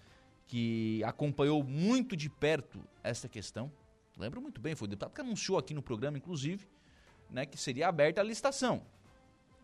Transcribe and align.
que 0.48 1.04
acompanhou 1.04 1.62
muito 1.62 2.16
de 2.16 2.30
perto 2.30 2.82
essa 3.04 3.28
questão. 3.28 3.70
Lembro 4.18 4.42
muito 4.42 4.62
bem, 4.62 4.74
foi 4.74 4.86
o 4.86 4.90
deputado 4.90 5.14
que 5.14 5.20
anunciou 5.20 5.58
aqui 5.58 5.74
no 5.74 5.82
programa, 5.82 6.18
inclusive, 6.18 6.66
né, 7.30 7.46
que 7.46 7.58
seria 7.58 7.90
aberta 7.90 8.22
a 8.22 8.24
licitação. 8.24 8.82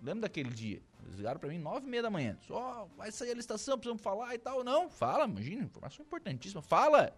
Lembro 0.03 0.23
daquele 0.23 0.50
dia? 0.50 0.81
Eles 1.06 1.16
ligaram 1.16 1.39
para 1.39 1.47
mim 1.47 1.59
nove 1.59 1.88
e 1.88 1.89
meia 1.89 2.03
da 2.03 2.09
manhã. 2.09 2.38
Só 2.41 2.83
oh, 2.83 2.97
vai 2.97 3.09
sair 3.09 3.31
a 3.31 3.35
licitação, 3.35 3.77
precisamos 3.77 4.03
falar 4.03 4.35
e 4.35 4.38
tal. 4.38 4.66
Não, 4.66 4.89
fala, 4.89 5.23
imagina, 5.23 5.63
informação 5.63 6.03
importantíssima. 6.06 6.61
Fala! 6.61 7.17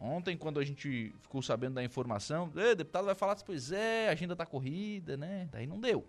Ontem, 0.00 0.34
quando 0.34 0.58
a 0.58 0.64
gente 0.64 1.12
ficou 1.20 1.42
sabendo 1.42 1.74
da 1.74 1.84
informação, 1.84 2.46
o 2.46 2.74
deputado 2.74 3.04
vai 3.04 3.14
falar, 3.14 3.36
pois 3.44 3.70
é, 3.70 4.08
a 4.08 4.12
agenda 4.12 4.34
tá 4.34 4.46
corrida, 4.46 5.14
né? 5.14 5.46
Daí 5.52 5.66
não 5.66 5.78
deu. 5.78 6.08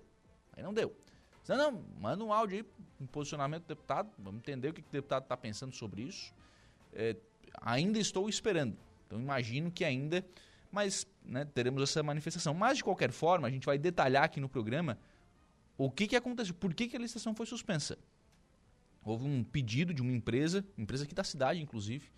Aí 0.55 0.63
não 0.63 0.73
deu. 0.73 0.95
Não, 1.45 1.57
não, 1.57 1.83
manda 1.99 2.23
um 2.23 2.31
áudio 2.31 2.59
aí, 2.59 2.65
um 3.01 3.05
posicionamento 3.05 3.63
do 3.63 3.67
deputado, 3.67 4.09
vamos 4.17 4.39
entender 4.39 4.69
o 4.69 4.73
que, 4.73 4.81
que 4.81 4.87
o 4.87 4.91
deputado 4.93 5.23
está 5.23 5.35
pensando 5.35 5.75
sobre 5.75 6.03
isso. 6.03 6.33
É, 6.93 7.17
ainda 7.59 7.99
estou 7.99 8.29
esperando. 8.29 8.77
Então 9.05 9.19
imagino 9.19 9.69
que 9.69 9.83
ainda, 9.83 10.25
mas 10.71 11.05
né, 11.25 11.43
teremos 11.43 11.83
essa 11.83 12.01
manifestação. 12.01 12.53
Mas 12.53 12.77
de 12.77 12.85
qualquer 12.85 13.11
forma, 13.11 13.45
a 13.45 13.51
gente 13.51 13.65
vai 13.65 13.77
detalhar 13.77 14.23
aqui 14.23 14.39
no 14.39 14.47
programa 14.47 14.97
o 15.77 15.91
que, 15.91 16.07
que 16.07 16.15
aconteceu, 16.15 16.53
por 16.53 16.73
que, 16.73 16.87
que 16.87 16.95
a 16.95 16.99
licitação 16.99 17.35
foi 17.35 17.45
suspensa. 17.45 17.97
Houve 19.03 19.25
um 19.25 19.43
pedido 19.43 19.93
de 19.93 20.01
uma 20.01 20.13
empresa, 20.13 20.63
empresa 20.77 21.03
aqui 21.03 21.13
da 21.13 21.25
cidade, 21.25 21.59
inclusive, 21.59 22.09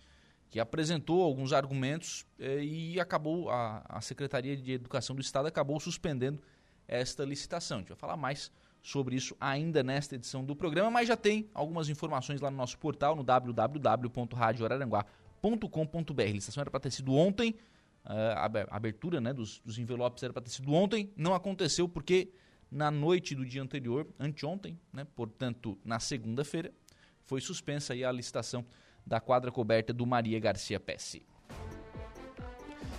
que 0.54 0.60
apresentou 0.60 1.20
alguns 1.20 1.52
argumentos 1.52 2.24
eh, 2.38 2.62
e 2.62 3.00
acabou 3.00 3.50
a, 3.50 3.84
a 3.88 4.00
Secretaria 4.00 4.56
de 4.56 4.70
Educação 4.70 5.16
do 5.16 5.20
Estado 5.20 5.48
acabou 5.48 5.80
suspendendo 5.80 6.40
esta 6.86 7.24
licitação. 7.24 7.78
A 7.78 7.80
gente 7.80 7.88
vai 7.88 7.96
falar 7.96 8.16
mais 8.16 8.52
sobre 8.80 9.16
isso 9.16 9.36
ainda 9.40 9.82
nesta 9.82 10.14
edição 10.14 10.44
do 10.44 10.54
programa, 10.54 10.92
mas 10.92 11.08
já 11.08 11.16
tem 11.16 11.50
algumas 11.52 11.88
informações 11.88 12.40
lá 12.40 12.52
no 12.52 12.56
nosso 12.56 12.78
portal 12.78 13.16
no 13.16 13.24
www.radioararanguá.com.br. 13.24 16.22
A 16.22 16.26
licitação 16.26 16.60
era 16.60 16.70
para 16.70 16.78
ter 16.78 16.92
sido 16.92 17.14
ontem, 17.14 17.56
eh, 18.04 18.34
a 18.36 18.76
abertura 18.76 19.20
né, 19.20 19.32
dos, 19.32 19.58
dos 19.58 19.76
envelopes 19.76 20.22
era 20.22 20.32
para 20.32 20.42
ter 20.42 20.50
sido 20.50 20.72
ontem, 20.72 21.12
não 21.16 21.34
aconteceu 21.34 21.88
porque 21.88 22.30
na 22.70 22.92
noite 22.92 23.34
do 23.34 23.44
dia 23.44 23.60
anterior, 23.60 24.06
anteontem, 24.20 24.78
né, 24.92 25.04
portanto 25.16 25.76
na 25.84 25.98
segunda-feira, 25.98 26.72
foi 27.24 27.40
suspensa 27.40 27.92
aí 27.92 28.04
a 28.04 28.12
licitação 28.12 28.64
da 29.06 29.20
quadra 29.20 29.50
coberta 29.50 29.92
do 29.92 30.06
Maria 30.06 30.38
Garcia 30.40 30.80
Pesce. 30.80 31.24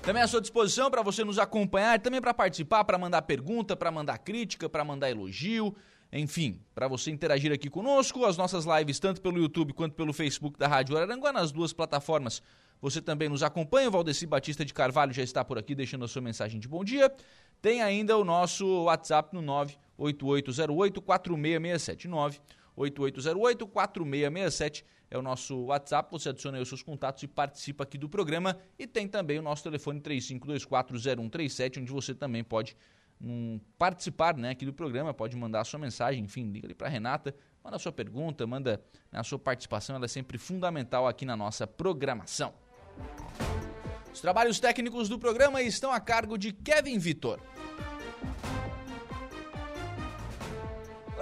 Também 0.01 0.21
à 0.21 0.27
sua 0.27 0.39
disposição 0.39 0.91
para 0.91 1.01
você 1.01 1.23
nos 1.23 1.39
acompanhar, 1.39 1.99
também 1.99 2.21
para 2.21 2.33
participar, 2.33 2.83
para 2.83 2.97
mandar 2.97 3.23
pergunta, 3.23 3.75
para 3.75 3.89
mandar 3.89 4.19
crítica, 4.19 4.69
para 4.69 4.83
mandar 4.83 5.09
elogio, 5.09 5.75
enfim, 6.13 6.61
para 6.75 6.87
você 6.87 7.09
interagir 7.09 7.51
aqui 7.51 7.69
conosco, 7.71 8.23
as 8.23 8.37
nossas 8.37 8.65
lives 8.65 8.99
tanto 8.99 9.19
pelo 9.19 9.39
YouTube 9.39 9.73
quanto 9.73 9.95
pelo 9.95 10.13
Facebook 10.13 10.59
da 10.59 10.67
Rádio 10.67 10.95
Araranguá, 10.95 11.33
nas 11.33 11.51
duas 11.51 11.73
plataformas. 11.73 12.41
Você 12.81 13.01
também 13.01 13.27
nos 13.27 13.41
acompanha, 13.41 13.87
o 13.87 13.91
Valdeci 13.91 14.27
Batista 14.27 14.63
de 14.63 14.73
Carvalho 14.73 15.11
já 15.11 15.23
está 15.23 15.43
por 15.43 15.57
aqui 15.57 15.73
deixando 15.73 16.05
a 16.05 16.07
sua 16.07 16.21
mensagem 16.21 16.59
de 16.59 16.67
bom 16.67 16.83
dia. 16.83 17.11
Tem 17.59 17.81
ainda 17.81 18.15
o 18.15 18.23
nosso 18.23 18.83
WhatsApp 18.83 19.33
no 19.33 19.41
98808 19.41 21.01
4667 21.01 22.07
98808 22.07 22.64
4667 22.75 24.85
é 25.09 25.17
o 25.17 25.21
nosso 25.21 25.65
WhatsApp. 25.65 26.11
Você 26.11 26.29
adiciona 26.29 26.57
aí 26.57 26.63
os 26.63 26.69
seus 26.69 26.83
contatos 26.83 27.23
e 27.23 27.27
participa 27.27 27.83
aqui 27.83 27.97
do 27.97 28.09
programa. 28.09 28.57
E 28.77 28.85
tem 28.85 29.07
também 29.07 29.39
o 29.39 29.41
nosso 29.41 29.63
telefone 29.63 30.01
35240137, 30.01 31.81
onde 31.81 31.91
você 31.91 32.13
também 32.13 32.43
pode 32.43 32.75
um, 33.21 33.59
participar 33.77 34.35
né, 34.35 34.51
aqui 34.51 34.65
do 34.65 34.73
programa, 34.73 35.13
pode 35.13 35.35
mandar 35.35 35.61
a 35.61 35.63
sua 35.63 35.79
mensagem, 35.79 36.23
enfim, 36.23 36.51
liga 36.51 36.67
ali 36.67 36.75
para 36.75 36.89
Renata, 36.89 37.35
manda 37.63 37.77
a 37.77 37.79
sua 37.79 37.91
pergunta, 37.91 38.45
manda 38.45 38.81
né, 39.11 39.19
a 39.19 39.23
sua 39.23 39.39
participação, 39.39 39.95
ela 39.95 40.05
é 40.05 40.07
sempre 40.07 40.37
fundamental 40.37 41.07
aqui 41.07 41.25
na 41.25 41.35
nossa 41.35 41.65
programação. 41.65 42.53
Os 44.13 44.21
trabalhos 44.21 44.59
técnicos 44.59 45.09
do 45.09 45.19
programa 45.19 45.61
estão 45.61 45.91
a 45.91 45.99
cargo 45.99 46.37
de 46.37 46.53
Kevin 46.53 46.97
Vitor. 46.97 47.39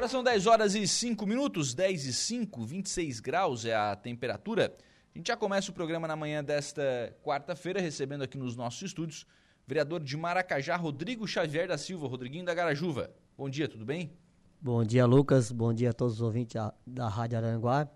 Agora 0.04 0.12
são 0.12 0.22
10 0.22 0.48
horas 0.48 0.76
e 0.76 0.86
5 0.86 1.26
minutos, 1.26 1.74
10 1.74 2.08
e 2.08 2.14
5, 2.14 2.66
26 2.66 3.22
graus 3.22 3.64
é 3.64 3.74
a 3.74 3.96
temperatura. 3.96 4.76
A 5.16 5.18
gente 5.18 5.28
já 5.28 5.38
começa 5.38 5.72
o 5.72 5.74
programa 5.74 6.06
na 6.06 6.14
manhã 6.14 6.44
desta 6.44 7.16
quarta-feira, 7.24 7.80
recebendo 7.80 8.22
aqui 8.22 8.38
nos 8.38 8.54
nossos 8.54 8.82
estúdios 8.82 9.26
vereador 9.66 10.02
de 10.02 10.18
Maracajá, 10.18 10.76
Rodrigo 10.76 11.26
Xavier 11.26 11.70
da 11.70 11.78
Silva, 11.78 12.06
Rodriguinho 12.06 12.44
da 12.44 12.54
Garajuva. 12.54 13.12
Bom 13.38 13.50
dia, 13.50 13.66
tudo 13.66 13.86
bem? 13.86 14.12
Bom 14.60 14.84
dia, 14.84 15.06
Lucas. 15.06 15.54
Bom 15.54 15.74
dia 15.74 15.92
a 15.92 15.94
todos 15.94 16.16
os 16.16 16.22
ouvintes 16.22 16.62
da 16.86 17.08
Rádio 17.08 17.38
Aranguá, 17.38 17.88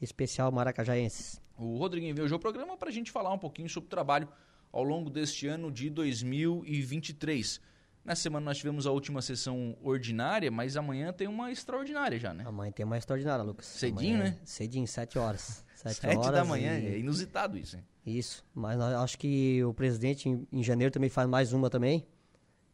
especial 0.00 0.52
maracajaenses. 0.52 1.42
O 1.58 1.78
Rodriguinho 1.78 2.14
veio 2.14 2.26
hoje 2.26 2.34
ao 2.34 2.38
programa 2.38 2.76
para 2.76 2.90
a 2.90 2.92
gente 2.92 3.10
falar 3.10 3.32
um 3.32 3.38
pouquinho 3.38 3.68
sobre 3.68 3.88
o 3.88 3.90
trabalho 3.90 4.28
ao 4.70 4.84
longo 4.84 5.10
deste 5.10 5.48
ano 5.48 5.72
de 5.72 5.90
2023. 5.90 7.60
Nessa 8.06 8.22
semana 8.22 8.44
nós 8.44 8.58
tivemos 8.58 8.86
a 8.86 8.92
última 8.92 9.20
sessão 9.20 9.76
ordinária, 9.82 10.48
mas 10.48 10.76
amanhã 10.76 11.12
tem 11.12 11.26
uma 11.26 11.50
extraordinária 11.50 12.16
já, 12.20 12.32
né? 12.32 12.44
Amanhã 12.46 12.70
tem 12.70 12.86
uma 12.86 12.96
extraordinária, 12.96 13.42
Lucas. 13.42 13.66
Cedinho, 13.66 14.14
amanhã, 14.14 14.30
né? 14.30 14.38
Cedinho, 14.44 14.86
sete 14.86 15.18
horas. 15.18 15.64
Sete, 15.74 15.96
sete 15.96 16.16
horas 16.16 16.32
da 16.32 16.44
manhã, 16.44 16.78
e... 16.78 16.86
é 16.86 16.98
inusitado 16.98 17.58
isso, 17.58 17.76
hein? 17.76 17.84
Isso, 18.04 18.42
mas 18.54 18.80
acho 18.80 19.18
que 19.18 19.62
o 19.62 19.74
presidente 19.74 20.28
em, 20.28 20.48
em, 20.50 20.62
janeiro 20.62 20.90
também 20.90 21.10
faz 21.10 21.28
mais 21.28 21.52
uma 21.52 21.68
também, 21.68 22.06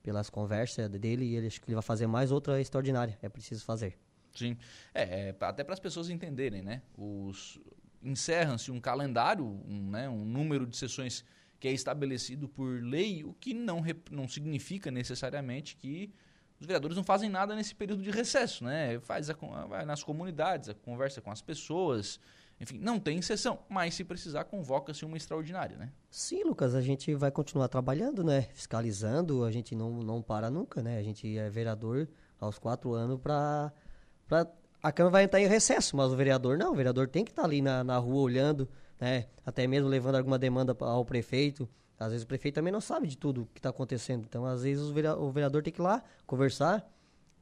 pelas 0.03 0.31
conversas 0.31 0.89
dele, 0.89 1.25
e 1.25 1.35
ele, 1.35 1.49
acho 1.49 1.61
que 1.61 1.69
ele 1.69 1.75
vai 1.75 1.83
fazer 1.83 2.07
mais 2.07 2.31
outra 2.31 2.61
extraordinária, 2.61 3.19
é 3.21 3.29
preciso 3.29 3.65
fazer. 3.65 3.99
Sim, 4.33 4.57
é, 4.95 5.31
é 5.31 5.37
até 5.41 5.65
para 5.65 5.75
as 5.75 5.81
pessoas 5.81 6.11
entenderem, 6.11 6.63
né? 6.63 6.81
Os, 6.97 7.61
encerra-se 8.03 8.71
um 8.71 8.81
calendário, 8.81 9.45
um, 9.45 9.91
né, 9.91 10.09
um 10.09 10.25
número 10.25 10.67
de 10.67 10.77
sessões 10.77 11.25
que 11.63 11.69
é 11.69 11.73
estabelecido 11.73 12.49
por 12.49 12.83
lei, 12.83 13.23
o 13.23 13.33
que 13.35 13.55
não, 13.55 13.85
não 14.11 14.27
significa 14.27 14.91
necessariamente 14.91 15.77
que 15.77 16.13
os 16.59 16.67
vereadores 16.67 16.97
não 16.97 17.05
fazem 17.05 17.31
nada 17.31 17.55
nesse 17.55 17.73
período 17.73 18.03
de 18.03 18.11
recesso, 18.11 18.65
né? 18.65 18.99
Faz 18.99 19.31
a, 19.31 19.35
vai 19.69 19.85
nas 19.85 20.03
comunidades, 20.03 20.69
a 20.69 20.75
conversa 20.75 21.21
com 21.21 21.31
as 21.31 21.41
pessoas, 21.41 22.19
enfim, 22.61 22.81
não 22.81 22.99
tem 22.99 23.23
sessão, 23.23 23.61
mas 23.69 23.95
se 23.95 24.03
precisar 24.03 24.43
convoca-se 24.43 25.05
uma 25.05 25.17
extraordinária, 25.17 25.77
né? 25.77 25.93
Sim, 26.11 26.43
Lucas, 26.43 26.75
a 26.75 26.81
gente 26.81 27.15
vai 27.15 27.31
continuar 27.31 27.69
trabalhando, 27.69 28.25
né? 28.25 28.43
Fiscalizando, 28.53 29.45
a 29.45 29.53
gente 29.53 29.77
não, 29.77 30.03
não 30.03 30.21
para 30.21 30.51
nunca, 30.51 30.83
né? 30.83 30.99
A 30.99 31.03
gente 31.05 31.39
é 31.39 31.49
vereador 31.49 32.09
aos 32.41 32.59
quatro 32.59 32.93
anos 32.93 33.21
para 33.21 33.73
a 34.83 34.91
Câmara 34.91 35.13
vai 35.13 35.23
entrar 35.23 35.41
em 35.41 35.47
recesso, 35.47 35.97
mas 35.97 36.11
o 36.11 36.17
vereador 36.17 36.59
não, 36.59 36.73
o 36.73 36.75
vereador 36.75 37.07
tem 37.07 37.25
que 37.25 37.31
estar 37.31 37.43
tá 37.43 37.47
ali 37.47 37.63
na, 37.63 37.85
na 37.85 37.99
rua 37.99 38.21
olhando, 38.21 38.69
né? 39.03 39.27
Até 39.45 39.67
mesmo 39.67 39.89
levando 39.89 40.15
alguma 40.15 40.39
demanda 40.39 40.77
ao 40.79 41.05
prefeito. 41.05 41.69
Às 41.99 42.13
vezes 42.13 42.23
o 42.23 42.27
prefeito 42.29 42.55
também 42.55 42.73
não 42.73 42.81
sabe 42.81 43.09
de 43.09 43.19
tudo 43.19 43.49
que 43.53 43.59
está 43.59 43.71
acontecendo. 43.71 44.25
Então, 44.29 44.47
às 44.47 44.63
vezes, 44.63 44.85
o 44.85 44.95
vereador, 44.95 45.25
o 45.25 45.33
vereador 45.33 45.61
tem 45.61 45.73
que 45.73 45.81
ir 45.81 45.83
lá 45.83 46.05
conversar. 46.25 46.89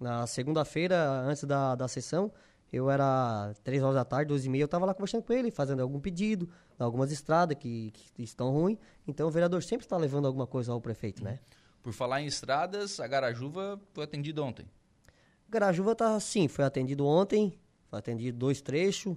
Na 0.00 0.26
segunda-feira, 0.26 0.98
antes 1.20 1.44
da, 1.44 1.74
da 1.74 1.86
sessão, 1.86 2.32
eu 2.72 2.90
era 2.90 3.52
três 3.62 3.82
horas 3.82 3.94
da 3.94 4.06
tarde, 4.06 4.28
duas 4.28 4.46
e 4.46 4.48
meia, 4.48 4.62
eu 4.62 4.64
estava 4.64 4.86
lá 4.86 4.94
conversando 4.94 5.22
com 5.22 5.34
ele, 5.34 5.50
fazendo 5.50 5.82
algum 5.82 6.00
pedido, 6.00 6.48
algumas 6.78 7.12
estradas 7.12 7.58
que, 7.58 7.92
que 8.14 8.22
estão 8.22 8.50
ruins. 8.50 8.78
Então 9.06 9.28
o 9.28 9.30
vereador 9.30 9.62
sempre 9.62 9.84
está 9.84 9.98
levando 9.98 10.26
alguma 10.26 10.46
coisa 10.46 10.72
ao 10.72 10.80
prefeito, 10.80 11.22
né? 11.22 11.40
Por 11.82 11.92
falar 11.92 12.22
em 12.22 12.26
estradas, 12.26 12.98
a 13.00 13.06
Garajuva 13.06 13.78
foi 13.92 14.04
atendida 14.04 14.42
ontem. 14.42 14.64
Garajuva 15.46 15.94
tá 15.94 16.18
sim, 16.20 16.48
foi 16.48 16.64
atendido 16.64 17.06
ontem, 17.06 17.52
foi 17.90 17.98
atendido 17.98 18.38
dois 18.38 18.62
trechos, 18.62 19.14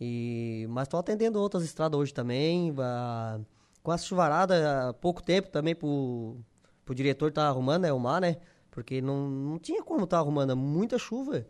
e 0.00 0.66
mas 0.70 0.84
estou 0.84 1.00
atendendo 1.00 1.40
outras 1.40 1.64
estradas 1.64 1.98
hoje 1.98 2.12
também. 2.12 2.74
A, 2.78 3.40
com 3.82 3.90
a 3.92 3.98
chuvarada, 3.98 4.88
há 4.88 4.92
pouco 4.92 5.22
tempo 5.22 5.48
também 5.48 5.74
pro, 5.74 6.36
pro 6.84 6.94
diretor 6.94 7.30
tá 7.32 7.46
arrumando, 7.48 7.82
né, 7.82 7.92
o 7.92 7.98
mar, 8.00 8.20
né? 8.20 8.36
Porque 8.70 9.00
não, 9.00 9.28
não 9.28 9.58
tinha 9.58 9.82
como 9.82 10.04
estar 10.04 10.16
tá 10.16 10.20
arrumando, 10.20 10.56
muita 10.56 10.98
chuva. 10.98 11.46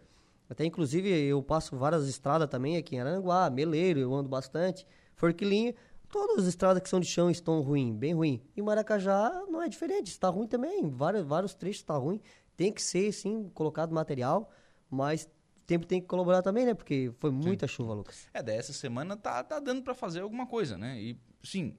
Até 0.49 0.65
inclusive 0.65 1.09
eu 1.09 1.43
passo 1.43 1.77
várias 1.77 2.07
estradas 2.09 2.49
também 2.49 2.77
aqui 2.77 2.95
em 2.97 3.01
Aranguá, 3.01 3.51
Meleiro, 3.51 3.99
eu 3.99 4.15
ando 4.15 4.29
bastante, 4.29 4.87
Forquilinho. 5.17 5.75
Todas 6.09 6.45
as 6.45 6.47
estradas 6.47 6.81
que 6.83 6.89
são 6.89 7.01
de 7.01 7.07
chão 7.07 7.29
estão 7.31 7.61
ruins, 7.63 7.95
bem 7.97 8.15
ruim. 8.15 8.41
E 8.57 8.63
Maracajá 8.63 9.45
não 9.49 9.61
é 9.61 9.69
diferente, 9.69 10.07
está 10.07 10.29
ruim 10.29 10.47
também. 10.47 10.89
Vários, 10.89 11.25
vários 11.25 11.53
trechos 11.53 11.83
está 11.83 11.97
ruim. 11.97 12.21
Tem 12.57 12.73
que 12.73 12.81
ser, 12.81 13.11
sim, 13.13 13.51
colocado 13.53 13.93
material, 13.93 14.51
mas 14.89 15.25
o 15.25 15.29
tempo 15.67 15.87
tem 15.87 16.01
que 16.01 16.07
colaborar 16.07 16.43
também, 16.43 16.65
né? 16.65 16.75
Porque 16.75 17.13
foi 17.19 17.31
muita 17.31 17.67
sim. 17.67 17.75
chuva, 17.75 17.95
Lucas. 17.95 18.29
É, 18.33 18.43
dessa 18.43 18.73
semana 18.73 19.17
tá, 19.17 19.43
tá 19.43 19.59
dando 19.59 19.83
para 19.83 19.95
fazer 19.95 20.21
alguma 20.21 20.47
coisa, 20.47 20.79
né? 20.79 21.01
E, 21.01 21.19
sim, 21.43 21.77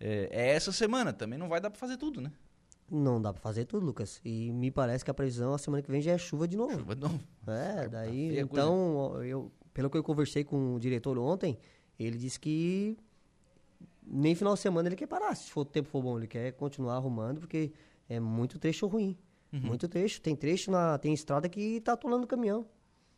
é, 0.00 0.28
é 0.30 0.50
essa 0.50 0.72
semana, 0.72 1.12
também 1.12 1.38
não 1.38 1.48
vai 1.48 1.60
dar 1.60 1.70
para 1.70 1.78
fazer 1.78 1.96
tudo, 1.96 2.20
né? 2.20 2.32
Não 2.90 3.20
dá 3.20 3.32
pra 3.32 3.40
fazer 3.40 3.64
tudo, 3.64 3.86
Lucas. 3.86 4.20
E 4.24 4.52
me 4.52 4.70
parece 4.70 5.04
que 5.04 5.10
a 5.10 5.14
previsão 5.14 5.54
a 5.54 5.58
semana 5.58 5.82
que 5.82 5.90
vem 5.90 6.02
já 6.02 6.12
é 6.12 6.18
chuva 6.18 6.46
de 6.46 6.56
novo. 6.56 6.78
Chuva 6.78 6.94
de 6.94 7.00
novo. 7.00 7.20
É, 7.46 7.82
tá 7.82 7.86
daí. 7.88 8.38
então, 8.38 9.22
eu, 9.22 9.50
pelo 9.72 9.88
que 9.88 9.96
eu 9.96 10.02
conversei 10.02 10.44
com 10.44 10.74
o 10.74 10.80
diretor 10.80 11.18
ontem, 11.18 11.58
ele 11.98 12.18
disse 12.18 12.38
que 12.38 12.96
nem 14.06 14.34
final 14.34 14.54
de 14.54 14.60
semana 14.60 14.88
ele 14.88 14.96
quer 14.96 15.06
parar. 15.06 15.34
Se 15.34 15.50
for, 15.50 15.62
o 15.62 15.64
tempo 15.64 15.88
for 15.88 16.02
bom, 16.02 16.18
ele 16.18 16.26
quer 16.26 16.52
continuar 16.52 16.96
arrumando, 16.96 17.40
porque 17.40 17.72
é 18.08 18.20
muito 18.20 18.58
trecho 18.58 18.86
ruim. 18.86 19.16
Uhum. 19.52 19.60
Muito 19.60 19.88
trecho. 19.88 20.20
Tem 20.20 20.36
trecho 20.36 20.70
na. 20.70 20.98
Tem 20.98 21.14
estrada 21.14 21.48
que 21.48 21.80
tá 21.80 21.92
atolando 21.94 22.24
o 22.24 22.28
caminhão. 22.28 22.66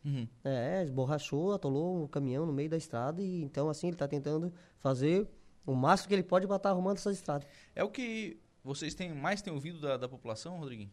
Uhum. 0.07 0.25
É, 0.41 0.83
esborrachou, 0.83 1.53
atolou 1.53 2.05
o 2.05 2.07
caminhão 2.07 2.45
no 2.45 2.53
meio 2.53 2.69
da 2.69 2.77
estrada. 2.77 3.21
E 3.21 3.41
então, 3.43 3.69
assim, 3.69 3.87
ele 3.87 3.97
tá 3.97 4.07
tentando 4.07 4.53
fazer 4.79 5.27
o 5.65 5.75
máximo 5.75 6.07
que 6.07 6.15
ele 6.15 6.23
pode 6.23 6.47
para 6.47 6.55
estar 6.55 6.69
arrumando 6.69 6.95
essas 6.97 7.17
estradas. 7.17 7.45
É 7.75 7.83
o 7.83 7.89
que 7.89 8.39
vocês 8.63 8.93
têm, 8.93 9.13
mais 9.13 9.41
têm 9.41 9.51
ouvido 9.51 9.81
da, 9.81 9.97
da 9.97 10.07
população, 10.07 10.57
Rodriguinho? 10.57 10.91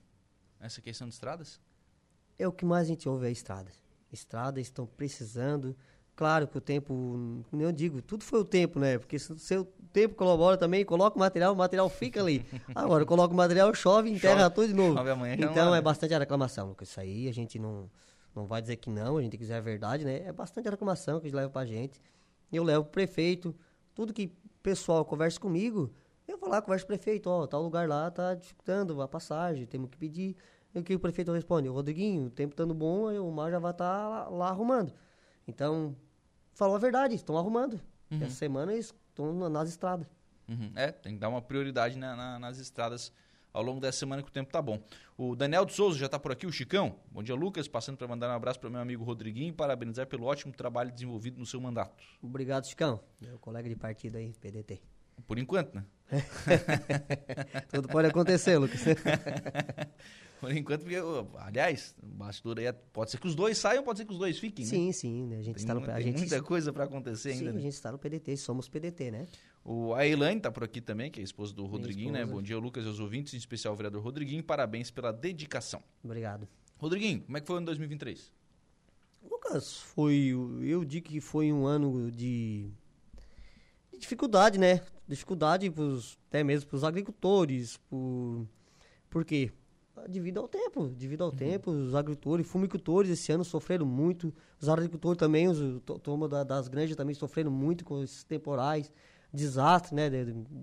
Essa 0.59 0.81
questão 0.81 1.07
de 1.07 1.15
estradas? 1.15 1.61
É 2.37 2.49
o 2.49 2.53
que 2.53 2.65
mais 2.65 2.87
a 2.87 2.89
gente 2.89 3.09
ouve 3.09 3.29
é 3.29 3.31
estradas. 3.31 3.81
Estradas 4.13 4.67
estão 4.67 4.85
precisando. 4.85 5.77
Claro 6.17 6.49
que 6.49 6.59
o 6.59 6.61
tempo, 6.61 7.45
como 7.51 7.63
eu 7.63 7.71
digo, 7.71 8.03
tudo 8.03 8.25
foi 8.25 8.41
o 8.41 8.45
tempo, 8.45 8.81
né? 8.81 8.99
Porque 8.99 9.19
se 9.19 9.33
o 9.33 9.39
seu 9.39 9.65
tempo 9.93 10.15
colabora 10.15 10.57
também, 10.57 10.85
coloca 10.85 11.17
o 11.17 11.21
material, 11.21 11.53
o 11.53 11.57
material 11.57 11.89
fica 11.89 12.21
ali. 12.21 12.45
Agora, 12.75 13.05
coloca 13.05 13.33
o 13.33 13.37
material, 13.37 13.73
chove, 13.75 14.11
enterra 14.11 14.43
chove, 14.43 14.55
tudo 14.55 14.69
de 14.69 14.75
novo. 14.75 14.99
Então 15.39 15.75
é 15.75 15.81
bastante 15.81 16.15
a 16.15 16.19
reclamação, 16.19 16.69
Lucas. 16.69 16.89
Isso 16.89 17.01
aí 17.01 17.29
a 17.29 17.33
gente 17.33 17.59
não, 17.59 17.91
não 18.35 18.47
vai 18.47 18.61
dizer 18.61 18.77
que 18.77 18.91
não, 18.91 19.17
a 19.17 19.23
gente 19.23 19.37
quiser 19.37 19.59
a 19.59 19.61
verdade, 19.61 20.05
né? 20.05 20.23
É 20.23 20.33
bastante 20.33 20.69
reclamação 20.69 21.21
que 21.21 21.27
eles 21.27 21.35
levam 21.35 21.51
pra 21.51 21.65
gente. 21.65 22.01
Eu 22.53 22.65
levo 22.65 22.85
pro 22.85 22.93
prefeito, 22.93 23.55
tudo 23.95 24.13
que 24.13 24.27
o 24.27 24.63
pessoal 24.63 25.05
conversa 25.05 25.39
comigo, 25.39 25.93
eu 26.27 26.39
vou 26.39 26.49
lá, 26.49 26.61
converso 26.61 26.87
com 26.87 26.93
o 26.93 26.97
prefeito, 26.97 27.29
ó, 27.29 27.47
tal 27.47 27.63
lugar 27.63 27.89
lá 27.89 28.11
tá 28.11 28.35
dificultando 28.35 29.01
a 29.01 29.09
passagem, 29.09 29.67
temos 29.67 29.91
que 29.91 29.97
pedir. 29.97 30.37
E 30.75 30.79
o 30.79 30.83
que 30.83 30.95
o 30.95 30.99
prefeito 30.99 31.31
responde? 31.33 31.69
Rodriguinho, 31.69 32.27
o 32.27 32.31
tempo 32.31 32.53
estando 32.53 32.75
bom, 32.75 33.13
o 33.13 33.31
mar 33.31 33.51
já 33.51 33.59
vai 33.59 33.71
estar 33.71 33.85
tá 33.85 34.09
lá, 34.09 34.29
lá, 34.29 34.49
arrumando. 34.49 34.93
Então, 35.47 35.95
falou 36.53 36.75
a 36.75 36.79
verdade, 36.79 37.15
estão 37.15 37.37
arrumando. 37.37 37.81
Uhum. 38.11 38.23
Essa 38.23 38.35
semana 38.35 38.73
eles 38.73 38.93
estão 39.09 39.49
nas 39.49 39.69
estradas. 39.69 40.09
Uhum. 40.49 40.73
É, 40.75 40.91
tem 40.91 41.15
que 41.15 41.21
dar 41.21 41.29
uma 41.29 41.41
prioridade 41.41 41.97
na, 41.97 42.17
na, 42.17 42.39
nas 42.39 42.59
estradas 42.59 43.13
ao 43.55 43.63
longo 43.63 43.81
dessa 43.81 44.01
semana 44.01 44.21
que 44.21 44.29
o 44.29 44.33
tempo 44.33 44.51
tá 44.51 44.61
bom. 44.61 44.83
O 45.17 45.37
Daniel 45.37 45.65
de 45.65 45.73
Souza 45.73 45.97
já 45.97 46.07
está 46.07 46.19
por 46.19 46.33
aqui, 46.33 46.45
o 46.45 46.53
Chicão. 46.53 46.97
Bom 47.11 47.23
dia, 47.23 47.37
Lucas. 47.37 47.69
Passando 47.69 47.97
para 47.97 48.09
mandar 48.09 48.29
um 48.29 48.33
abraço 48.33 48.59
para 48.59 48.69
meu 48.69 48.81
amigo 48.81 49.05
Rodriguinho 49.05 49.51
e 49.51 49.53
parabenizar 49.53 50.09
pelo 50.09 50.27
ótimo 50.27 50.53
trabalho 50.53 50.91
desenvolvido 50.91 51.39
no 51.39 51.47
seu 51.47 51.61
mandato. 51.61 51.95
Obrigado, 52.21 52.67
Chicão. 52.67 53.01
Meu 53.21 53.39
colega 53.39 53.69
de 53.69 53.77
partido 53.77 54.17
aí, 54.17 54.35
PDT. 54.35 54.83
Por 55.29 55.39
enquanto, 55.39 55.77
né? 55.77 55.85
Tudo 57.71 57.89
pode 57.89 58.09
acontecer, 58.09 58.59
Lucas. 58.59 58.81
Por 60.45 60.55
enquanto, 60.55 60.83
porque, 60.83 60.97
aliás, 61.39 61.95
o 62.03 62.07
bastidor 62.07 62.59
aí 62.59 62.67
é, 62.67 62.73
pode 62.73 63.11
ser 63.11 63.19
que 63.19 63.27
os 63.27 63.35
dois 63.35 63.57
saiam, 63.57 63.83
pode 63.83 64.01
ser 64.01 64.05
que 64.05 64.13
os 64.13 64.19
dois 64.19 64.39
fiquem, 64.39 64.63
sim, 64.67 64.89
né? 64.89 64.93
Sim, 64.93 65.27
né? 65.27 65.37
A 65.39 65.43
gente 65.43 65.55
tem, 65.55 65.63
está 65.63 65.75
no 65.75 65.91
a 65.91 66.01
gente 66.01 66.19
muita 66.19 66.43
coisa 66.43 66.71
para 66.71 66.85
acontecer 66.85 67.33
sim, 67.33 67.39
ainda. 67.39 67.51
Sim, 67.51 67.55
né? 67.55 67.61
a 67.61 67.63
gente 67.63 67.73
está 67.73 67.91
no 67.91 67.99
PDT, 67.99 68.37
somos 68.37 68.69
PDT, 68.69 69.11
né? 69.11 69.27
O, 69.65 69.95
a 69.95 70.07
Elaine 70.07 70.39
está 70.39 70.51
por 70.51 70.63
aqui 70.63 70.81
também, 70.81 71.11
que 71.11 71.21
é 71.21 71.23
a 71.23 71.25
esposa 71.25 71.55
do 71.55 71.65
Rodriguinho, 71.65 72.13
né? 72.13 72.25
Bom 72.25 72.43
dia, 72.43 72.59
Lucas 72.59 72.85
e 72.85 72.89
os 72.89 73.01
ouvintes, 73.01 73.33
em 73.33 73.39
especial 73.39 73.73
o 73.73 73.77
vereador 73.77 74.03
Rodriguinho. 74.03 74.43
Parabéns 74.43 74.91
pela 74.91 75.13
dedicação. 75.13 75.83
Obrigado. 76.03 76.47
Rodriguinho, 76.77 77.23
como 77.23 77.37
é 77.37 77.41
que 77.41 77.47
foi 77.47 77.55
o 77.55 77.59
ano 77.59 77.67
2023? 77.67 78.33
Lucas, 79.31 79.79
foi. 79.79 80.35
Eu 80.63 80.85
digo 80.85 81.09
que 81.09 81.21
foi 81.21 81.51
um 81.51 81.67
ano 81.67 82.11
de, 82.11 82.69
de 83.91 83.99
dificuldade, 83.99 84.59
né? 84.59 84.83
dificuldade 85.07 85.71
pros, 85.71 86.19
até 86.29 86.43
mesmo 86.43 86.69
para 86.69 86.77
os 86.77 86.85
agricultores, 86.85 87.77
por, 87.89 88.47
por 89.11 89.25
quê? 89.25 89.53
Devido 90.09 90.39
ao 90.39 90.49
tempo, 90.49 90.89
devido 90.89 91.23
ao 91.23 91.31
uhum. 91.31 91.37
tempo, 91.37 91.71
os 91.71 91.95
agricultores, 91.95 92.47
fumicultores 92.47 93.11
esse 93.11 93.31
ano 93.31 93.45
sofreram 93.45 93.87
muito, 93.87 94.35
os 94.61 94.69
agricultores 94.69 95.19
também, 95.19 95.49
os 95.49 95.81
toma 96.03 96.29
das 96.29 96.69
granjas 96.69 96.97
também 96.97 97.15
sofreram 97.15 97.51
muito 97.51 97.85
com 97.85 98.03
esses 98.03 98.25
temporais, 98.25 98.91
desastre, 99.35 99.95
né, 99.95 100.09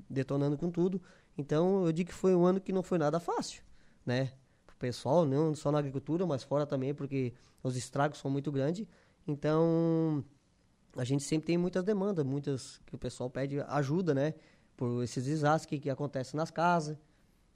detonando 0.10 0.58
com 0.58 0.72
tudo. 0.72 1.02
Então, 1.38 1.86
eu 1.86 1.92
digo 1.92 2.10
que 2.10 2.16
foi 2.16 2.34
um 2.34 2.46
ano 2.46 2.62
que 2.62 2.72
não 2.72 2.82
foi 2.82 2.98
nada 2.98 3.20
fácil, 3.20 3.64
né? 4.06 4.32
Pro 4.66 4.76
pessoal, 4.78 5.26
não 5.26 5.54
só 5.54 5.72
na 5.72 5.80
agricultura, 5.80 6.26
mas 6.26 6.44
fora 6.44 6.66
também, 6.66 6.94
porque 6.94 7.34
os 7.62 7.76
estragos 7.76 8.20
são 8.20 8.32
muito 8.32 8.52
grandes. 8.52 8.88
Então, 9.28 10.24
a 10.96 11.04
gente 11.04 11.24
sempre 11.24 11.48
tem 11.48 11.58
muitas 11.58 11.84
demandas, 11.84 12.26
muitas 12.26 12.80
que 12.86 12.96
o 12.96 12.98
pessoal 12.98 13.30
pede 13.30 13.60
ajuda, 13.62 14.14
né? 14.14 14.34
Por 14.76 15.04
esses 15.04 15.26
desastres 15.26 15.66
que, 15.66 15.80
que 15.80 15.90
acontecem 15.90 16.38
nas 16.38 16.50
casas, 16.50 16.98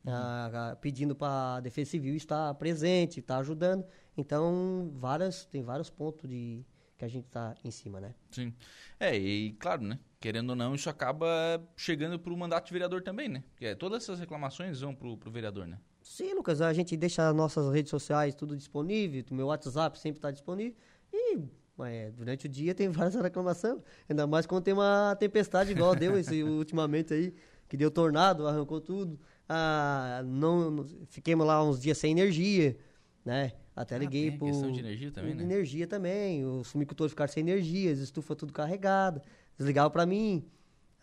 uhum. 0.05 0.13
a, 0.13 0.71
a, 0.71 0.75
pedindo 0.75 1.15
para 1.15 1.55
a 1.55 1.59
Defesa 1.59 1.91
Civil 1.91 2.15
estar 2.15 2.53
presente, 2.55 3.19
estar 3.19 3.37
ajudando. 3.37 3.85
Então, 4.17 4.91
várias, 4.95 5.45
tem 5.45 5.63
vários 5.63 5.89
pontos 5.89 6.29
de 6.29 6.63
que 6.97 7.05
a 7.05 7.07
gente 7.07 7.25
está 7.25 7.55
em 7.63 7.71
cima, 7.71 7.99
né? 7.99 8.13
Sim. 8.31 8.53
É, 8.99 9.15
e 9.15 9.51
claro, 9.53 9.83
né? 9.83 9.99
Querendo 10.19 10.51
ou 10.51 10.55
não, 10.55 10.73
isso 10.73 10.89
acaba 10.89 11.27
chegando 11.75 12.17
para 12.17 12.33
o 12.33 12.37
mandato 12.37 12.67
de 12.67 12.73
vereador 12.73 13.01
também, 13.01 13.27
né? 13.27 13.43
Porque 13.51 13.75
todas 13.75 14.03
essas 14.03 14.19
reclamações 14.19 14.81
vão 14.81 14.95
para 14.95 15.07
o 15.07 15.31
vereador, 15.31 15.67
né? 15.67 15.79
Sim, 16.01 16.33
Lucas, 16.33 16.61
a 16.61 16.71
gente 16.71 16.95
deixa 16.95 17.33
nossas 17.33 17.73
redes 17.73 17.89
sociais 17.89 18.35
tudo 18.35 18.55
disponível, 18.55 19.23
o 19.29 19.33
meu 19.33 19.47
WhatsApp 19.47 19.99
sempre 19.99 20.19
está 20.19 20.31
disponível 20.31 20.75
e 21.11 21.39
mas 21.77 22.13
durante 22.13 22.45
o 22.45 22.49
dia 22.49 22.73
tem 22.73 22.87
várias 22.89 23.15
reclamações. 23.15 23.81
Ainda 24.09 24.25
mais 24.25 24.45
quando 24.45 24.63
tem 24.63 24.73
uma 24.73 25.15
tempestade 25.19 25.71
igual 25.71 25.95
deu 25.95 26.17
esse 26.17 26.41
ultimamente 26.43 27.13
aí, 27.13 27.33
que 27.67 27.75
deu 27.75 27.91
tornado, 27.91 28.47
arrancou 28.47 28.79
tudo. 28.79 29.19
Ah, 29.47 30.21
não, 30.25 30.85
fiquemos 31.07 31.45
lá 31.45 31.63
uns 31.63 31.79
dias 31.79 31.97
sem 31.97 32.11
energia, 32.11 32.77
né? 33.23 33.53
Até 33.75 33.95
ah, 33.95 33.99
liguei 33.99 34.31
tem 34.31 34.39
questão 34.39 34.71
de 34.71 34.79
energia 34.79 35.11
também, 35.11 35.35
né? 35.35 35.43
Energia 35.43 35.87
também. 35.87 36.45
Os 36.45 36.71
fumicultores 36.71 37.11
ficaram 37.11 37.31
sem 37.31 37.41
energia, 37.41 37.91
as 37.91 37.99
estufas 37.99 38.37
tudo 38.37 38.53
carregada. 38.53 39.21
Desligavam 39.57 39.91
para 39.91 40.05
mim. 40.05 40.45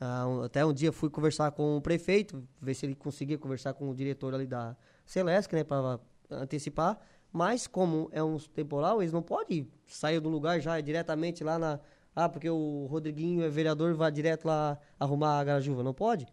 Ah, 0.00 0.26
um, 0.26 0.42
até 0.42 0.64
um 0.64 0.72
dia 0.72 0.90
fui 0.90 1.10
conversar 1.10 1.50
com 1.52 1.76
o 1.76 1.80
prefeito, 1.82 2.42
ver 2.60 2.74
se 2.74 2.86
ele 2.86 2.94
conseguia 2.94 3.36
conversar 3.36 3.74
com 3.74 3.90
o 3.90 3.94
diretor 3.94 4.34
ali 4.34 4.46
da 4.46 4.74
Celesc, 5.04 5.54
né? 5.54 5.62
Para 5.64 6.00
antecipar. 6.30 6.98
Mas 7.30 7.66
como 7.66 8.08
é 8.10 8.22
um 8.22 8.38
temporal, 8.38 9.02
eles 9.02 9.12
não 9.12 9.22
podem 9.22 9.68
sair 9.86 10.20
do 10.20 10.28
lugar 10.28 10.60
já 10.60 10.80
diretamente 10.80 11.44
lá 11.44 11.58
na, 11.58 11.80
Ah, 12.14 12.28
porque 12.28 12.48
o 12.48 12.86
Rodriguinho 12.90 13.42
é 13.42 13.48
vereador, 13.48 13.94
vai 13.94 14.10
direto 14.10 14.46
lá 14.46 14.78
arrumar 14.98 15.40
a 15.40 15.44
Garajuva. 15.44 15.82
Não 15.82 15.94
pode? 15.94 16.26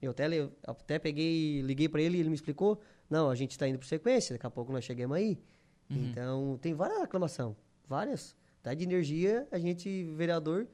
Eu 0.00 0.10
até, 0.10 0.26
até 0.66 0.98
peguei, 0.98 1.62
liguei 1.62 1.88
pra 1.88 2.02
ele 2.02 2.18
e 2.18 2.20
ele 2.20 2.28
me 2.28 2.34
explicou. 2.34 2.80
Não, 3.08 3.30
a 3.30 3.34
gente 3.34 3.58
tá 3.58 3.66
indo 3.66 3.78
por 3.78 3.86
sequência, 3.86 4.34
daqui 4.34 4.46
a 4.46 4.50
pouco 4.50 4.72
nós 4.72 4.84
chegamos 4.84 5.16
aí. 5.16 5.38
Então, 5.88 6.58
tem 6.60 6.74
várias 6.74 6.98
reclamações, 7.00 7.54
várias. 7.88 8.34
Até 8.60 8.74
de 8.74 8.84
energia, 8.84 9.46
a 9.50 9.58
gente, 9.58 10.04
vereador, 10.14 10.66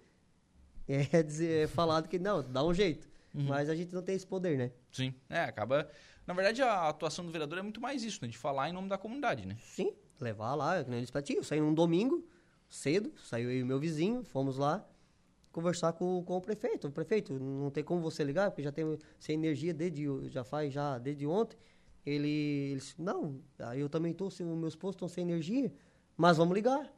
é, 0.88 1.22
dizer, 1.22 1.64
é 1.64 1.66
falado 1.66 2.08
que 2.08 2.18
não, 2.18 2.42
dá 2.42 2.64
um 2.64 2.72
jeito. 2.72 3.10
Mas 3.34 3.70
a 3.70 3.74
gente 3.74 3.94
não 3.94 4.02
tem 4.02 4.14
esse 4.14 4.26
poder, 4.26 4.58
né? 4.58 4.72
Sim. 4.90 5.14
É, 5.28 5.40
acaba. 5.44 5.88
Na 6.26 6.34
verdade, 6.34 6.60
a 6.60 6.88
atuação 6.88 7.24
do 7.24 7.32
vereador 7.32 7.58
é 7.58 7.62
muito 7.62 7.80
mais 7.80 8.04
isso, 8.04 8.18
né? 8.22 8.28
De 8.28 8.36
falar 8.36 8.68
em 8.68 8.72
nome 8.72 8.88
da 8.90 8.98
comunidade, 8.98 9.46
né? 9.46 9.56
Sim, 9.58 9.94
levar 10.20 10.54
lá, 10.54 10.84
que 10.84 10.90
nem 10.90 10.98
eu 10.98 11.00
disse 11.00 11.12
pra 11.12 11.22
ti. 11.22 11.34
Eu 11.34 11.42
saí 11.42 11.58
num 11.58 11.72
domingo, 11.72 12.26
cedo, 12.68 13.10
saiu 13.24 13.50
eu 13.50 13.60
e 13.60 13.64
meu 13.64 13.78
vizinho, 13.78 14.22
fomos 14.22 14.58
lá 14.58 14.86
conversar 15.50 15.92
com, 15.92 16.22
com 16.24 16.36
o 16.36 16.40
prefeito. 16.40 16.88
O 16.88 16.90
prefeito, 16.92 17.38
não 17.38 17.70
tem 17.70 17.84
como 17.84 18.00
você 18.00 18.24
ligar, 18.24 18.50
porque 18.50 18.62
já 18.62 18.72
tem 18.72 18.98
sem 19.18 19.34
energia 19.34 19.72
desde, 19.72 20.06
já 20.28 20.42
faz 20.42 20.72
já 20.72 20.98
desde 20.98 21.26
ontem. 21.26 21.56
Ele, 22.04 22.28
ele 22.28 22.80
disse, 22.80 23.00
não, 23.00 23.40
eu 23.76 23.88
também 23.88 24.14
os 24.18 24.40
meus 24.40 24.74
postos 24.74 24.96
estão 24.96 25.08
sem 25.08 25.24
energia, 25.24 25.72
mas 26.16 26.36
vamos 26.36 26.54
ligar. 26.54 26.92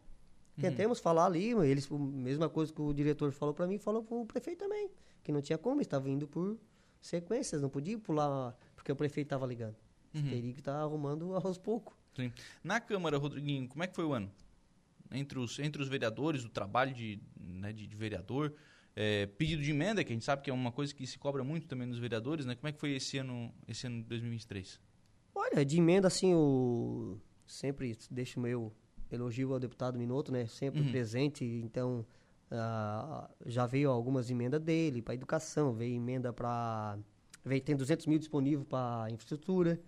Tentemos 0.60 1.00
falar 1.00 1.26
ali, 1.26 1.50
eles, 1.50 1.90
a 1.90 1.98
mesma 1.98 2.48
coisa 2.48 2.72
que 2.72 2.80
o 2.80 2.92
diretor 2.92 3.32
falou 3.32 3.52
pra 3.52 3.66
mim, 3.66 3.76
falou 3.76 4.04
pro 4.04 4.24
prefeito 4.24 4.60
também, 4.60 4.88
que 5.22 5.32
não 5.32 5.42
tinha 5.42 5.58
como, 5.58 5.80
estava 5.80 6.08
indo 6.08 6.28
por 6.28 6.56
sequências, 7.00 7.60
não 7.60 7.68
podia 7.68 7.98
pular, 7.98 8.56
porque 8.76 8.90
o 8.92 8.96
prefeito 8.96 9.26
estava 9.26 9.46
ligando. 9.46 9.76
Teria 10.12 10.52
que 10.52 10.60
estar 10.60 10.76
arrumando 10.76 11.34
aos 11.44 11.58
poucos. 11.58 11.96
Sim. 12.14 12.32
Na 12.62 12.80
Câmara, 12.80 13.18
Rodriguinho, 13.18 13.68
como 13.68 13.82
é 13.82 13.86
que 13.88 13.96
foi 13.96 14.04
o 14.04 14.12
ano? 14.12 14.30
Entre 15.10 15.38
os, 15.38 15.58
entre 15.58 15.82
os 15.82 15.88
vereadores, 15.88 16.44
o 16.44 16.48
trabalho 16.48 16.94
de, 16.94 17.20
né, 17.36 17.72
de, 17.72 17.86
de 17.86 17.96
vereador, 17.96 18.54
é, 18.94 19.26
pedido 19.26 19.62
de 19.62 19.70
emenda, 19.70 20.04
que 20.04 20.12
a 20.12 20.14
gente 20.14 20.24
sabe 20.24 20.42
que 20.42 20.50
é 20.50 20.52
uma 20.52 20.70
coisa 20.70 20.94
que 20.94 21.04
se 21.06 21.18
cobra 21.18 21.42
muito 21.42 21.66
também 21.66 21.86
nos 21.86 21.98
vereadores, 21.98 22.46
né? 22.46 22.54
Como 22.54 22.68
é 22.68 22.72
que 22.72 22.78
foi 22.78 22.92
esse 22.92 23.18
ano, 23.18 23.52
esse 23.66 23.86
ano 23.86 24.02
de 24.02 24.08
2023? 24.08 24.80
Olha, 25.34 25.64
de 25.64 25.78
emenda, 25.78 26.06
assim, 26.08 26.34
o... 26.34 27.18
sempre 27.46 27.96
deixo 28.10 28.38
meu 28.38 28.72
elogio 29.10 29.52
ao 29.52 29.58
deputado 29.58 29.98
Minuto, 29.98 30.32
né? 30.32 30.46
Sempre 30.46 30.80
Uhum. 30.80 30.90
presente, 30.90 31.44
então 31.44 32.06
ah, 32.50 33.28
já 33.46 33.66
veio 33.66 33.90
algumas 33.90 34.30
emendas 34.30 34.60
dele 34.60 35.02
para 35.02 35.14
educação, 35.14 35.72
veio 35.72 35.96
emenda 35.96 36.32
para... 36.32 36.98
Veio, 37.44 37.60
tem 37.60 37.76
200 37.76 38.06
mil 38.06 38.18
disponível 38.18 38.64
para 38.64 39.08
infraestrutura. 39.10 39.80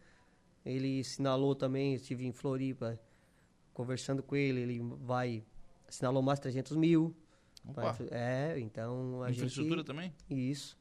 Ele 0.65 1.03
sinalou 1.05 1.55
também, 1.55 1.95
estive 1.95 2.26
em 2.26 2.33
Floripa 2.33 2.99
conversando 3.73 4.23
com 4.23 4.35
ele, 4.35 4.61
ele 4.61 4.81
vai... 5.00 5.45
Sinalou 5.88 6.23
mais 6.23 6.41
300 6.41 6.76
mil. 6.76 7.15
pra 7.73 7.97
É, 8.11 8.59
então 8.59 9.23
a 9.23 9.31
infraestrutura 9.31 9.79
gente... 9.79 9.87
também? 9.87 10.12
Isso. 10.29 10.76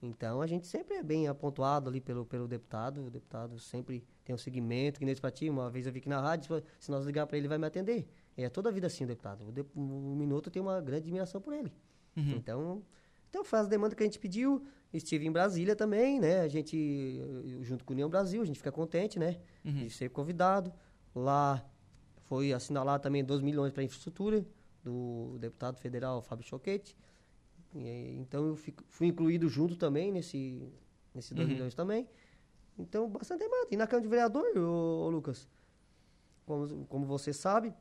Então 0.00 0.40
a 0.40 0.46
gente 0.46 0.66
sempre 0.66 0.96
é 0.96 1.02
bem 1.02 1.26
apontuado 1.26 1.88
ali 1.88 2.00
pelo, 2.00 2.24
pelo 2.24 2.46
deputado. 2.46 3.06
O 3.06 3.10
deputado 3.10 3.58
sempre 3.58 4.04
tem 4.24 4.34
um 4.34 4.38
segmento, 4.38 4.98
que 5.00 5.04
nem 5.04 5.14
para 5.16 5.30
ti. 5.30 5.50
Uma 5.50 5.70
vez 5.70 5.86
eu 5.86 5.92
vi 5.92 5.98
aqui 5.98 6.08
na 6.08 6.20
rádio, 6.20 6.62
se 6.78 6.90
nós 6.90 7.04
ligar 7.04 7.26
para 7.26 7.36
ele, 7.36 7.42
ele 7.42 7.48
vai 7.48 7.58
me 7.58 7.66
atender. 7.66 8.08
E 8.36 8.44
é 8.44 8.48
toda 8.48 8.68
a 8.68 8.72
vida 8.72 8.86
assim 8.86 9.04
o 9.04 9.06
deputado. 9.06 9.48
O, 9.48 9.52
de, 9.52 9.62
o 9.74 10.14
Minuto 10.16 10.50
tem 10.50 10.62
uma 10.62 10.80
grande 10.80 11.04
admiração 11.04 11.40
por 11.40 11.52
ele. 11.52 11.72
Uhum. 12.16 12.36
Então, 12.36 12.82
então 13.28 13.44
faz 13.44 13.66
a 13.66 13.68
demanda 13.68 13.96
que 13.96 14.02
a 14.02 14.06
gente 14.06 14.18
pediu. 14.18 14.64
Estive 14.92 15.26
em 15.26 15.32
Brasília 15.32 15.74
também, 15.74 16.20
né? 16.20 16.40
A 16.40 16.48
gente, 16.48 16.76
eu, 16.76 17.62
junto 17.62 17.84
com 17.84 17.92
o 17.92 17.94
União 17.94 18.08
Brasil, 18.08 18.40
a 18.40 18.44
gente 18.44 18.56
fica 18.58 18.72
contente, 18.72 19.18
né? 19.18 19.38
Uhum. 19.64 19.84
De 19.84 19.90
ser 19.90 20.08
convidado. 20.10 20.72
Lá 21.14 21.64
foi 22.26 22.52
assinalado 22.52 23.02
também 23.02 23.24
2 23.24 23.42
milhões 23.42 23.72
para 23.72 23.82
infraestrutura 23.82 24.46
do 24.82 25.36
deputado 25.38 25.76
federal 25.78 26.22
Fábio 26.22 26.46
Choquete. 26.46 26.96
Então 27.74 28.46
eu 28.46 28.56
fico- 28.56 28.82
fui 28.88 29.06
incluído 29.08 29.48
junto 29.48 29.76
também 29.76 30.10
nesse, 30.10 30.72
nesses 31.14 31.32
2 31.32 31.46
Uhum. 31.48 31.54
milhões 31.54 31.74
também. 31.74 32.08
Então, 32.78 33.08
bastante 33.08 33.40
demanda. 33.40 33.68
E 33.70 33.76
na 33.76 33.86
Câmara 33.86 34.02
de 34.02 34.08
Vereador, 34.08 34.46
ô, 34.56 35.06
ô 35.06 35.10
Lucas, 35.10 35.48
como, 36.46 36.86
como 36.86 37.06
você 37.06 37.32
sabe, 37.32 37.74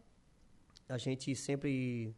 a 0.89 0.97
gente 0.97 1.35
sempre. 1.35 2.13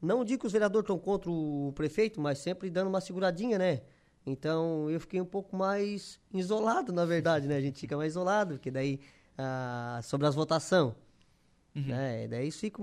Não 0.00 0.24
digo 0.24 0.40
que 0.40 0.46
os 0.46 0.52
vereadores 0.52 0.84
estão 0.84 0.98
contra 0.98 1.30
o 1.30 1.72
prefeito, 1.74 2.20
mas 2.20 2.38
sempre 2.38 2.68
dando 2.68 2.88
uma 2.88 3.00
seguradinha, 3.00 3.56
né? 3.58 3.82
Então 4.26 4.90
eu 4.90 4.98
fiquei 5.00 5.20
um 5.20 5.24
pouco 5.26 5.56
mais 5.56 6.20
isolado, 6.34 6.92
na 6.92 7.04
verdade, 7.04 7.46
né? 7.46 7.56
A 7.56 7.60
gente 7.60 7.78
fica 7.80 7.96
mais 7.96 8.12
isolado, 8.12 8.54
porque 8.54 8.70
daí 8.70 9.00
ah, 9.38 10.00
sobre 10.02 10.26
as 10.26 10.34
votações. 10.34 10.92
Uhum. 11.74 11.82
Né? 11.86 12.28
Daí 12.28 12.50
fica 12.50 12.82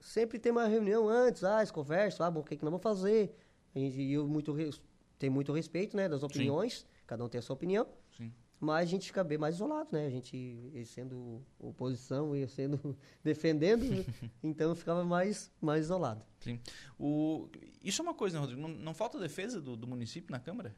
sempre 0.00 0.38
tem 0.38 0.52
uma 0.52 0.66
reunião 0.66 1.08
antes, 1.08 1.44
ah, 1.44 1.58
eles 1.58 1.70
conversam, 1.70 2.26
ah, 2.26 2.30
bom, 2.30 2.40
o 2.40 2.44
que, 2.44 2.56
que 2.56 2.64
nós 2.64 2.70
vamos 2.70 2.82
fazer? 2.82 3.34
E 3.74 4.12
eu 4.12 4.26
muito, 4.26 4.56
tenho 5.18 5.32
muito 5.32 5.52
respeito, 5.52 5.96
né, 5.96 6.08
das 6.08 6.22
opiniões, 6.22 6.86
cada 7.06 7.24
um 7.24 7.28
tem 7.28 7.38
a 7.38 7.42
sua 7.42 7.54
opinião, 7.54 7.86
Sim. 8.16 8.32
mas 8.60 8.82
a 8.82 8.90
gente 8.90 9.06
fica 9.06 9.22
bem 9.22 9.38
mais 9.38 9.56
isolado, 9.56 9.90
né? 9.92 10.06
A 10.06 10.10
gente, 10.10 10.84
sendo 10.86 11.42
oposição 11.58 12.34
e 12.34 12.46
sendo 12.48 12.96
defendendo, 13.22 13.84
então 14.42 14.70
eu 14.70 14.74
ficava 14.74 15.04
mais, 15.04 15.50
mais 15.60 15.84
isolado. 15.84 16.24
Sim. 16.40 16.60
O, 16.98 17.48
isso 17.82 18.00
é 18.00 18.04
uma 18.04 18.14
coisa, 18.14 18.36
né, 18.36 18.40
Rodrigo? 18.40 18.60
Não, 18.60 18.68
não 18.68 18.94
falta 18.94 19.18
defesa 19.18 19.60
do, 19.60 19.76
do 19.76 19.86
município 19.86 20.32
na 20.32 20.40
Câmara? 20.40 20.74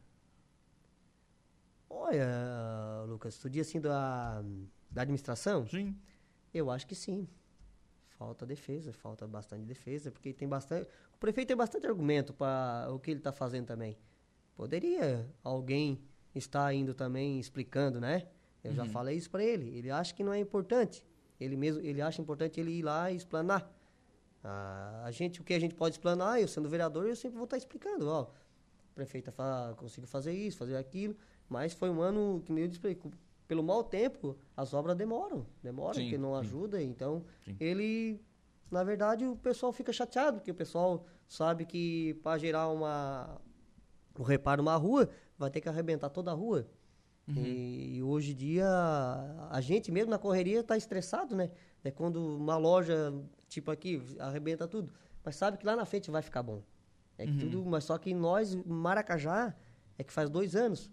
Olha, 1.88 3.04
Lucas, 3.08 3.36
tu 3.36 3.50
diz 3.50 3.66
assim 3.66 3.80
da, 3.80 4.42
da 4.90 5.02
administração? 5.02 5.66
Sim. 5.66 5.96
Eu 6.54 6.70
acho 6.70 6.86
que 6.86 6.94
sim. 6.94 7.28
Falta 8.20 8.44
defesa, 8.44 8.92
falta 8.92 9.26
bastante 9.26 9.64
defesa, 9.64 10.10
porque 10.10 10.30
tem 10.34 10.46
bastante. 10.46 10.86
O 11.14 11.16
prefeito 11.18 11.48
tem 11.48 11.56
bastante 11.56 11.86
argumento 11.86 12.34
para 12.34 12.86
o 12.90 12.98
que 12.98 13.10
ele 13.10 13.18
está 13.20 13.32
fazendo 13.32 13.64
também. 13.64 13.96
Poderia 14.54 15.26
alguém 15.42 15.98
estar 16.34 16.70
indo 16.74 16.92
também 16.92 17.40
explicando, 17.40 17.98
né? 17.98 18.26
Eu 18.62 18.74
já 18.74 18.84
falei 18.84 19.16
isso 19.16 19.30
para 19.30 19.42
ele. 19.42 19.74
Ele 19.74 19.90
acha 19.90 20.12
que 20.12 20.22
não 20.22 20.34
é 20.34 20.38
importante. 20.38 21.02
Ele 21.40 21.56
mesmo, 21.56 21.80
ele 21.80 22.02
acha 22.02 22.20
importante 22.20 22.60
ele 22.60 22.72
ir 22.72 22.82
lá 22.82 23.10
e 23.10 23.16
explanar. 23.16 23.74
Ah, 24.44 25.02
a 25.06 25.10
gente, 25.10 25.40
o 25.40 25.44
que 25.44 25.54
a 25.54 25.58
gente 25.58 25.74
pode 25.74 25.94
explanar, 25.94 26.38
eu 26.42 26.46
sendo 26.46 26.68
vereador, 26.68 27.06
eu 27.06 27.16
sempre 27.16 27.38
vou 27.38 27.44
estar 27.44 27.56
explicando, 27.56 28.06
ó. 28.06 28.26
Prefeita 28.94 29.32
fala, 29.32 29.74
consigo 29.76 30.06
fazer 30.06 30.34
isso, 30.34 30.58
fazer 30.58 30.76
aquilo, 30.76 31.16
mas 31.48 31.72
foi 31.72 31.88
um 31.88 32.02
ano 32.02 32.42
que 32.44 32.52
nem 32.52 32.64
eu 32.64 32.68
disse 32.68 32.82
pelo 33.50 33.64
mau 33.64 33.82
tempo, 33.82 34.36
as 34.56 34.72
obras 34.72 34.94
demoram, 34.96 35.44
demoram, 35.60 35.94
Sim, 35.94 36.02
porque 36.02 36.16
não 36.16 36.34
sim. 36.34 36.40
ajuda, 36.40 36.80
então 36.80 37.24
Sim. 37.44 37.56
ele, 37.58 38.20
na 38.70 38.84
verdade, 38.84 39.26
o 39.26 39.34
pessoal 39.34 39.72
fica 39.72 39.92
chateado, 39.92 40.36
porque 40.38 40.52
o 40.52 40.54
pessoal 40.54 41.04
sabe 41.26 41.64
que 41.64 42.14
para 42.22 42.38
gerar 42.38 42.68
uma 42.68 43.40
o 44.16 44.22
reparo 44.22 44.62
uma 44.62 44.76
rua, 44.76 45.08
vai 45.36 45.50
ter 45.50 45.60
que 45.60 45.68
arrebentar 45.68 46.10
toda 46.10 46.30
a 46.30 46.34
rua. 46.34 46.64
Uhum. 47.26 47.34
E, 47.38 47.96
e 47.96 48.02
hoje 48.04 48.30
em 48.30 48.36
dia, 48.36 48.68
a 49.50 49.60
gente 49.60 49.90
mesmo 49.90 50.10
na 50.12 50.18
correria 50.18 50.60
está 50.60 50.76
estressado, 50.76 51.34
né? 51.34 51.50
É 51.82 51.90
quando 51.90 52.24
uma 52.36 52.56
loja, 52.56 53.12
tipo 53.48 53.68
aqui, 53.72 54.00
arrebenta 54.20 54.68
tudo. 54.68 54.92
Mas 55.24 55.34
sabe 55.34 55.58
que 55.58 55.66
lá 55.66 55.74
na 55.74 55.84
frente 55.84 56.08
vai 56.08 56.22
ficar 56.22 56.44
bom. 56.44 56.62
É 57.18 57.26
que 57.26 57.32
Uhum. 57.32 57.38
tudo, 57.38 57.64
mas 57.66 57.82
só 57.82 57.98
que 57.98 58.14
nós, 58.14 58.54
Maracajá, 58.54 59.56
é 59.98 60.04
que 60.04 60.12
faz 60.12 60.30
dois 60.30 60.54
anos. 60.54 60.88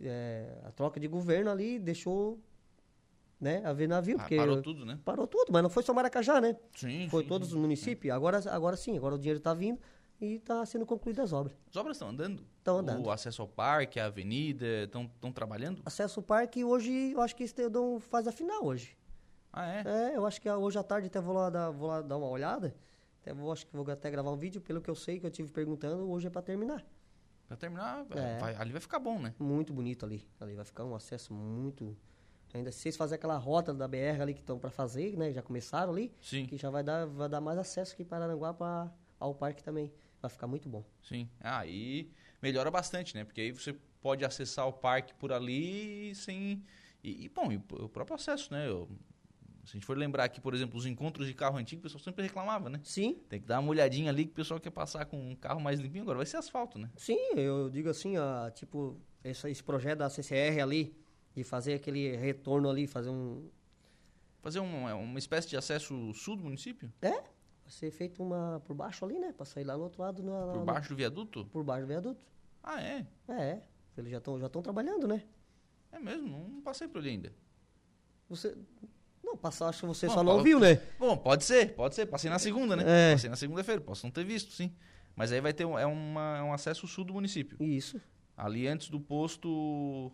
É, 0.00 0.58
a 0.64 0.72
troca 0.72 0.98
de 0.98 1.08
governo 1.08 1.50
ali 1.50 1.78
deixou 1.78 2.38
né, 3.40 3.62
haver 3.64 3.88
navio. 3.88 4.16
Ah, 4.16 4.20
porque 4.20 4.36
parou 4.36 4.62
tudo, 4.62 4.86
né? 4.86 4.98
Parou 5.04 5.26
tudo, 5.26 5.52
mas 5.52 5.62
não 5.62 5.70
foi 5.70 5.82
só 5.82 5.92
Maracajá, 5.92 6.40
né? 6.40 6.56
Sim. 6.74 7.08
Foi 7.08 7.22
sim, 7.22 7.28
todos 7.28 7.48
sim. 7.48 7.54
os 7.54 7.60
municípios. 7.60 8.14
Agora, 8.14 8.40
agora 8.50 8.76
sim, 8.76 8.96
agora 8.96 9.14
o 9.14 9.18
dinheiro 9.18 9.38
está 9.38 9.54
vindo 9.54 9.78
e 10.20 10.36
está 10.36 10.64
sendo 10.64 10.86
concluídas 10.86 11.26
as 11.26 11.32
obras. 11.32 11.56
As 11.68 11.76
obras 11.76 11.96
estão 11.96 12.08
andando? 12.08 12.44
Estão 12.58 12.78
andando. 12.78 13.04
O 13.04 13.10
acesso 13.10 13.42
ao 13.42 13.48
parque, 13.48 14.00
a 14.00 14.06
avenida, 14.06 14.84
estão 14.84 15.32
trabalhando? 15.32 15.82
Acesso 15.84 16.20
ao 16.20 16.24
parque 16.24 16.64
hoje, 16.64 17.12
eu 17.12 17.20
acho 17.20 17.36
que 17.36 17.44
Estedão 17.44 18.00
faz 18.00 18.26
a 18.26 18.32
final 18.32 18.64
hoje. 18.64 18.96
Ah, 19.52 19.72
é? 19.72 19.82
É, 19.86 20.16
eu 20.16 20.26
acho 20.26 20.40
que 20.40 20.50
hoje 20.50 20.78
à 20.78 20.82
tarde 20.82 21.06
até 21.06 21.20
vou 21.20 21.34
lá 21.34 21.48
dar, 21.48 21.70
vou 21.70 21.88
lá 21.88 22.00
dar 22.00 22.16
uma 22.16 22.28
olhada. 22.28 22.74
Até 23.20 23.32
vou, 23.32 23.52
acho 23.52 23.66
que 23.66 23.76
vou 23.76 23.88
até 23.90 24.10
gravar 24.10 24.30
um 24.30 24.36
vídeo, 24.36 24.60
pelo 24.60 24.80
que 24.80 24.90
eu 24.90 24.94
sei, 24.94 25.20
que 25.20 25.26
eu 25.26 25.30
tive 25.30 25.50
perguntando, 25.50 26.10
hoje 26.10 26.26
é 26.26 26.30
para 26.30 26.42
terminar. 26.42 26.84
Pra 27.54 27.60
terminar, 27.60 28.04
É. 28.10 28.38
vai- 28.38 28.54
ali 28.56 28.72
vai 28.72 28.80
ficar 28.80 28.98
bom, 28.98 29.18
né? 29.20 29.34
Muito 29.38 29.72
bonito 29.72 30.04
ali. 30.04 30.26
Ali 30.40 30.54
vai 30.54 30.64
ficar 30.64 30.84
um 30.84 30.94
acesso 30.94 31.32
muito. 31.32 31.96
Ainda 32.52 32.70
se 32.70 32.78
vocês 32.80 32.96
fazerem 32.96 33.18
aquela 33.18 33.36
rota 33.36 33.72
da 33.74 33.88
BR 33.88 34.20
ali 34.22 34.32
que 34.34 34.40
estão 34.40 34.58
para 34.58 34.70
fazer, 34.70 35.16
né? 35.16 35.32
Já 35.32 35.42
começaram 35.42 35.92
ali, 35.92 36.12
Sim, 36.20 36.46
que 36.46 36.56
já 36.56 36.70
vai 36.70 36.82
dar, 36.84 37.04
vai 37.06 37.28
dar 37.28 37.40
mais 37.40 37.58
acesso 37.58 37.94
aqui 37.94 38.02
em 38.02 38.06
Pararanguá 38.06 38.54
pra, 38.54 38.92
ao 39.18 39.34
parque 39.34 39.62
também. 39.62 39.92
Vai 40.22 40.30
ficar 40.30 40.46
muito 40.46 40.68
bom. 40.68 40.84
sim. 41.02 41.28
Ah, 41.40 41.66
e 41.66 42.10
melhora 42.40 42.70
bastante, 42.70 43.14
né? 43.14 43.24
Porque 43.24 43.40
aí 43.40 43.52
você 43.52 43.72
pode 44.00 44.24
acessar 44.24 44.66
o 44.68 44.72
parque 44.72 45.12
por 45.14 45.32
ali 45.32 46.14
sem... 46.14 46.62
E, 47.02 47.24
e, 47.24 47.28
bom, 47.28 47.50
e 47.52 47.56
o 47.56 47.88
próprio 47.88 48.14
acesso, 48.14 48.52
né? 48.52 48.66
Eu- 48.68 48.88
se 49.64 49.72
a 49.72 49.74
gente 49.74 49.86
for 49.86 49.96
lembrar 49.96 50.24
aqui, 50.24 50.40
por 50.40 50.54
exemplo, 50.54 50.76
os 50.78 50.86
encontros 50.86 51.26
de 51.26 51.34
carro 51.34 51.56
antigo, 51.56 51.80
o 51.80 51.82
pessoal 51.82 52.02
sempre 52.02 52.22
reclamava, 52.22 52.68
né? 52.68 52.80
Sim, 52.84 53.14
Tem 53.28 53.40
que 53.40 53.46
dar 53.46 53.60
uma 53.60 53.70
olhadinha 53.70 54.10
ali 54.10 54.24
que 54.26 54.32
o 54.32 54.34
pessoal 54.34 54.60
quer 54.60 54.70
passar 54.70 55.04
com 55.06 55.18
um 55.30 55.34
carro 55.36 55.60
mais 55.60 55.80
limpinho. 55.80 56.02
Agora 56.02 56.18
vai 56.18 56.26
ser 56.26 56.36
asfalto, 56.36 56.78
né? 56.78 56.90
sim, 56.96 57.18
eu 57.36 57.68
digo 57.70 57.88
assim, 57.88 58.16
ó, 58.18 58.50
tipo, 58.50 59.00
esse, 59.22 59.48
esse 59.50 59.62
projeto 59.62 59.98
da 60.00 60.10
CCR 60.10 60.60
ali, 60.62 60.96
de 61.34 61.42
fazer 61.42 61.74
aquele 61.74 62.14
retorno 62.16 62.68
ali, 62.70 62.86
fazer 62.86 63.10
um. 63.10 63.48
Fazer 64.40 64.60
um- 64.60 64.84
uma 65.02 65.18
espécie 65.18 65.48
de 65.48 65.56
acesso 65.56 66.12
sul 66.12 66.36
do 66.36 66.44
município? 66.44 66.92
É, 67.00 67.10
Vai 67.64 67.70
ser 67.72 67.90
feito 67.90 68.22
uma 68.22 68.60
por 68.66 68.74
baixo 68.74 69.06
ali, 69.06 69.18
né? 69.18 69.32
Pra 69.32 69.46
sair 69.46 69.64
lá 69.64 69.74
no 69.74 69.84
outro 69.84 70.02
lado. 70.02 70.22
Na, 70.22 70.52
Por 70.52 70.64
baixo 70.66 70.90
do 70.90 70.96
viaduto? 70.96 71.46
Por 71.46 71.64
baixo 71.64 71.86
do 71.86 71.88
viaduto. 71.88 72.20
Ah, 72.62 72.78
é? 72.82 73.06
É, 73.26 73.62
eles 73.96 74.10
já 74.10 74.18
estão 74.18 74.38
já 74.38 74.50
tão 74.50 74.60
trabalhando, 74.60 75.08
né? 75.08 75.24
É 75.90 75.98
mesmo, 75.98 76.46
não 76.52 76.60
passei 76.60 76.86
por 76.86 76.98
ali 76.98 77.08
ainda. 77.08 77.32
Você. 78.28 78.54
Não, 79.34 79.38
passar, 79.38 79.68
acho 79.68 79.80
que 79.80 79.86
você 79.86 80.06
Bom, 80.06 80.14
só 80.14 80.22
não 80.22 80.32
pode- 80.34 80.44
viu, 80.44 80.60
né? 80.60 80.80
Bom, 80.98 81.16
pode 81.16 81.44
ser, 81.44 81.74
pode 81.74 81.94
ser. 81.96 82.06
Passei 82.06 82.30
na 82.30 82.38
segunda, 82.38 82.76
né? 82.76 82.84
É. 82.86 83.12
Passei 83.14 83.28
na 83.28 83.34
segunda-feira, 83.36 83.80
posso 83.80 84.06
não 84.06 84.12
ter 84.12 84.24
visto, 84.24 84.52
sim. 84.52 84.72
Mas 85.16 85.32
aí 85.32 85.40
vai 85.40 85.52
ter 85.52 85.64
um, 85.64 85.78
é 85.78 85.84
uma, 85.86 86.38
é 86.38 86.42
um 86.42 86.52
acesso 86.52 86.86
sul 86.86 87.04
do 87.04 87.12
município. 87.14 87.56
Isso. 87.60 88.00
Ali 88.36 88.66
antes 88.68 88.88
do 88.88 89.00
posto. 89.00 90.12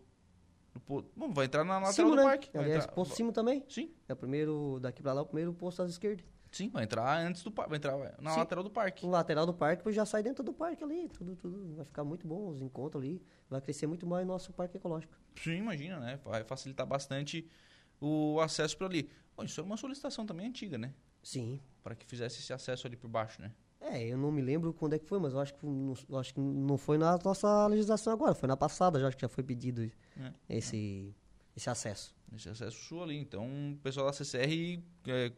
Do 0.73 0.81
po... 0.81 1.05
Bom, 1.17 1.31
vai 1.33 1.47
entrar 1.47 1.65
na 1.65 1.75
lateral 1.75 1.93
Cimo, 1.93 2.11
do 2.11 2.17
né? 2.17 2.23
parque. 2.23 2.51
Aliás, 2.57 2.85
entrar- 2.85 2.95
posto 2.95 3.15
cimo 3.15 3.33
também. 3.33 3.65
Sim, 3.69 3.91
É 4.09 4.13
o 4.13 4.17
primeiro, 4.17 4.79
daqui 4.81 5.03
pra 5.03 5.13
lá, 5.13 5.23
o 5.23 5.27
primeiro 5.27 5.53
posto 5.53 5.83
à 5.83 5.87
esquerda. 5.87 6.23
sim, 6.53 6.69
vai 6.69 6.85
entrar 6.85 7.19
antes 7.19 7.43
do 7.43 7.51
parque. 7.51 7.71
Vai 7.71 7.77
entrar 7.79 7.97
na 8.21 8.31
Sim. 8.33 8.39
lateral 8.39 8.63
do 8.65 8.71
parque. 8.71 9.05
No 9.05 9.11
lateral 9.13 9.47
do 9.47 9.55
parque, 9.55 9.79
depois 9.79 9.95
já 9.97 10.05
sai 10.07 10.23
dentro 10.23 10.43
do 10.45 10.53
parque 10.53 10.83
ali, 10.85 11.09
tudo, 11.09 11.35
tudo. 11.37 11.75
Vai 11.77 11.85
ficar 11.85 12.05
muito 12.05 12.27
bom 12.27 12.49
os 12.49 12.61
encontros 12.61 13.03
ali. 13.03 13.23
Vai 13.49 13.61
crescer 13.61 13.87
muito 13.87 14.07
mais 14.07 14.25
o 14.25 14.29
nosso 14.29 14.53
parque 14.53 14.77
ecológico. 14.77 15.13
Sim, 15.43 15.57
imagina, 15.57 15.99
né? 15.99 16.19
Vai 16.25 16.45
facilitar 16.45 16.87
bastante 16.87 17.49
o 18.01 18.41
acesso 18.41 18.77
por 18.77 18.87
ali. 18.87 19.09
Bom, 19.37 19.45
isso 19.45 19.61
era 19.61 19.67
uma 19.67 19.77
solicitação 19.77 20.25
também 20.27 20.47
antiga, 20.49 20.77
né? 20.79 20.93
Sim. 21.23 21.61
Para 21.83 21.95
que 21.95 22.05
fizesse 22.07 22.41
esse 22.41 22.53
acesso 22.53 22.87
ali 22.87 22.97
por 22.97 23.09
baixo, 23.09 23.41
né? 23.41 23.53
É, 23.81 24.07
eu 24.09 24.19
não 24.19 24.31
me 24.31 24.43
lembro 24.43 24.73
quando 24.75 24.93
é 24.95 24.99
que 24.99 25.07
foi, 25.07 25.19
mas 25.19 25.33
eu 25.33 25.41
acho 25.41 25.55
que 25.55 25.65
eu 26.09 26.19
acho 26.19 26.35
que 26.35 26.41
não 26.41 26.77
foi 26.77 26.99
na 26.99 27.19
nossa 27.25 27.67
legislação 27.67 28.13
agora, 28.13 28.35
foi 28.35 28.47
na 28.47 28.57
passada, 28.57 29.01
já 29.01 29.09
acho 29.09 29.17
que 29.17 29.23
já 29.23 29.29
foi 29.29 29.43
pedido 29.43 29.91
É. 30.19 30.33
esse, 30.57 31.15
esse 31.57 31.69
acesso. 31.71 32.15
Esse 32.35 32.49
acesso 32.49 32.77
sul 32.79 33.03
ali. 33.03 33.17
Então, 33.19 33.47
o 33.73 33.77
pessoal 33.83 34.07
da 34.07 34.13
CCR 34.13 34.83
é, 35.09 35.33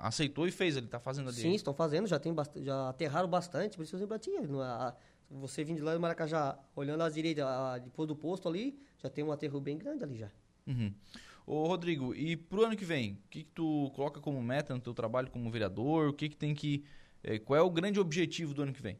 aceitou 0.00 0.46
e 0.48 0.50
fez. 0.50 0.76
Ele 0.76 0.86
tá 0.88 0.98
fazendo 0.98 1.28
ali. 1.28 1.36
Sim, 1.40 1.54
estão 1.54 1.72
fazendo, 1.72 2.06
já 2.06 2.18
tem 2.18 2.34
já 2.62 2.88
aterraram 2.88 3.28
bastante, 3.28 3.76
por 3.76 3.84
isso 3.84 3.96
eu 3.96 4.00
sempre. 4.20 4.46
Não 4.48 4.62
é- 4.62 4.94
Você 5.30 5.64
vindo 5.64 5.76
de 5.78 5.82
lá 5.82 5.92
do 5.94 6.00
Maracajá, 6.00 6.56
olhando 6.74 7.02
à 7.02 7.08
direita, 7.08 7.44
a- 7.46 7.78
depois 7.78 8.06
do 8.06 8.14
posto 8.14 8.48
ali, 8.48 8.78
já 8.98 9.08
tem 9.10 9.24
um 9.24 9.32
aterro 9.32 9.60
bem 9.60 9.76
grande 9.78 10.04
ali 10.04 10.18
já. 10.18 10.30
Uhum. 10.66 10.92
Ô, 11.46 11.68
Rodrigo, 11.68 12.12
e 12.12 12.36
pro 12.36 12.64
ano 12.64 12.76
que 12.76 12.84
vem, 12.84 13.12
o 13.12 13.28
que, 13.30 13.44
que 13.44 13.50
tu 13.52 13.92
coloca 13.94 14.20
como 14.20 14.42
meta 14.42 14.74
no 14.74 14.80
teu 14.80 14.92
trabalho 14.92 15.30
como 15.30 15.48
vereador? 15.48 16.08
O 16.08 16.12
que, 16.12 16.28
que 16.28 16.36
tem 16.36 16.54
que. 16.54 16.84
eh, 17.22 17.38
qual 17.38 17.56
é 17.56 17.62
o 17.62 17.70
grande 17.70 18.00
objetivo 18.00 18.52
do 18.52 18.62
ano 18.62 18.72
que 18.72 18.82
vem? 18.82 18.98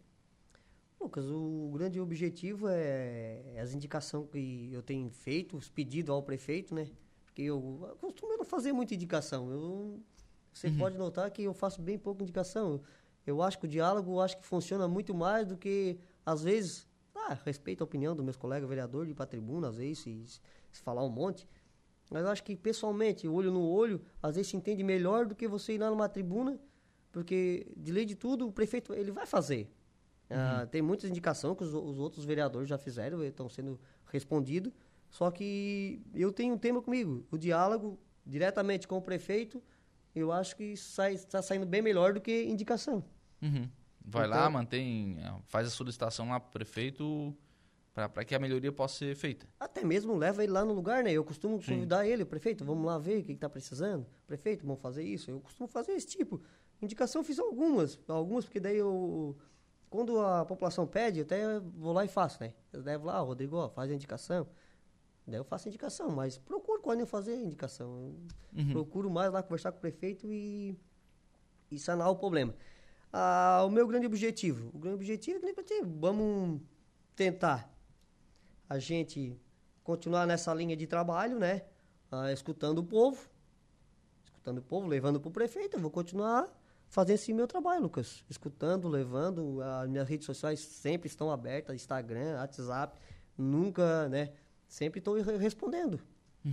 Lucas, 1.00 1.26
o 1.28 1.72
grande 1.74 2.00
objetivo 2.00 2.68
é, 2.68 3.42
é 3.54 3.60
as 3.60 3.74
indicações 3.74 4.28
que 4.30 4.70
eu 4.72 4.80
tenho 4.80 5.10
feito, 5.10 5.56
os 5.56 5.68
pedidos 5.68 6.10
ao 6.10 6.22
prefeito, 6.22 6.72
né? 6.72 6.88
Porque 7.24 7.42
eu, 7.42 7.96
costumo 8.00 8.36
não 8.36 8.44
fazer 8.44 8.72
muita 8.72 8.94
indicação. 8.94 9.50
Eu, 9.50 10.00
você 10.52 10.70
pode 10.70 10.96
notar 10.96 11.30
que 11.32 11.42
eu 11.42 11.52
faço 11.52 11.82
bem 11.82 11.98
pouca 11.98 12.22
indicação. 12.22 12.80
Eu 13.26 13.42
acho 13.42 13.58
que 13.58 13.66
o 13.66 13.68
diálogo 13.68 14.20
acho 14.20 14.38
que 14.38 14.46
funciona 14.46 14.86
muito 14.86 15.12
mais 15.12 15.46
do 15.48 15.56
que, 15.56 15.98
às 16.24 16.44
vezes, 16.44 16.88
ah, 17.14 17.36
respeito 17.44 17.82
a 17.82 17.84
opinião 17.84 18.14
dos 18.14 18.24
meus 18.24 18.36
colegas 18.36 18.68
vereadores 18.68 19.08
de 19.08 19.12
ir 19.12 19.16
pra 19.16 19.26
tribuna, 19.26 19.68
às 19.68 19.76
vezes, 19.76 19.98
se, 19.98 20.24
se 20.70 20.80
falar 20.82 21.04
um 21.04 21.10
monte. 21.10 21.46
Mas 22.10 22.22
eu 22.24 22.30
acho 22.30 22.44
que, 22.44 22.54
pessoalmente, 22.56 23.26
olho 23.26 23.50
no 23.50 23.62
olho, 23.68 24.00
às 24.22 24.36
vezes 24.36 24.50
se 24.50 24.56
entende 24.56 24.82
melhor 24.82 25.26
do 25.26 25.34
que 25.34 25.48
você 25.48 25.74
ir 25.74 25.78
lá 25.78 25.90
numa 25.90 26.08
tribuna, 26.08 26.58
porque, 27.10 27.66
de 27.76 27.90
lei 27.92 28.04
de 28.04 28.14
tudo, 28.14 28.46
o 28.46 28.52
prefeito 28.52 28.92
ele 28.94 29.10
vai 29.10 29.26
fazer. 29.26 29.70
Ah, 30.28 30.66
tem 30.70 30.82
muitas 30.82 31.08
indicações 31.08 31.56
que 31.56 31.64
os, 31.64 31.72
os 31.72 31.98
outros 31.98 32.24
vereadores 32.24 32.68
já 32.68 32.76
fizeram, 32.78 33.22
estão 33.24 33.48
sendo 33.48 33.80
respondidos. 34.06 34.72
Só 35.08 35.30
que 35.30 36.02
eu 36.14 36.32
tenho 36.32 36.54
um 36.54 36.58
tema 36.58 36.82
comigo, 36.82 37.24
o 37.30 37.38
diálogo 37.38 37.98
diretamente 38.24 38.88
com 38.88 38.96
o 38.98 39.02
prefeito, 39.02 39.62
eu 40.14 40.32
acho 40.32 40.56
que 40.56 40.74
está 40.74 41.40
saindo 41.42 41.64
bem 41.66 41.80
melhor 41.80 42.12
do 42.14 42.20
que 42.20 42.44
indicação. 42.44 43.04
Uhum. 43.40 43.68
Vai 44.04 44.26
Então- 44.26 44.38
lá, 44.40 44.50
mantém, 44.50 45.16
faz 45.46 45.68
a 45.68 45.70
solicitação 45.70 46.28
lá 46.28 46.40
pro 46.40 46.50
prefeito 46.52 47.32
para 47.96 48.24
que 48.26 48.34
a 48.34 48.38
melhoria 48.38 48.70
possa 48.70 48.98
ser 48.98 49.14
feita. 49.16 49.46
Até 49.58 49.82
mesmo 49.82 50.14
leva 50.14 50.44
ele 50.44 50.52
lá 50.52 50.64
no 50.66 50.74
lugar, 50.74 51.02
né? 51.02 51.12
Eu 51.12 51.24
costumo 51.24 51.56
convidar 51.64 52.06
ele, 52.06 52.26
prefeito, 52.26 52.62
vamos 52.62 52.84
lá 52.84 52.98
ver 52.98 53.20
o 53.20 53.24
que 53.24 53.32
está 53.32 53.48
precisando. 53.48 54.06
Prefeito, 54.26 54.66
vamos 54.66 54.82
fazer 54.82 55.02
isso. 55.02 55.30
Eu 55.30 55.40
costumo 55.40 55.66
fazer 55.66 55.92
esse 55.92 56.06
tipo. 56.08 56.42
Indicação 56.82 57.20
eu 57.22 57.24
fiz 57.24 57.38
algumas, 57.38 57.98
algumas, 58.06 58.44
porque 58.44 58.60
daí 58.60 58.76
eu. 58.76 59.34
Quando 59.88 60.20
a 60.20 60.44
população 60.44 60.86
pede, 60.86 61.20
eu 61.20 61.24
até 61.24 61.58
vou 61.58 61.92
lá 61.94 62.04
e 62.04 62.08
faço, 62.08 62.42
né? 62.42 62.52
Eu 62.70 62.82
levo 62.82 63.06
lá, 63.06 63.22
"Ó, 63.22 63.26
Rodrigo, 63.26 63.56
ó, 63.56 63.70
faz 63.70 63.90
a 63.90 63.94
indicação. 63.94 64.46
Daí 65.26 65.40
eu 65.40 65.44
faço 65.44 65.66
a 65.66 65.70
indicação, 65.70 66.10
mas 66.10 66.36
procuro 66.36 66.82
quase 66.82 66.98
nem 66.98 67.06
fazer 67.06 67.32
a 67.32 67.40
indicação. 67.40 68.14
Eu 68.54 68.62
Uhum. 68.62 68.70
Procuro 68.72 69.10
mais 69.10 69.32
lá 69.32 69.42
conversar 69.42 69.72
com 69.72 69.78
o 69.78 69.80
prefeito 69.80 70.30
e, 70.30 70.76
e 71.70 71.78
sanar 71.78 72.10
o 72.10 72.16
problema. 72.16 72.54
Ah, 73.12 73.62
o 73.66 73.70
meu 73.70 73.86
grande 73.86 74.06
objetivo, 74.06 74.70
o 74.74 74.78
grande 74.78 74.96
objetivo 74.96 75.44
é 75.46 75.52
pra 75.52 75.62
ti, 75.64 75.80
vamos 75.82 76.60
tentar 77.14 77.74
a 78.68 78.78
gente 78.78 79.38
continuar 79.84 80.26
nessa 80.26 80.52
linha 80.54 80.76
de 80.76 80.86
trabalho, 80.86 81.38
né? 81.38 81.62
Ah, 82.10 82.32
escutando 82.32 82.78
o 82.78 82.84
povo, 82.84 83.28
escutando 84.24 84.58
o 84.58 84.62
povo, 84.62 84.86
levando 84.86 85.20
para 85.20 85.28
o 85.28 85.32
prefeito. 85.32 85.76
Eu 85.76 85.80
vou 85.80 85.90
continuar 85.90 86.48
fazendo 86.88 87.14
esse 87.16 87.32
meu 87.32 87.46
trabalho, 87.46 87.82
Lucas. 87.82 88.24
Escutando, 88.28 88.88
levando. 88.88 89.60
As 89.62 89.88
minhas 89.88 90.08
redes 90.08 90.26
sociais 90.26 90.60
sempre 90.60 91.08
estão 91.08 91.30
abertas, 91.30 91.74
Instagram, 91.74 92.36
WhatsApp. 92.38 92.98
Nunca, 93.36 94.08
né? 94.08 94.32
Sempre 94.68 94.98
estou 94.98 95.14
re- 95.20 95.36
respondendo. 95.36 96.00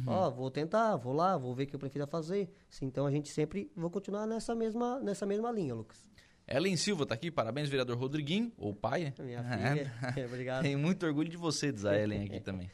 Ó, 0.08 0.30
vou 0.32 0.50
tentar, 0.50 0.96
vou 0.96 1.14
lá, 1.14 1.38
vou 1.38 1.54
ver 1.54 1.66
o 1.66 1.68
que 1.68 1.76
o 1.76 1.80
prefeito 1.80 2.04
vai 2.04 2.12
fazer. 2.12 2.52
Sim, 2.68 2.86
então 2.88 3.06
a 3.06 3.12
gente 3.12 3.30
sempre 3.30 3.72
vou 3.76 3.92
continuar 3.92 4.26
nessa 4.26 4.56
mesma, 4.56 5.00
nessa 5.00 5.24
mesma 5.24 5.52
linha, 5.52 5.76
Lucas. 5.76 6.10
Ellen 6.48 6.76
Silva 6.76 7.06
tá 7.06 7.14
aqui, 7.16 7.32
parabéns, 7.32 7.70
vereador 7.70 7.98
Rodriguinho, 7.98 8.52
ou 8.58 8.74
pai, 8.74 9.06
né? 9.06 9.14
Minha 9.20 9.40
É. 9.40 9.76
filha, 10.12 10.26
obrigado. 10.28 10.64
Tenho 10.64 10.78
muito 10.80 11.06
orgulho 11.06 11.30
de 11.30 11.38
você, 11.38 11.72
diz 11.72 11.86
a 11.86 11.98
Ellen 11.98 12.26
aqui 12.26 12.40
também. 12.42 12.70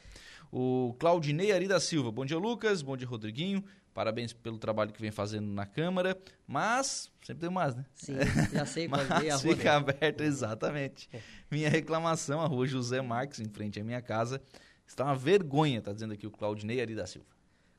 O 0.52 0.96
Claudinei 0.98 1.52
Ari 1.52 1.68
da 1.68 1.78
Silva. 1.78 2.10
Bom 2.10 2.24
dia, 2.24 2.36
Lucas. 2.36 2.82
Bom 2.82 2.96
dia, 2.96 3.06
Rodriguinho. 3.06 3.64
Parabéns 3.94 4.32
pelo 4.32 4.58
trabalho 4.58 4.92
que 4.92 5.00
vem 5.00 5.10
fazendo 5.12 5.46
na 5.46 5.64
Câmara. 5.64 6.16
Mas, 6.46 7.10
sempre 7.24 7.42
tem 7.42 7.50
mais, 7.50 7.74
né? 7.76 7.84
Sim, 7.94 8.14
já 8.52 8.66
sei 8.66 8.88
qual 8.88 9.00
é 9.00 9.30
a 9.30 9.36
rua. 9.36 9.54
fica 9.56 9.76
aberto, 9.76 10.22
exatamente. 10.22 11.08
Minha 11.50 11.68
reclamação, 11.68 12.40
a 12.40 12.46
rua 12.46 12.66
José 12.66 13.00
Marques, 13.00 13.38
em 13.40 13.48
frente 13.48 13.80
à 13.80 13.84
minha 13.84 14.00
casa, 14.02 14.40
está 14.86 15.04
uma 15.04 15.14
vergonha, 15.14 15.80
tá 15.80 15.92
dizendo 15.92 16.14
aqui 16.14 16.26
o 16.26 16.30
Claudinei 16.30 16.80
Ari 16.80 16.94
da 16.96 17.06
Silva. 17.06 17.26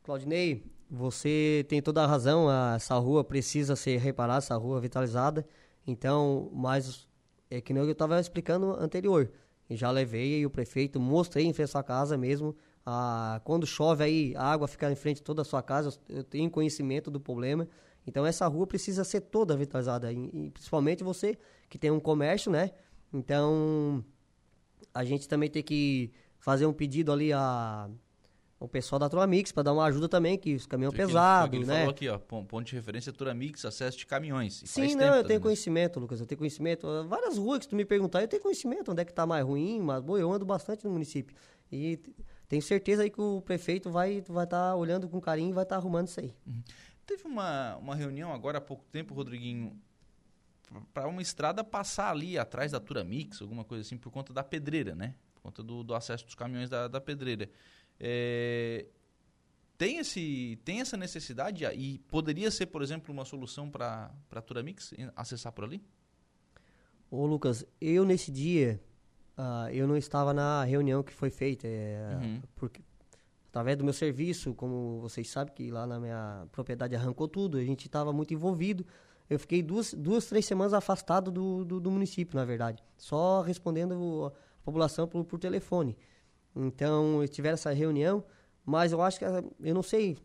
Claudinei, 0.03 0.63
você 0.89 1.65
tem 1.67 1.81
toda 1.81 2.03
a 2.03 2.07
razão, 2.07 2.47
essa 2.75 2.95
rua 2.95 3.23
precisa 3.23 3.75
ser 3.75 3.97
reparada, 3.97 4.39
essa 4.39 4.55
rua 4.55 4.79
vitalizada. 4.79 5.45
Então, 5.85 6.49
mas 6.53 7.07
é 7.49 7.59
que 7.59 7.73
nem 7.73 7.83
eu 7.83 7.91
estava 7.91 8.19
explicando 8.19 8.73
anterior. 8.73 9.31
Eu 9.69 9.75
já 9.75 9.89
levei 9.89 10.39
e 10.39 10.45
o 10.45 10.49
prefeito 10.49 10.99
mostrei 10.99 11.45
em 11.45 11.53
frente 11.53 11.65
à 11.65 11.71
sua 11.71 11.83
casa 11.83 12.17
mesmo. 12.17 12.55
Ah, 12.85 13.41
quando 13.43 13.65
chove 13.65 14.03
aí, 14.03 14.35
a 14.35 14.43
água 14.43 14.67
fica 14.67 14.91
em 14.91 14.95
frente 14.95 15.21
toda 15.21 15.43
a 15.43 15.45
sua 15.45 15.61
casa, 15.61 15.97
eu 16.09 16.23
tenho 16.23 16.49
conhecimento 16.49 17.11
do 17.11 17.19
problema. 17.19 17.67
Então 18.05 18.25
essa 18.25 18.47
rua 18.47 18.65
precisa 18.65 19.03
ser 19.03 19.21
toda 19.21 19.55
vitalizada, 19.55 20.11
e, 20.11 20.17
e 20.33 20.49
principalmente 20.49 21.03
você 21.03 21.37
que 21.69 21.77
tem 21.77 21.91
um 21.91 21.99
comércio, 21.99 22.51
né? 22.51 22.71
Então 23.13 24.03
a 24.93 25.03
gente 25.03 25.27
também 25.27 25.49
tem 25.49 25.61
que 25.61 26.11
fazer 26.39 26.65
um 26.65 26.73
pedido 26.73 27.11
ali 27.11 27.31
a 27.31 27.89
o 28.61 28.67
pessoal 28.67 28.99
da 28.99 29.09
Tramix 29.09 29.51
para 29.51 29.63
dar 29.63 29.73
uma 29.73 29.83
ajuda 29.85 30.07
também, 30.07 30.37
que 30.37 30.53
os 30.53 30.67
caminhões 30.67 30.93
pesados, 30.95 31.57
ele 31.57 31.65
né? 31.65 31.79
falou 31.79 31.89
aqui, 31.89 32.07
ó, 32.07 32.19
pon- 32.19 32.45
ponto 32.45 32.67
de 32.67 32.75
referência 32.75 33.11
Turamix, 33.11 33.65
acesso 33.65 33.97
de 33.97 34.05
caminhões. 34.05 34.61
Sim, 34.65 34.95
não, 34.95 35.15
eu 35.15 35.23
tá 35.23 35.29
tenho 35.29 35.41
conhecimento, 35.41 35.99
Lucas, 35.99 36.19
eu 36.19 36.27
tenho 36.27 36.37
conhecimento. 36.37 36.87
Várias 37.07 37.39
ruas 37.39 37.61
que 37.61 37.69
tu 37.69 37.75
me 37.75 37.83
perguntar, 37.83 38.21
eu 38.21 38.27
tenho 38.27 38.41
conhecimento 38.41 38.91
onde 38.91 39.01
é 39.01 39.05
que 39.05 39.11
tá 39.11 39.25
mais 39.25 39.43
ruim, 39.43 39.81
mas 39.81 40.03
boa, 40.03 40.19
eu 40.19 40.31
ando 40.31 40.45
bastante 40.45 40.85
no 40.85 40.91
município. 40.91 41.35
E 41.71 41.99
tenho 42.47 42.61
certeza 42.61 43.01
aí 43.01 43.09
que 43.09 43.19
o 43.19 43.41
prefeito 43.41 43.89
vai 43.89 44.17
estar 44.17 44.31
vai 44.31 44.45
tá 44.45 44.75
olhando 44.75 45.09
com 45.09 45.19
carinho 45.19 45.49
e 45.49 45.53
vai 45.53 45.63
estar 45.63 45.77
arrumando 45.77 46.07
isso 46.07 46.19
aí. 46.19 46.31
Teve 47.03 47.23
uma, 47.25 47.77
uma 47.77 47.95
reunião 47.95 48.31
agora 48.31 48.59
há 48.59 48.61
pouco 48.61 48.85
tempo, 48.91 49.15
Rodriguinho, 49.15 49.75
para 50.93 51.07
uma 51.07 51.21
estrada 51.21 51.63
passar 51.63 52.11
ali 52.11 52.37
atrás 52.37 52.71
da 52.71 52.79
Turamix, 52.79 53.41
alguma 53.41 53.63
coisa 53.63 53.81
assim, 53.81 53.97
por 53.97 54.11
conta 54.11 54.31
da 54.31 54.43
pedreira, 54.43 54.93
né? 54.93 55.15
Por 55.33 55.41
conta 55.41 55.63
do, 55.63 55.83
do 55.83 55.95
acesso 55.95 56.25
dos 56.25 56.35
caminhões 56.35 56.69
da, 56.69 56.87
da 56.87 57.01
pedreira. 57.01 57.49
É, 58.03 58.87
tem, 59.77 59.99
esse, 59.99 60.59
tem 60.65 60.81
essa 60.81 60.97
necessidade 60.97 61.63
e 61.65 61.99
poderia 62.09 62.49
ser, 62.49 62.65
por 62.65 62.81
exemplo, 62.81 63.13
uma 63.13 63.23
solução 63.25 63.69
para 63.69 64.11
a 64.31 64.41
Turamix 64.41 64.91
acessar 65.15 65.51
por 65.51 65.63
ali? 65.65 65.83
Ô 67.11 67.25
Lucas, 67.27 67.63
eu 67.79 68.03
nesse 68.03 68.31
dia, 68.31 68.81
ah, 69.37 69.67
eu 69.71 69.87
não 69.87 69.95
estava 69.95 70.33
na 70.33 70.63
reunião 70.63 71.03
que 71.03 71.13
foi 71.13 71.29
feita, 71.29 71.67
é, 71.67 72.17
Uhum. 72.21 72.41
porque 72.55 72.81
através 73.49 73.77
do 73.77 73.83
meu 73.83 73.93
serviço, 73.93 74.55
como 74.55 74.99
vocês 75.01 75.29
sabem 75.29 75.53
que 75.53 75.69
lá 75.69 75.85
na 75.85 75.99
minha 75.99 76.47
propriedade 76.51 76.95
arrancou 76.95 77.27
tudo, 77.27 77.57
a 77.57 77.63
gente 77.63 77.85
estava 77.85 78.11
muito 78.11 78.33
envolvido. 78.33 78.85
Eu 79.29 79.37
fiquei 79.37 79.61
duas, 79.61 79.93
duas 79.93 80.25
três 80.25 80.45
semanas 80.45 80.73
afastado 80.73 81.29
do, 81.29 81.63
do, 81.65 81.79
do 81.79 81.91
município, 81.91 82.35
na 82.35 82.45
verdade, 82.45 82.83
só 82.97 83.41
respondendo 83.41 84.25
a 84.33 84.63
população 84.63 85.07
por, 85.07 85.23
por 85.25 85.37
telefone. 85.37 85.95
Então, 86.55 87.25
tiveram 87.29 87.53
essa 87.53 87.71
reunião, 87.71 88.23
mas 88.65 88.91
eu 88.91 89.01
acho 89.01 89.19
que, 89.19 89.25
ah, 89.25 89.43
eu 89.61 89.73
não 89.73 89.83
sei, 89.83 90.17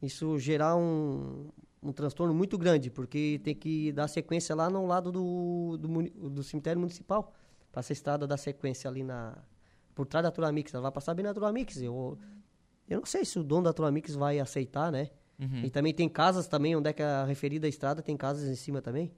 isso 0.00 0.38
gerar 0.38 0.76
um, 0.76 1.48
um 1.82 1.92
transtorno 1.92 2.32
muito 2.32 2.56
grande, 2.56 2.90
porque 2.90 3.40
tem 3.42 3.54
que 3.54 3.92
dar 3.92 4.08
sequência 4.08 4.54
lá 4.54 4.70
no 4.70 4.86
lado 4.86 5.10
do, 5.10 5.76
do, 5.76 6.30
do 6.30 6.42
cemitério 6.42 6.80
municipal, 6.80 7.32
para 7.70 7.80
essa 7.80 7.92
estrada 7.92 8.26
dar 8.26 8.36
sequência 8.36 8.88
ali 8.88 9.02
na 9.02 9.36
por 9.94 10.06
trás 10.06 10.22
da 10.22 10.30
Turamix, 10.30 10.72
ela 10.72 10.82
vai 10.82 10.92
passar 10.92 11.14
bem 11.14 11.24
na 11.24 11.34
Turamix. 11.34 11.76
Eu, 11.82 12.18
eu 12.88 13.00
não 13.00 13.06
sei 13.06 13.24
se 13.24 13.38
o 13.38 13.44
dono 13.44 13.64
da 13.64 13.72
Turamix 13.72 14.14
vai 14.14 14.38
aceitar, 14.38 14.90
né? 14.90 15.10
Uhum. 15.38 15.64
E 15.64 15.70
também 15.70 15.92
tem 15.92 16.08
casas 16.08 16.46
também, 16.46 16.74
onde 16.74 16.88
é 16.88 16.92
que 16.92 17.02
a 17.02 17.24
referida 17.24 17.68
estrada 17.68 18.00
tem 18.00 18.16
casas 18.16 18.48
em 18.48 18.54
cima 18.54 18.80
também. 18.80 19.12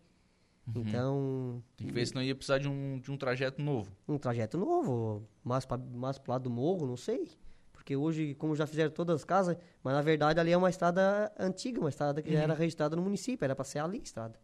Uhum. 0.66 0.82
Então. 0.86 1.62
Tem 1.76 1.86
que 1.86 1.92
ver 1.92 2.06
se 2.06 2.14
não 2.14 2.22
ia 2.22 2.34
precisar 2.34 2.58
de 2.58 2.68
um, 2.68 2.98
de 2.98 3.10
um 3.10 3.16
trajeto 3.16 3.60
novo. 3.60 3.90
Um 4.06 4.18
trajeto 4.18 4.56
novo, 4.56 5.26
mais 5.42 5.64
para 5.64 5.78
mais 5.78 6.18
pro 6.18 6.32
lado 6.32 6.44
do 6.44 6.50
morro, 6.50 6.86
não 6.86 6.96
sei. 6.96 7.28
Porque 7.72 7.96
hoje, 7.96 8.34
como 8.34 8.54
já 8.54 8.66
fizeram 8.66 8.92
todas 8.92 9.16
as 9.16 9.24
casas, 9.24 9.56
mas 9.82 9.92
na 9.92 10.02
verdade 10.02 10.38
ali 10.38 10.52
é 10.52 10.56
uma 10.56 10.70
estrada 10.70 11.32
antiga, 11.38 11.80
uma 11.80 11.88
estrada 11.88 12.22
que 12.22 12.28
uhum. 12.28 12.36
já 12.36 12.42
era 12.42 12.54
registrada 12.54 12.94
no 12.94 13.02
município, 13.02 13.44
era 13.44 13.56
para 13.56 13.64
ser 13.64 13.80
ali 13.80 13.98
a 13.98 14.02
estrada. 14.02 14.38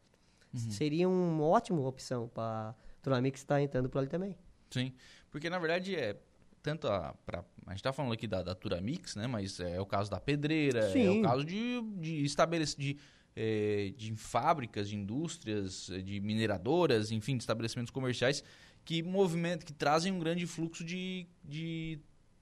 Uhum. 0.53 0.71
Seria 0.71 1.09
uma 1.09 1.45
ótima 1.45 1.81
opção 1.87 2.29
para 2.29 2.75
Turamix 3.01 3.41
estar 3.41 3.63
entrando 3.63 3.89
por 3.89 3.99
ali 3.99 4.09
também. 4.09 4.37
Sim, 4.71 4.93
porque 5.31 5.49
na 5.49 5.59
verdade 5.59 5.95
é 5.95 6.17
tanto 6.63 6.89
a, 6.89 7.15
pra, 7.25 7.45
a 7.67 7.71
gente 7.71 7.79
está 7.79 7.93
falando 7.93 8.13
aqui 8.13 8.27
da, 8.27 8.43
da 8.43 8.55
Turamix, 8.55 9.15
né? 9.17 9.27
Mas 9.27 9.61
é 9.61 9.81
o 9.81 9.87
caso 9.87 10.11
da 10.11 10.21
pedreira, 10.21 10.91
Sim. 10.91 11.07
é 11.07 11.11
o 11.21 11.23
caso 11.23 11.45
de, 11.45 11.81
de 11.97 12.25
estabelecer 12.25 12.79
de, 12.79 12.99
é, 13.41 13.93
de 13.97 14.17
fábricas, 14.17 14.89
de 14.89 14.97
indústrias, 14.97 15.89
de 16.05 16.19
mineradoras, 16.19 17.13
enfim, 17.13 17.37
de 17.37 17.45
estabelecimentos 17.45 17.93
comerciais 17.93 18.43
que 18.85 19.01
movimentam, 19.03 19.65
que 19.65 19.73
trazem 19.73 20.13
um 20.13 20.19
grande 20.19 20.47
fluxo 20.47 20.83
de, 20.83 21.27
de 21.45 22.01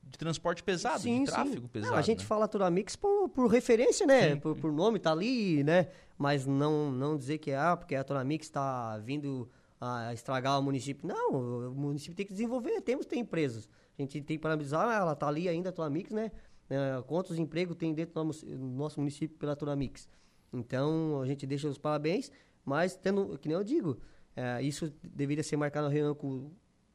de 0.08 0.16
transporte 0.16 0.62
pesado, 0.62 1.00
sim, 1.00 1.24
de 1.24 1.30
tráfego 1.30 1.62
sim. 1.62 1.68
pesado. 1.68 1.92
Não, 1.92 1.98
a 1.98 2.02
gente 2.02 2.20
né? 2.20 2.24
fala 2.24 2.46
Turamix 2.46 2.94
por, 2.94 3.28
por 3.28 3.48
referência, 3.48 4.06
né? 4.06 4.36
Por, 4.36 4.56
por, 4.56 4.72
nome, 4.72 5.00
tá 5.00 5.10
ali, 5.10 5.64
né? 5.64 5.88
Mas 6.16 6.46
não, 6.46 6.92
não 6.92 7.16
dizer 7.16 7.38
que 7.38 7.50
é, 7.50 7.58
ah, 7.58 7.76
porque 7.76 7.96
a 7.96 8.04
Turamix 8.04 8.46
está 8.46 8.96
vindo 8.98 9.50
a 9.80 10.14
estragar 10.14 10.58
o 10.60 10.62
município. 10.62 11.08
Não, 11.08 11.30
o 11.32 11.74
município 11.74 12.14
tem 12.14 12.24
que 12.24 12.32
desenvolver, 12.32 12.80
temos 12.82 13.04
tem 13.04 13.20
empresas. 13.20 13.68
A 13.98 14.02
gente 14.02 14.20
tem 14.22 14.36
que 14.36 14.42
parabenizar, 14.42 14.96
ela 14.96 15.12
está 15.12 15.26
ali 15.26 15.48
ainda, 15.48 15.70
a 15.70 15.72
Turamix, 15.72 16.12
né? 16.12 16.30
É, 16.70 17.02
quantos 17.06 17.38
empregos 17.38 17.76
tem 17.76 17.92
dentro 17.92 18.24
do 18.24 18.58
nosso 18.58 19.00
município 19.00 19.36
pela 19.36 19.56
Turamix. 19.56 20.08
Então, 20.58 21.20
a 21.20 21.26
gente 21.26 21.46
deixa 21.46 21.68
os 21.68 21.78
parabéns, 21.78 22.30
mas 22.64 22.96
tendo, 22.96 23.38
que 23.38 23.48
nem 23.48 23.56
eu 23.56 23.64
digo, 23.64 23.98
é, 24.34 24.62
isso 24.62 24.92
deveria 25.02 25.42
ser 25.44 25.56
marcado 25.56 25.86
na 25.86 25.92
reunião 25.92 26.14
com 26.14 26.50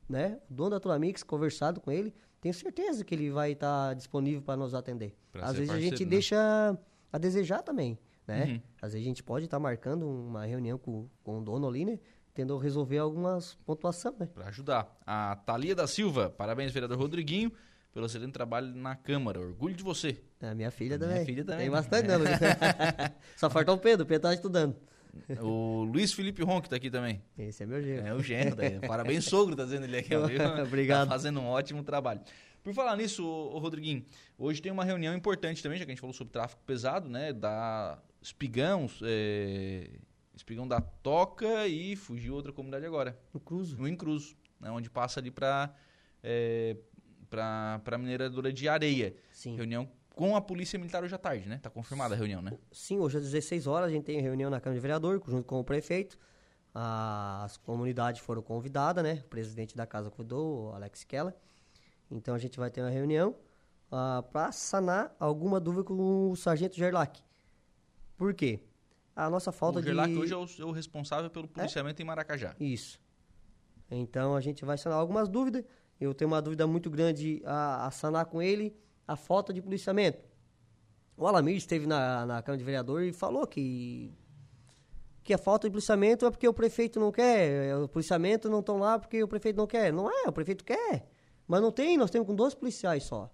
né, 0.10 0.40
o 0.50 0.54
dono 0.54 0.72
da 0.72 0.80
Turamix, 0.80 1.24
conversado 1.24 1.80
com 1.80 1.92
ele, 1.92 2.14
tenho 2.42 2.54
certeza 2.54 3.06
que 3.06 3.14
ele 3.16 3.30
vai 3.30 3.52
estar 3.52 3.90
tá 3.90 3.94
disponível 3.94 4.42
para 4.42 4.58
nos 4.58 4.74
atender. 4.74 5.16
Pra 5.32 5.46
Às 5.46 5.54
vezes 5.54 5.70
parceiro, 5.70 5.88
a 5.88 5.98
gente 5.98 6.04
né? 6.04 6.10
deixa 6.10 6.78
a 7.14 7.18
desejar 7.18 7.62
também, 7.62 7.98
né? 8.28 8.46
Uhum. 8.46 8.62
Às 8.82 8.94
vezes 8.94 9.06
a 9.06 9.10
gente 9.10 9.24
pode 9.24 9.46
estar 9.46 9.58
tá 9.58 9.62
marcando 9.62 10.08
uma 10.08 10.46
reunião 10.46 10.78
com, 10.78 11.08
com 11.24 11.40
o 11.40 11.44
dono 11.44 11.68
ali, 11.68 11.86
né? 11.86 12.00
Tendo 12.34 12.58
resolver 12.58 12.98
algumas 12.98 13.56
pontuações, 13.66 14.18
né? 14.18 14.30
Para 14.34 14.48
ajudar. 14.48 14.98
A 15.06 15.36
Thalia 15.36 15.76
da 15.76 15.86
Silva, 15.86 16.30
parabéns, 16.30 16.72
vereador 16.72 16.98
Rodriguinho, 16.98 17.52
pelo 17.94 18.06
excelente 18.06 18.32
trabalho 18.32 18.74
na 18.76 18.96
Câmara. 18.96 19.40
Orgulho 19.40 19.76
de 19.76 19.84
você. 19.84 20.18
É, 20.40 20.50
a 20.50 20.56
minha 20.56 20.72
filha 20.72 20.96
a 20.96 21.00
também. 21.00 21.16
Minha 21.16 21.26
filha 21.26 21.46
também. 21.46 21.62
Tem 21.62 21.72
bastante, 21.72 22.10
é. 22.10 22.18
não. 22.18 22.26
Só 23.38 23.50
falta 23.50 23.72
o 23.72 23.78
Pedro, 23.78 24.04
o 24.06 24.08
Pedro 24.08 24.30
tá 24.30 24.34
estudando. 24.34 24.76
O 25.42 25.84
Luiz 25.84 26.14
Felipe 26.14 26.42
Ronque 26.42 26.70
tá 26.70 26.78
aqui 26.78 26.90
também. 26.90 27.22
Esse 27.38 27.64
é 27.64 27.66
meu 27.66 27.82
genro. 27.82 28.08
É 28.08 28.14
o 28.14 28.24
genro. 28.24 28.56
Tá 28.56 28.88
Parabéns, 28.88 29.26
sogro, 29.26 29.56
tá 29.56 29.66
dizendo 29.66 29.84
ele 29.84 29.98
aqui. 29.98 30.16
Obrigado. 30.66 31.08
Tá 31.08 31.14
fazendo 31.14 31.40
um 31.42 31.48
ótimo 31.48 31.84
trabalho. 31.84 32.22
Por 32.64 32.74
falar 32.74 32.96
nisso, 32.96 33.26
ô, 33.26 33.58
Rodriguinho, 33.60 34.06
hoje 34.38 34.62
tem 34.62 34.72
uma 34.72 34.86
reunião 34.86 35.16
importante 35.16 35.62
também, 35.62 35.80
já 35.80 35.86
que 35.86 35.92
a 35.92 35.94
gente 35.94 36.02
falou 36.02 36.14
sobre 36.14 36.32
tráfego 36.32 36.62
pesado, 36.66 37.10
né? 37.10 37.34
Da 37.34 38.00
Espigão, 38.22 38.90
é, 39.02 39.90
Espigão 40.36 40.68
da 40.68 40.80
Toca 40.80 41.68
e 41.68 41.96
fugiu 41.96 42.36
outra 42.36 42.54
comunidade 42.54 42.86
agora. 42.86 43.20
No 43.34 43.40
Cruzo. 43.40 43.78
No 43.78 43.88
Incruzo, 43.88 44.36
né? 44.60 44.70
onde 44.72 44.90
passa 44.90 45.20
ali 45.20 45.32
para 45.32 45.74
é, 46.24 46.78
para 47.32 47.98
mineradora 47.98 48.52
de 48.52 48.68
areia. 48.68 49.16
Sim. 49.32 49.56
Reunião 49.56 49.90
com 50.14 50.36
a 50.36 50.42
Polícia 50.42 50.78
Militar 50.78 51.04
hoje 51.04 51.16
à 51.16 51.18
tarde, 51.18 51.48
né? 51.48 51.58
Tá 51.58 51.70
confirmada 51.70 52.14
a 52.14 52.18
reunião, 52.18 52.42
né? 52.42 52.58
Sim, 52.72 53.00
hoje 53.00 53.18
às 53.18 53.24
16 53.24 53.66
horas 53.66 53.90
a 53.90 53.92
gente 53.92 54.04
tem 54.04 54.20
reunião 54.20 54.50
na 54.50 54.60
Câmara 54.60 54.78
de 54.78 54.82
Vereador, 54.82 55.22
junto 55.26 55.46
com 55.46 55.60
o 55.60 55.64
prefeito. 55.64 56.20
As 56.74 57.58
comunidades 57.58 58.22
foram 58.22 58.42
convidadas, 58.42 59.04
né? 59.04 59.22
O 59.26 59.30
presidente 59.30 59.76
da 59.76 59.88
casa 59.88 60.12
cuidou, 60.12 60.74
Alex 60.74 61.04
Keller. 61.06 61.34
Então 62.10 62.36
a 62.36 62.38
gente 62.38 62.60
vai 62.60 62.70
ter 62.70 62.82
uma 62.82 62.90
reunião 62.90 63.32
uh, 63.32 63.96
ah, 63.96 64.24
para 64.32 64.52
sanar 64.52 65.16
alguma 65.18 65.60
dúvida 65.60 65.86
com 65.86 66.30
o 66.30 66.36
sargento 66.36 66.76
Gerlach. 66.76 67.24
Por 68.18 68.34
quê? 68.34 68.60
A 69.16 69.30
nossa 69.30 69.52
falta 69.52 69.80
o 69.80 69.82
Gerlach 69.82 70.12
de... 70.12 70.20
hoje 70.20 70.34
é 70.34 70.38
o, 70.38 70.46
é 70.46 70.66
o, 70.66 70.72
responsável 70.72 71.30
pelo 71.30 71.48
policiamento 71.48 72.02
é? 72.02 72.04
em 72.04 72.06
Maracajá. 72.06 72.56
Isso. 72.60 73.00
Então 73.90 74.36
a 74.36 74.42
gente 74.42 74.64
vai 74.64 74.78
sanar 74.78 75.00
algumas 75.00 75.28
dúvidas. 75.30 75.64
Eu 76.02 76.16
tenho 76.16 76.32
uma 76.32 76.42
dúvida 76.42 76.66
muito 76.66 76.90
grande 76.90 77.44
a, 77.46 77.86
a 77.86 77.92
sanar 77.92 78.26
com 78.26 78.42
ele 78.42 78.76
a 79.08 79.16
falta 79.16 79.54
de 79.54 79.62
policiamento. 79.62 80.28
O 81.16 81.28
Alamir 81.28 81.56
esteve 81.56 81.86
na, 81.86 82.26
na 82.26 82.42
Câmara 82.42 82.58
de 82.58 82.64
Vereador 82.64 83.04
e 83.04 83.14
falou 83.14 83.46
que 83.46 84.12
que 85.24 85.36
a 85.36 85.38
falta 85.38 85.68
de 85.68 85.72
policiamento 85.72 86.26
é 86.26 86.32
porque 86.32 86.48
o 86.48 86.54
prefeito 86.54 87.00
não 87.00 87.12
quer, 87.12 87.78
o 87.78 87.88
policiamento 87.88 88.50
não 88.50 88.60
estão 88.60 88.80
lá 88.80 88.98
porque 88.98 89.22
o 89.22 89.28
prefeito 89.28 89.58
não 89.58 89.68
quer. 89.68 89.94
Não 89.94 90.10
é, 90.10 90.28
o 90.28 90.32
prefeito 90.32 90.64
quer. 90.64 91.08
Mas 91.48 91.62
não 91.62 91.72
tem, 91.72 91.96
nós 91.96 92.10
temos 92.10 92.28
com 92.28 92.34
dois 92.34 92.56
policiais 92.56 93.04
só. 93.04 93.32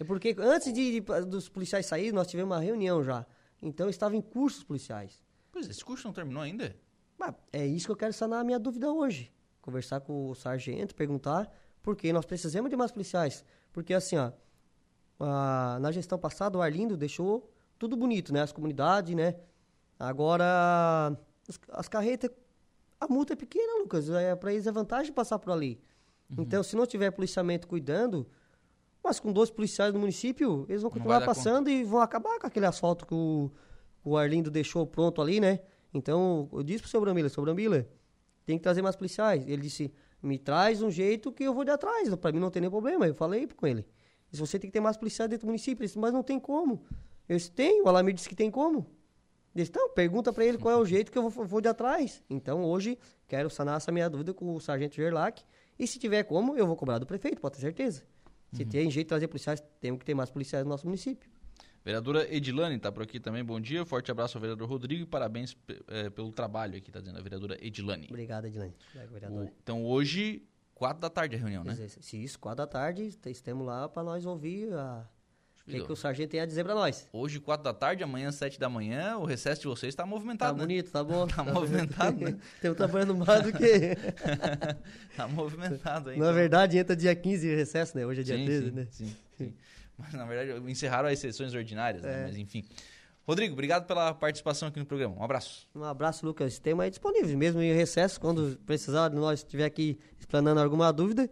É 0.00 0.02
porque 0.02 0.34
antes 0.38 0.72
de, 0.72 1.00
de 1.00 1.00
dos 1.26 1.48
policiais 1.48 1.86
saírem, 1.86 2.10
nós 2.10 2.26
tivemos 2.26 2.50
uma 2.50 2.60
reunião 2.60 3.04
já. 3.04 3.24
Então 3.62 3.88
estava 3.88 4.16
em 4.16 4.20
cursos 4.20 4.64
policiais. 4.64 5.22
Pois 5.52 5.68
esse 5.68 5.84
curso 5.84 6.08
não 6.08 6.12
terminou 6.12 6.42
ainda? 6.42 6.74
Mas 7.16 7.34
é 7.52 7.64
isso 7.64 7.86
que 7.86 7.92
eu 7.92 7.96
quero 7.96 8.12
sanar 8.12 8.40
a 8.40 8.44
minha 8.44 8.58
dúvida 8.58 8.90
hoje. 8.90 9.32
Conversar 9.70 10.00
com 10.00 10.30
o 10.30 10.34
sargento, 10.34 10.96
perguntar 10.96 11.48
por 11.80 11.94
que 11.94 12.12
nós 12.12 12.26
precisamos 12.26 12.68
de 12.68 12.76
mais 12.76 12.90
policiais. 12.90 13.44
Porque 13.72 13.94
assim, 13.94 14.16
ó, 14.16 14.32
ah, 15.20 15.78
na 15.80 15.92
gestão 15.92 16.18
passada, 16.18 16.58
o 16.58 16.62
Arlindo 16.62 16.96
deixou 16.96 17.48
tudo 17.78 17.96
bonito, 17.96 18.32
né? 18.32 18.42
As 18.42 18.50
comunidades, 18.50 19.14
né? 19.14 19.36
Agora, 19.96 21.16
as, 21.48 21.60
as 21.70 21.88
carretas, 21.88 22.30
a 22.98 23.06
multa 23.06 23.34
é 23.34 23.36
pequena, 23.36 23.80
Lucas. 23.80 24.10
É, 24.10 24.34
para 24.34 24.52
eles 24.52 24.66
é 24.66 24.72
vantagem 24.72 25.12
passar 25.12 25.38
por 25.38 25.52
ali. 25.52 25.80
Uhum. 26.28 26.42
Então, 26.42 26.64
se 26.64 26.74
não 26.74 26.84
tiver 26.84 27.12
policiamento 27.12 27.68
cuidando, 27.68 28.26
mas 29.04 29.20
com 29.20 29.32
dois 29.32 29.50
policiais 29.50 29.94
no 29.94 30.00
município, 30.00 30.66
eles 30.68 30.82
vão 30.82 30.90
continuar 30.90 31.24
passando 31.24 31.66
conta. 31.66 31.70
e 31.70 31.84
vão 31.84 32.00
acabar 32.00 32.40
com 32.40 32.46
aquele 32.48 32.66
asfalto 32.66 33.06
que 33.06 33.14
o, 33.14 33.52
o 34.02 34.16
Arlindo 34.16 34.50
deixou 34.50 34.84
pronto 34.84 35.22
ali, 35.22 35.38
né? 35.38 35.60
Então, 35.94 36.48
eu 36.52 36.64
disse 36.64 36.80
pro 36.80 36.90
seu 36.90 37.00
Brambila, 37.00 37.28
seu 37.28 37.42
Brambila, 37.44 37.86
tem 38.50 38.58
que 38.58 38.62
trazer 38.62 38.82
mais 38.82 38.96
policiais. 38.96 39.46
Ele 39.46 39.62
disse, 39.62 39.92
me 40.20 40.38
traz 40.38 40.82
um 40.82 40.90
jeito 40.90 41.30
que 41.30 41.44
eu 41.44 41.54
vou 41.54 41.64
de 41.64 41.70
atrás. 41.70 42.12
Para 42.16 42.32
mim 42.32 42.40
não 42.40 42.50
tem 42.50 42.60
nenhum 42.60 42.72
problema. 42.72 43.06
Eu 43.06 43.14
falei 43.14 43.46
com 43.46 43.66
ele. 43.66 43.86
Se 44.32 44.40
você 44.40 44.58
tem 44.58 44.68
que 44.68 44.74
ter 44.74 44.80
mais 44.80 44.96
policiais 44.96 45.30
dentro 45.30 45.46
do 45.46 45.50
município. 45.50 45.86
Disse, 45.86 45.98
mas 45.98 46.12
não 46.12 46.22
tem 46.22 46.38
como. 46.38 46.82
Eu 47.28 47.36
disse, 47.36 47.50
tem. 47.50 47.80
O 47.82 47.88
Alamir 47.88 48.12
disse 48.12 48.28
que 48.28 48.34
tem 48.34 48.50
como. 48.50 48.80
Ele 49.54 49.62
disse, 49.64 49.70
então, 49.70 49.88
pergunta 49.90 50.32
para 50.32 50.44
ele 50.44 50.58
qual 50.58 50.74
é 50.74 50.76
o 50.78 50.84
jeito 50.84 51.12
que 51.12 51.18
eu 51.18 51.28
vou, 51.28 51.44
vou 51.44 51.60
de 51.60 51.68
atrás. 51.68 52.22
Então, 52.28 52.64
hoje, 52.64 52.98
quero 53.28 53.48
sanar 53.48 53.76
essa 53.76 53.92
minha 53.92 54.10
dúvida 54.10 54.34
com 54.34 54.54
o 54.54 54.60
Sargento 54.60 54.96
Gerlach. 54.96 55.44
E 55.78 55.86
se 55.86 55.98
tiver 55.98 56.24
como, 56.24 56.56
eu 56.56 56.66
vou 56.66 56.76
cobrar 56.76 56.98
do 56.98 57.06
prefeito, 57.06 57.40
pode 57.40 57.54
ter 57.54 57.60
certeza. 57.60 58.02
Se 58.52 58.62
uhum. 58.62 58.68
tem 58.68 58.90
jeito 58.90 59.06
de 59.06 59.08
trazer 59.08 59.28
policiais, 59.28 59.62
temos 59.80 60.00
que 60.00 60.04
ter 60.04 60.14
mais 60.14 60.28
policiais 60.28 60.64
no 60.64 60.70
nosso 60.70 60.86
município. 60.86 61.30
Vereadora 61.84 62.32
Edilane 62.34 62.76
está 62.76 62.92
por 62.92 63.02
aqui 63.02 63.18
também, 63.18 63.42
bom 63.42 63.58
dia. 63.58 63.84
Forte 63.86 64.10
abraço 64.10 64.36
ao 64.36 64.40
vereador 64.40 64.68
Rodrigo 64.68 65.02
e 65.02 65.06
parabéns 65.06 65.56
é, 65.88 66.10
pelo 66.10 66.30
trabalho 66.30 66.76
aqui, 66.76 66.90
está 66.90 67.00
dizendo 67.00 67.18
a 67.18 67.22
vereadora 67.22 67.56
Edilane. 67.64 68.06
Obrigado, 68.08 68.46
Edilane. 68.46 68.74
Obrigado, 69.08 69.32
o, 69.32 69.50
então 69.62 69.84
hoje, 69.84 70.42
quatro 70.74 71.00
da 71.00 71.08
tarde 71.08 71.36
a 71.36 71.38
reunião, 71.38 71.64
né? 71.64 71.74
Se 71.88 72.22
isso, 72.22 72.38
quatro 72.38 72.58
da 72.58 72.66
tarde, 72.66 73.18
estamos 73.26 73.66
lá 73.66 73.88
para 73.88 74.02
nós 74.02 74.26
ouvir 74.26 74.70
a, 74.74 75.08
o 75.66 75.70
que, 75.70 75.80
que, 75.84 75.92
o 75.92 75.96
sargento 75.96 76.30
tem 76.30 76.40
a 76.40 76.46
dizer 76.46 76.64
para 76.64 76.74
nós? 76.74 77.08
Hoje, 77.12 77.38
quatro 77.38 77.64
da 77.64 77.72
tarde, 77.72 78.02
amanhã, 78.02 78.32
sete 78.32 78.58
da 78.58 78.68
manhã, 78.68 79.16
o 79.18 79.24
recesso 79.24 79.60
de 79.60 79.68
vocês 79.68 79.92
está 79.92 80.04
movimentado. 80.04 80.52
Tá 80.52 80.58
né? 80.58 80.66
bonito, 80.66 80.90
tá 80.90 81.04
bom. 81.04 81.26
tá, 81.26 81.36
tá 81.44 81.52
movimentado, 81.52 82.24
né? 82.24 82.36
Estamos 82.56 82.76
trabalhando 82.76 83.16
mais 83.16 83.42
do 83.42 83.52
que. 83.52 83.96
tá 85.16 85.28
movimentado 85.28 86.10
aí. 86.10 86.18
Na 86.18 86.32
verdade, 86.32 86.76
entra 86.76 86.96
dia 86.96 87.14
15 87.14 87.46
de 87.46 87.54
recesso, 87.54 87.96
né? 87.96 88.04
Hoje 88.04 88.22
é 88.22 88.24
dia 88.24 88.36
sim, 88.36 88.44
13, 88.44 88.64
sim, 88.66 88.70
né? 88.72 88.88
Sim, 88.90 89.16
sim. 89.38 89.54
Mas 90.00 90.14
na 90.14 90.24
verdade, 90.24 90.70
encerraram 90.70 91.08
as 91.08 91.18
sessões 91.18 91.54
ordinárias, 91.54 92.02
né? 92.02 92.22
é. 92.22 92.26
Mas 92.26 92.36
enfim. 92.36 92.64
Rodrigo, 93.26 93.52
obrigado 93.52 93.86
pela 93.86 94.12
participação 94.12 94.68
aqui 94.68 94.80
no 94.80 94.86
programa. 94.86 95.14
Um 95.16 95.22
abraço. 95.22 95.68
Um 95.74 95.84
abraço, 95.84 96.26
Lucas. 96.26 96.58
Tema 96.58 96.84
aí 96.84 96.90
disponível, 96.90 97.38
mesmo 97.38 97.62
em 97.62 97.72
recesso, 97.72 98.20
quando 98.20 98.58
precisar 98.66 99.08
de 99.08 99.16
nós 99.16 99.40
estiver 99.40 99.64
aqui 99.64 99.98
explanando 100.18 100.60
alguma 100.60 100.92
dúvida. 100.92 101.30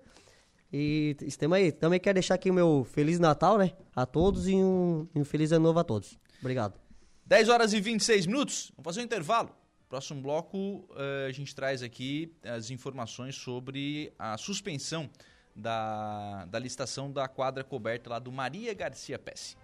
E 0.72 1.16
estamos 1.22 1.56
aí. 1.56 1.72
Também 1.72 1.98
quero 1.98 2.14
deixar 2.14 2.34
aqui 2.34 2.50
o 2.50 2.54
meu 2.54 2.84
Feliz 2.84 3.18
Natal, 3.18 3.58
né? 3.58 3.72
A 3.96 4.04
todos 4.04 4.46
e 4.46 4.54
um, 4.54 5.08
um 5.14 5.24
Feliz 5.24 5.50
Ano 5.50 5.64
Novo 5.64 5.78
a 5.78 5.84
todos. 5.84 6.18
Obrigado. 6.40 6.78
10 7.26 7.48
horas 7.48 7.72
e 7.72 7.80
26 7.80 8.26
minutos. 8.26 8.70
Vamos 8.76 8.84
fazer 8.84 9.00
um 9.00 9.04
intervalo. 9.04 9.50
Próximo 9.88 10.20
bloco, 10.20 10.86
uh, 10.90 11.26
a 11.26 11.32
gente 11.32 11.54
traz 11.54 11.82
aqui 11.82 12.34
as 12.44 12.70
informações 12.70 13.34
sobre 13.34 14.12
a 14.18 14.36
suspensão 14.36 15.08
da, 15.58 16.46
da 16.46 16.58
licitação 16.58 17.10
da 17.10 17.28
quadra 17.28 17.64
coberta 17.64 18.10
lá 18.10 18.18
do 18.18 18.30
Maria 18.30 18.72
Garcia 18.72 19.18
Pesce. 19.18 19.56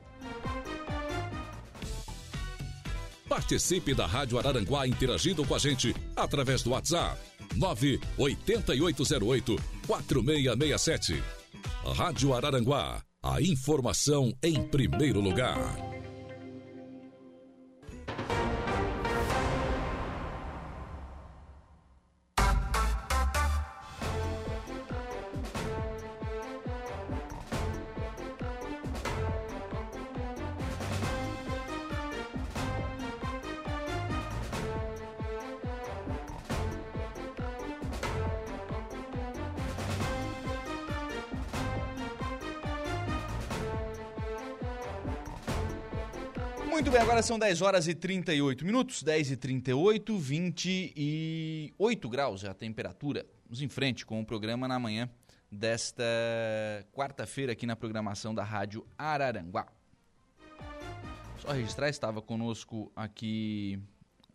Participe 3.28 3.94
da 3.94 4.06
Rádio 4.06 4.38
Araranguá 4.38 4.86
interagindo 4.86 5.46
com 5.46 5.54
a 5.54 5.58
gente 5.58 5.94
através 6.14 6.62
do 6.62 6.70
WhatsApp 6.70 7.18
98808 7.56 9.56
4667. 9.86 11.22
Rádio 11.96 12.34
Araranguá, 12.34 13.02
a 13.22 13.40
informação 13.40 14.32
em 14.42 14.62
primeiro 14.62 15.20
lugar. 15.20 15.56
São 47.24 47.38
10 47.38 47.62
horas 47.62 47.88
e 47.88 47.94
38 47.94 48.66
minutos, 48.66 49.02
10 49.02 49.30
e 49.30 49.36
38, 49.36 50.18
28 50.18 52.08
graus 52.10 52.44
é 52.44 52.50
a 52.50 52.54
temperatura. 52.54 53.24
Vamos 53.46 53.62
em 53.62 53.68
frente 53.68 54.04
com 54.04 54.20
o 54.20 54.26
programa 54.26 54.68
na 54.68 54.78
manhã 54.78 55.08
desta 55.50 56.04
quarta-feira 56.92 57.52
aqui 57.52 57.64
na 57.64 57.74
programação 57.74 58.34
da 58.34 58.44
Rádio 58.44 58.86
Araranguá. 58.98 59.66
Só 61.38 61.52
registrar, 61.52 61.88
estava 61.88 62.20
conosco 62.20 62.92
aqui 62.94 63.80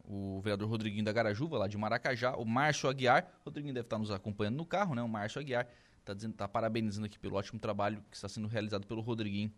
o 0.04 0.42
vereador 0.42 0.68
Rodriguinho 0.68 1.06
da 1.06 1.14
Garajuva, 1.14 1.60
lá 1.60 1.68
de 1.68 1.78
Maracajá, 1.78 2.36
o 2.38 2.46
Márcio 2.46 2.90
Aguiar. 2.90 3.32
O 3.42 3.50
Rodriguinho 3.50 3.76
deve 3.76 3.86
estar 3.86 4.00
nos 4.00 4.10
acompanhando 4.10 4.56
no 4.56 4.66
carro, 4.66 4.96
né? 4.96 5.04
O 5.04 5.08
Márcio 5.08 5.40
Aguiar 5.40 5.68
está 6.00 6.16
tá 6.36 6.48
parabenizando 6.48 7.06
aqui 7.06 7.20
pelo 7.20 7.36
ótimo 7.36 7.60
trabalho 7.60 8.04
que 8.10 8.18
está 8.18 8.28
sendo 8.28 8.48
realizado 8.48 8.88
pelo 8.88 9.02
Rodriguinho 9.02 9.54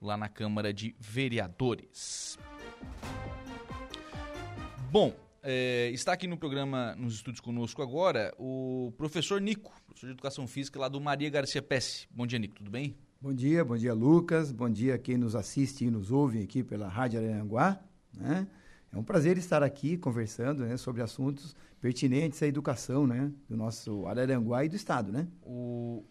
lá 0.00 0.16
na 0.16 0.28
Câmara 0.28 0.72
de 0.74 0.96
Vereadores. 0.98 2.36
Bom, 4.90 5.14
é, 5.42 5.90
está 5.92 6.12
aqui 6.12 6.26
no 6.26 6.36
programa, 6.36 6.94
nos 6.96 7.14
estúdios 7.14 7.40
conosco 7.40 7.82
agora, 7.82 8.32
o 8.38 8.92
professor 8.96 9.40
Nico, 9.40 9.72
professor 9.86 10.06
de 10.06 10.12
Educação 10.12 10.46
Física 10.46 10.78
lá 10.78 10.88
do 10.88 11.00
Maria 11.00 11.30
Garcia 11.30 11.62
Pesce. 11.62 12.06
Bom 12.10 12.26
dia, 12.26 12.38
Nico, 12.38 12.54
tudo 12.54 12.70
bem? 12.70 12.96
Bom 13.20 13.32
dia, 13.32 13.64
bom 13.64 13.76
dia, 13.76 13.94
Lucas. 13.94 14.52
Bom 14.52 14.68
dia 14.68 14.96
a 14.96 14.98
quem 14.98 15.16
nos 15.16 15.34
assiste 15.34 15.84
e 15.84 15.90
nos 15.90 16.10
ouve 16.10 16.42
aqui 16.42 16.62
pela 16.62 16.88
Rádio 16.88 17.20
Aranguá. 17.20 17.80
Né? 18.12 18.46
É 18.92 18.98
um 18.98 19.02
prazer 19.02 19.38
estar 19.38 19.62
aqui 19.62 19.96
conversando 19.96 20.64
né, 20.64 20.76
sobre 20.76 21.02
assuntos 21.02 21.56
pertinentes 21.80 22.42
à 22.42 22.46
educação 22.46 23.06
né, 23.06 23.32
do 23.48 23.56
nosso 23.56 24.06
Araranguá 24.06 24.64
e 24.64 24.68
do 24.68 24.76
Estado. 24.76 25.10
Né? 25.10 25.26
O... 25.42 26.04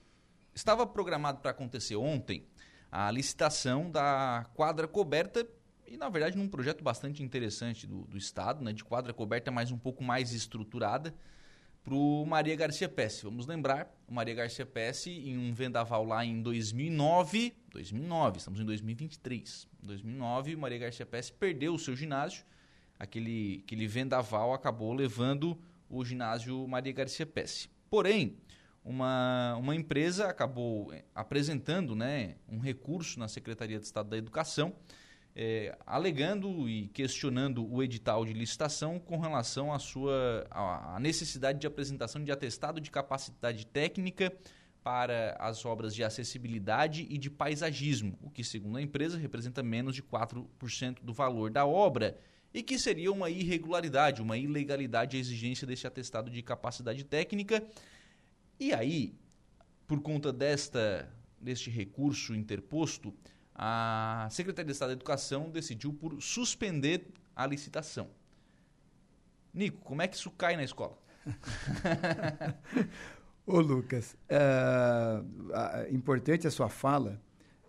Estava 0.56 0.88
programado 0.88 1.40
para 1.40 1.52
acontecer 1.52 1.96
ontem 1.96 2.48
a 2.92 3.12
licitação 3.12 3.92
da 3.92 4.46
quadra 4.54 4.88
coberta 4.88 5.48
e, 5.92 5.98
na 5.98 6.08
verdade, 6.08 6.38
num 6.38 6.48
projeto 6.48 6.82
bastante 6.82 7.22
interessante 7.22 7.86
do, 7.86 8.04
do 8.04 8.18
Estado, 8.18 8.64
né, 8.64 8.72
de 8.72 8.84
quadra 8.84 9.14
coberta 9.14 9.52
mais 9.52 9.72
um 9.72 9.78
pouco 9.78 10.02
mais 10.02 10.34
estruturada, 10.34 11.14
para 11.84 11.94
o 11.94 12.26
Maria 12.26 12.56
Garcia 12.56 12.88
Pesce. 12.88 13.24
Vamos 13.24 13.46
lembrar, 13.46 13.94
o 14.08 14.14
Maria 14.14 14.34
Garcia 14.34 14.66
Pesce, 14.66 15.10
em 15.10 15.38
um 15.38 15.54
vendaval 15.54 16.06
lá 16.06 16.24
em 16.24 16.42
2009, 16.42 17.54
2009, 17.72 18.38
estamos 18.38 18.60
em 18.62 18.66
2023, 18.66 19.68
em 19.84 19.86
2009, 19.86 20.56
o 20.56 20.60
Maria 20.60 20.78
Garcia 20.78 21.06
Pesce 21.06 21.34
perdeu 21.34 21.74
o 21.74 21.80
seu 21.80 21.96
ginásio, 21.96 22.46
aquele, 22.98 23.62
aquele 23.66 23.88
vendaval 23.88 24.54
acabou 24.54 24.94
levando 24.94 25.60
o 25.90 26.06
ginásio 26.06 26.66
Maria 26.68 26.94
Garcia 26.94 27.26
Pesce. 27.26 27.68
Porém, 27.90 28.38
uma, 28.86 29.58
uma 29.58 29.76
empresa 29.76 30.28
acabou 30.28 30.94
eh, 30.94 31.04
apresentando 31.14 31.96
né, 31.96 32.36
um 32.48 32.60
recurso 32.60 33.20
na 33.20 33.28
Secretaria 33.28 33.78
de 33.78 33.86
Estado 33.86 34.10
da 34.10 34.18
Educação, 34.18 34.74
é, 35.36 35.78
alegando 35.86 36.68
e 36.68 36.88
questionando 36.90 37.66
o 37.66 37.82
edital 37.82 38.26
de 38.26 38.34
licitação 38.34 39.00
com 39.00 39.18
relação 39.18 39.72
à 39.72 39.80
sua 39.80 40.46
à 40.50 41.00
necessidade 41.00 41.60
de 41.60 41.68
apresentação 41.68 42.24
de 42.24 42.32
atestado 42.32 42.82
de 42.82 42.92
capacidade 42.92 43.66
técnica 43.66 44.34
para 44.84 45.38
as 45.40 45.64
obras 45.64 45.94
de 45.94 46.04
acessibilidade 46.04 47.06
e 47.10 47.18
de 47.18 47.30
paisagismo, 47.30 48.18
o 48.22 48.32
que, 48.32 48.44
segundo 48.44 48.78
a 48.78 48.82
empresa, 48.82 49.18
representa 49.18 49.62
menos 49.62 49.96
de 49.96 50.02
4% 50.02 50.98
do 51.04 51.14
valor 51.14 51.52
da 51.52 51.66
obra 51.66 52.18
e 52.54 52.64
que 52.64 52.80
seria 52.80 53.12
uma 53.12 53.30
irregularidade, 53.30 54.22
uma 54.22 54.38
ilegalidade 54.38 55.16
a 55.16 55.20
exigência 55.20 55.68
desse 55.68 55.86
atestado 55.86 56.32
de 56.32 56.42
capacidade 56.42 57.04
técnica. 57.06 57.64
E 58.60 58.74
aí, 58.74 59.14
por 59.88 60.02
conta 60.02 60.34
desta 60.34 61.10
deste 61.40 61.72
recurso 61.72 62.36
interposto, 62.36 63.12
a 63.56 64.28
Secretaria 64.32 64.68
de 64.68 64.72
Estado 64.72 64.90
da 64.90 64.94
Educação 64.94 65.50
decidiu 65.50 65.94
por 65.94 66.22
suspender 66.22 67.08
a 67.36 67.46
licitação. 67.46 68.10
Nico, 69.54 69.80
como 69.82 70.02
é 70.02 70.08
que 70.08 70.16
isso 70.16 70.32
cai 70.32 70.56
na 70.56 70.64
escola? 70.64 70.98
Ô 73.46 73.60
Lucas, 73.60 74.16
é, 74.30 75.90
importante 75.92 76.48
a 76.48 76.52
sua 76.52 76.70
fala, 76.70 77.22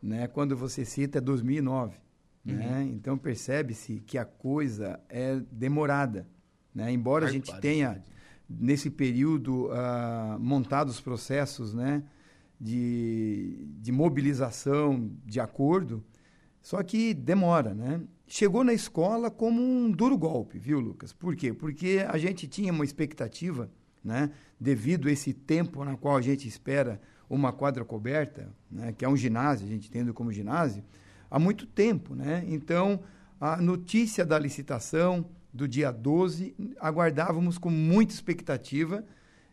né, 0.02 0.28
quando 0.28 0.56
você 0.56 0.84
cita 0.84 1.20
2009. 1.20 1.96
Uhum. 2.44 2.54
Né? 2.54 2.88
Então 2.92 3.16
percebe-se 3.16 4.00
que 4.00 4.18
a 4.18 4.24
coisa 4.24 5.00
é 5.08 5.40
demorada. 5.50 6.26
Né? 6.74 6.92
Embora 6.92 7.26
a 7.26 7.30
gente 7.30 7.54
tenha 7.60 8.02
nesse 8.48 8.90
período, 8.90 9.66
uh, 9.66 10.38
montados 10.38 11.00
processos 11.00 11.72
né, 11.72 12.02
de, 12.62 13.66
de 13.80 13.90
mobilização 13.90 15.10
de 15.26 15.40
acordo, 15.40 16.04
só 16.62 16.80
que 16.84 17.12
demora, 17.12 17.74
né? 17.74 18.00
Chegou 18.24 18.62
na 18.62 18.72
escola 18.72 19.32
como 19.32 19.60
um 19.60 19.90
duro 19.90 20.16
golpe, 20.16 20.60
viu, 20.60 20.78
Lucas? 20.78 21.12
Por 21.12 21.34
quê? 21.34 21.52
Porque 21.52 22.06
a 22.08 22.16
gente 22.16 22.46
tinha 22.46 22.72
uma 22.72 22.84
expectativa, 22.84 23.68
né? 24.02 24.30
Devido 24.60 25.08
a 25.08 25.12
esse 25.12 25.32
tempo 25.32 25.84
na 25.84 25.96
qual 25.96 26.16
a 26.16 26.22
gente 26.22 26.46
espera 26.46 27.00
uma 27.28 27.52
quadra 27.52 27.84
coberta, 27.84 28.54
né? 28.70 28.92
Que 28.92 29.04
é 29.04 29.08
um 29.08 29.16
ginásio, 29.16 29.66
a 29.66 29.68
gente 29.68 29.90
tendo 29.90 30.14
como 30.14 30.32
ginásio, 30.32 30.84
há 31.28 31.40
muito 31.40 31.66
tempo, 31.66 32.14
né? 32.14 32.44
Então, 32.46 33.00
a 33.40 33.60
notícia 33.60 34.24
da 34.24 34.38
licitação, 34.38 35.26
do 35.52 35.66
dia 35.66 35.90
12, 35.90 36.54
aguardávamos 36.78 37.58
com 37.58 37.70
muita 37.70 38.14
expectativa 38.14 39.04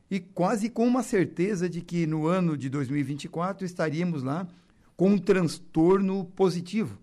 e 0.10 0.20
quase 0.20 0.70
com 0.70 0.88
uma 0.88 1.04
certeza 1.04 1.70
de 1.70 1.82
que 1.82 2.08
no 2.08 2.28
ano 2.28 2.58
de 2.58 2.70
2024 2.70 3.66
estaríamos 3.66 4.24
lá 4.24 4.48
com 4.96 5.12
um 5.12 5.18
transtorno 5.18 6.26
positivo. 6.26 7.00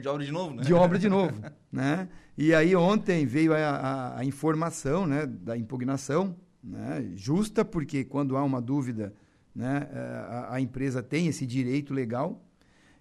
De 0.00 0.08
obra 0.08 0.24
de 0.24 0.32
novo, 0.32 0.54
né? 0.54 0.62
De 0.62 0.74
obra 0.74 0.98
de 0.98 1.08
novo, 1.08 1.42
né? 1.70 2.08
E 2.36 2.54
aí 2.54 2.74
ontem 2.74 3.26
veio 3.26 3.52
a, 3.52 3.58
a, 3.58 4.18
a 4.20 4.24
informação 4.24 5.06
né, 5.06 5.26
da 5.26 5.56
impugnação, 5.56 6.36
né, 6.62 7.10
justa, 7.16 7.64
porque 7.64 8.04
quando 8.04 8.36
há 8.36 8.44
uma 8.44 8.60
dúvida, 8.60 9.12
né, 9.54 9.88
a, 10.28 10.54
a 10.54 10.60
empresa 10.60 11.02
tem 11.02 11.26
esse 11.26 11.44
direito 11.44 11.92
legal 11.92 12.40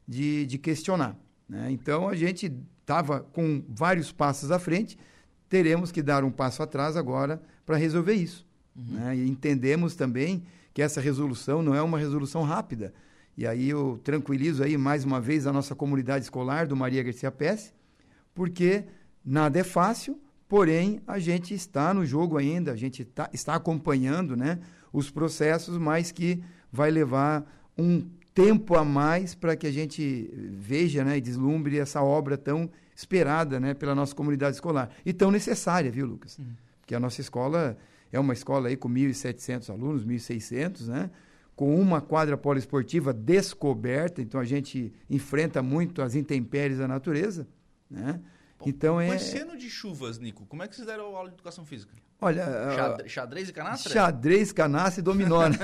de, 0.08 0.46
de 0.48 0.58
questionar. 0.58 1.16
Né? 1.48 1.72
Então 1.72 2.10
a 2.10 2.16
gente 2.16 2.52
estava 2.82 3.20
com 3.20 3.64
vários 3.70 4.12
passos 4.12 4.50
à 4.50 4.58
frente, 4.58 4.98
teremos 5.48 5.92
que 5.92 6.02
dar 6.02 6.24
um 6.24 6.32
passo 6.32 6.64
atrás 6.64 6.98
agora 6.98 7.40
para 7.64 7.78
resolver 7.78 8.14
isso. 8.14 8.47
Uhum. 8.78 9.00
Né? 9.00 9.16
E 9.18 9.28
entendemos 9.28 9.96
também 9.96 10.44
que 10.74 10.82
essa 10.82 11.02
resolução 11.02 11.64
não 11.64 11.74
é 11.74 11.82
uma 11.82 11.98
resolução 11.98 12.44
rápida. 12.44 12.94
E 13.36 13.46
aí 13.46 13.70
eu 13.70 14.00
tranquilizo 14.04 14.64
aí 14.64 14.78
mais 14.78 15.04
uma 15.04 15.20
vez 15.20 15.48
a 15.48 15.54
nossa 15.54 15.76
comunidade 15.76 16.26
escolar 16.26 16.68
do 16.68 16.76
Maria 16.76 17.04
Garcia 17.04 17.32
Pérez, 17.32 17.74
porque 18.34 18.86
nada 19.24 19.60
é 19.60 19.64
fácil, 19.64 20.20
porém 20.48 21.02
a 21.08 21.20
gente 21.20 21.54
está 21.54 21.94
no 21.94 22.06
jogo 22.06 22.38
ainda, 22.38 22.72
a 22.72 22.76
gente 22.76 23.06
tá, 23.06 23.30
está 23.34 23.56
acompanhando 23.56 24.36
né, 24.36 24.60
os 24.92 25.10
processos, 25.10 25.78
mas 25.78 26.12
que 26.12 26.44
vai 26.72 26.90
levar 26.90 27.46
um 27.78 28.08
tempo 28.34 28.76
a 28.76 28.84
mais 28.84 29.34
para 29.34 29.56
que 29.56 29.66
a 29.66 29.72
gente 29.72 30.32
veja 30.52 31.04
né, 31.04 31.18
e 31.18 31.22
deslumbre 31.22 31.80
essa 31.80 32.04
obra 32.04 32.38
tão 32.38 32.70
esperada 32.96 33.60
né, 33.60 33.74
pela 33.74 33.96
nossa 33.96 34.16
comunidade 34.16 34.56
escolar. 34.56 34.92
E 35.06 35.14
tão 35.14 35.32
necessária, 35.32 35.92
viu, 35.92 36.06
Lucas? 36.06 36.38
Uhum. 36.38 36.46
Porque 36.82 36.96
a 36.96 37.00
nossa 37.00 37.20
escola 37.22 37.78
é 38.12 38.20
uma 38.20 38.34
escola 38.34 38.70
aí 38.70 38.78
com 38.78 38.90
1.700 38.90 39.70
alunos, 39.70 40.06
1.600, 40.06 40.88
né? 40.88 41.10
com 41.56 41.76
uma 41.80 42.00
quadra 42.00 42.38
poliesportiva 42.38 43.12
descoberta, 43.12 44.22
então 44.22 44.40
a 44.40 44.46
gente 44.46 44.94
enfrenta 45.10 45.64
muito 45.64 46.04
as 46.04 46.14
intempéries 46.14 46.78
da 46.78 46.88
natureza, 46.88 47.48
né? 47.90 48.22
Bom, 48.60 48.66
então 48.68 49.02
é. 49.02 49.08
Mas 49.08 49.24
sendo 49.24 49.58
de 49.58 49.68
chuvas, 49.68 50.20
Nico, 50.20 50.46
como 50.46 50.62
é 50.62 50.68
que 50.68 50.76
vocês 50.76 50.88
deram 50.88 51.16
aula 51.16 51.30
de 51.30 51.36
educação 51.36 51.66
física? 51.66 51.96
Olha, 52.22 52.46
xadrez, 52.76 53.12
xadrez 53.12 53.50
e 53.50 53.54
canastra? 53.54 53.94
Xadrez, 53.94 54.52
canastra 54.52 55.02
e 55.02 55.04
dominó. 55.04 55.50
Né? 55.50 55.58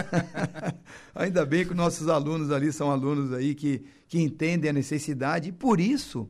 Ainda 1.13 1.45
bem 1.45 1.63
que 1.63 1.75
nossos 1.75 2.07
alunos 2.07 2.51
ali 2.51 2.73
são 2.73 2.89
alunos 2.89 3.31
aí 3.31 3.53
que, 3.53 3.85
que 4.07 4.19
entendem 4.19 4.71
a 4.71 4.73
necessidade 4.73 5.49
e 5.49 5.51
por 5.51 5.79
isso 5.79 6.29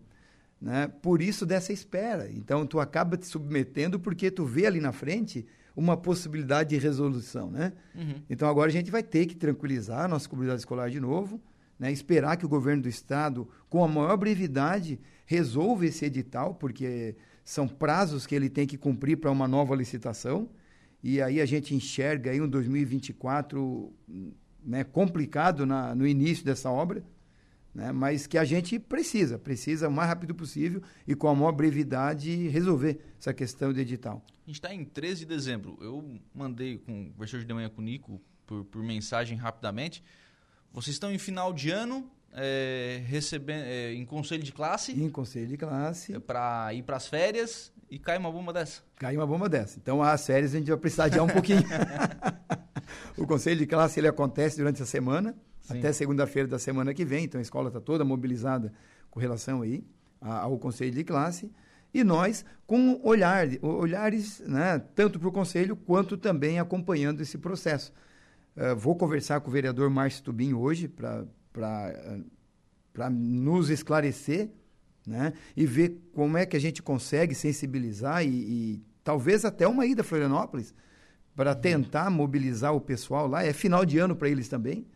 né? 0.64 0.88
Por 1.02 1.22
isso 1.22 1.46
dessa 1.46 1.74
espera. 1.74 2.32
Então 2.32 2.66
tu 2.66 2.80
acaba 2.80 3.18
te 3.18 3.28
submetendo 3.28 4.00
porque 4.00 4.32
tu 4.32 4.46
vê 4.46 4.66
ali 4.66 4.80
na 4.80 4.94
frente 4.94 5.46
uma 5.76 5.98
possibilidade 5.98 6.70
de 6.70 6.78
resolução, 6.78 7.50
né? 7.50 7.74
Uhum. 7.96 8.22
Então 8.30 8.48
agora 8.48 8.70
a 8.70 8.72
gente 8.72 8.92
vai 8.92 9.02
ter 9.02 9.26
que 9.26 9.36
tranquilizar 9.36 10.06
a 10.06 10.08
nossa 10.08 10.30
comunidade 10.30 10.60
escolar 10.60 10.90
de 10.90 11.00
novo, 11.00 11.42
né? 11.80 11.92
Esperar 11.92 12.38
que 12.38 12.46
o 12.46 12.50
governo 12.50 12.84
do 12.84 12.90
estado, 12.90 13.48
com 13.70 13.84
a 13.84 13.88
maior 13.88 14.16
brevidade, 14.18 15.00
resolva 15.26 15.86
esse 15.86 16.06
edital, 16.06 16.54
porque 16.56 17.16
são 17.44 17.68
prazos 17.68 18.26
que 18.26 18.36
ele 18.36 18.50
tem 18.50 18.68
que 18.68 18.78
cumprir 18.78 19.18
para 19.18 19.32
uma 19.32 19.48
nova 19.48 19.76
licitação. 19.76 20.50
E 21.04 21.22
aí 21.22 21.42
a 21.42 21.46
gente 21.46 21.76
enxerga 21.76 22.32
aí 22.32 22.40
um 22.40 22.48
2024 22.48 23.92
né, 24.64 24.84
complicado 24.84 25.66
na, 25.66 25.94
no 25.94 26.08
início 26.08 26.46
dessa 26.46 26.70
obra, 26.70 27.04
né, 27.74 27.92
mas 27.92 28.28
que 28.28 28.38
a 28.38 28.46
gente 28.46 28.78
precisa, 28.78 29.40
precisa 29.40 29.88
o 29.88 29.92
mais 29.92 30.08
rápido 30.10 30.36
possível 30.36 30.82
e 31.08 31.16
com 31.16 31.28
a 31.28 31.36
maior 31.36 31.52
brevidade 31.52 32.48
resolver 32.50 33.00
essa 33.20 33.34
questão 33.34 33.74
do 33.74 33.80
edital. 33.80 34.22
A 34.46 34.48
gente 34.48 34.56
está 34.56 34.74
em 34.74 34.84
13 34.84 35.22
de 35.22 35.26
dezembro. 35.26 35.78
Eu 35.82 36.20
mandei, 36.34 36.78
com, 36.78 37.12
conversei 37.12 37.40
hoje 37.40 37.48
de 37.48 37.54
manhã 37.54 37.70
com 37.70 37.82
o 37.82 37.84
Nico 37.84 38.22
por, 38.46 38.66
por 38.66 38.84
mensagem 38.84 39.38
rapidamente. 39.38 40.04
Vocês 40.72 40.96
estão 40.96 41.12
em 41.12 41.18
final 41.18 41.54
de 41.54 41.72
ano, 41.72 42.10
é, 42.34 43.02
recebendo 43.06 43.64
é, 43.64 43.94
em 43.94 44.06
conselho 44.06 44.44
de 44.44 44.52
classe. 44.52 44.92
Em 44.92 45.10
conselho 45.10 45.48
de 45.48 45.58
classe. 45.58 46.20
Para 46.20 46.74
ir 46.74 46.84
para 46.84 46.98
as 46.98 47.08
férias 47.08 47.72
e 47.90 47.98
cai 47.98 48.18
uma 48.18 48.32
bomba 48.32 48.52
dessa. 48.52 48.82
Cai 48.96 49.16
uma 49.16 49.26
bomba 49.26 49.48
dessa. 49.48 49.80
Então, 49.80 50.02
as 50.02 50.26
férias 50.26 50.54
a 50.54 50.58
gente 50.58 50.68
vai 50.68 50.78
precisar 50.78 51.06
adiar 51.06 51.24
um 51.24 51.30
pouquinho. 51.30 51.64
o 53.18 53.26
conselho 53.26 53.58
de 53.58 53.66
classe 53.66 54.00
ele 54.00 54.08
acontece 54.08 54.58
durante 54.58 54.82
a 54.82 54.86
semana, 54.86 55.36
Sim. 55.64 55.80
até 55.80 55.92
segunda-feira 55.92 56.48
da 56.48 56.60
semana 56.60 56.94
que 56.94 57.04
vem. 57.04 57.26
Então, 57.26 57.40
a 57.40 57.42
escola 57.42 57.70
está 57.70 57.82
toda 57.82 58.06
mobilizada 58.06 58.72
com 59.10 59.20
relação 59.20 59.62
aí 59.62 59.84
ao 60.22 60.58
conselho 60.58 60.92
de 60.92 61.04
classe. 61.04 61.52
E 61.94 62.04
nós 62.04 62.46
com 62.66 63.00
olhar, 63.04 63.48
olhares 63.62 64.40
né, 64.42 64.80
tanto 64.96 65.20
para 65.20 65.28
o 65.28 65.32
conselho 65.32 65.76
quanto 65.76 66.18
também 66.18 66.60
acompanhando 66.60 67.22
esse 67.22 67.38
processo. 67.38 67.92
Uh, 68.56 68.76
vou 68.76 68.96
conversar 68.96 69.42
com 69.42 69.50
o 69.50 69.54
vereador 69.54 69.90
Márcio 69.90 70.24
Tubim 70.24 70.54
hoje 70.54 70.88
para 70.88 71.26
nos 73.10 73.70
esclarecer 73.70 74.50
né? 75.06 75.34
E 75.56 75.66
ver 75.66 76.02
como 76.14 76.38
é 76.38 76.46
que 76.46 76.56
a 76.56 76.60
gente 76.60 76.82
consegue 76.82 77.36
sensibilizar 77.36 78.26
e, 78.26 78.30
e 78.30 78.82
talvez 79.04 79.44
até 79.44 79.68
uma 79.68 79.86
ida 79.86 80.02
a 80.02 80.06
Florianópolis 80.06 80.74
para 81.36 81.52
uhum. 81.52 81.62
tentar 81.62 82.10
mobilizar 82.10 82.74
o 82.74 82.82
pessoal 82.82 83.28
lá. 83.28 83.44
É 83.44 83.54
final 83.54 83.86
de 83.86 83.98
ano 83.98 84.16
para 84.16 84.30
eles 84.30 84.48
também. 84.48 84.88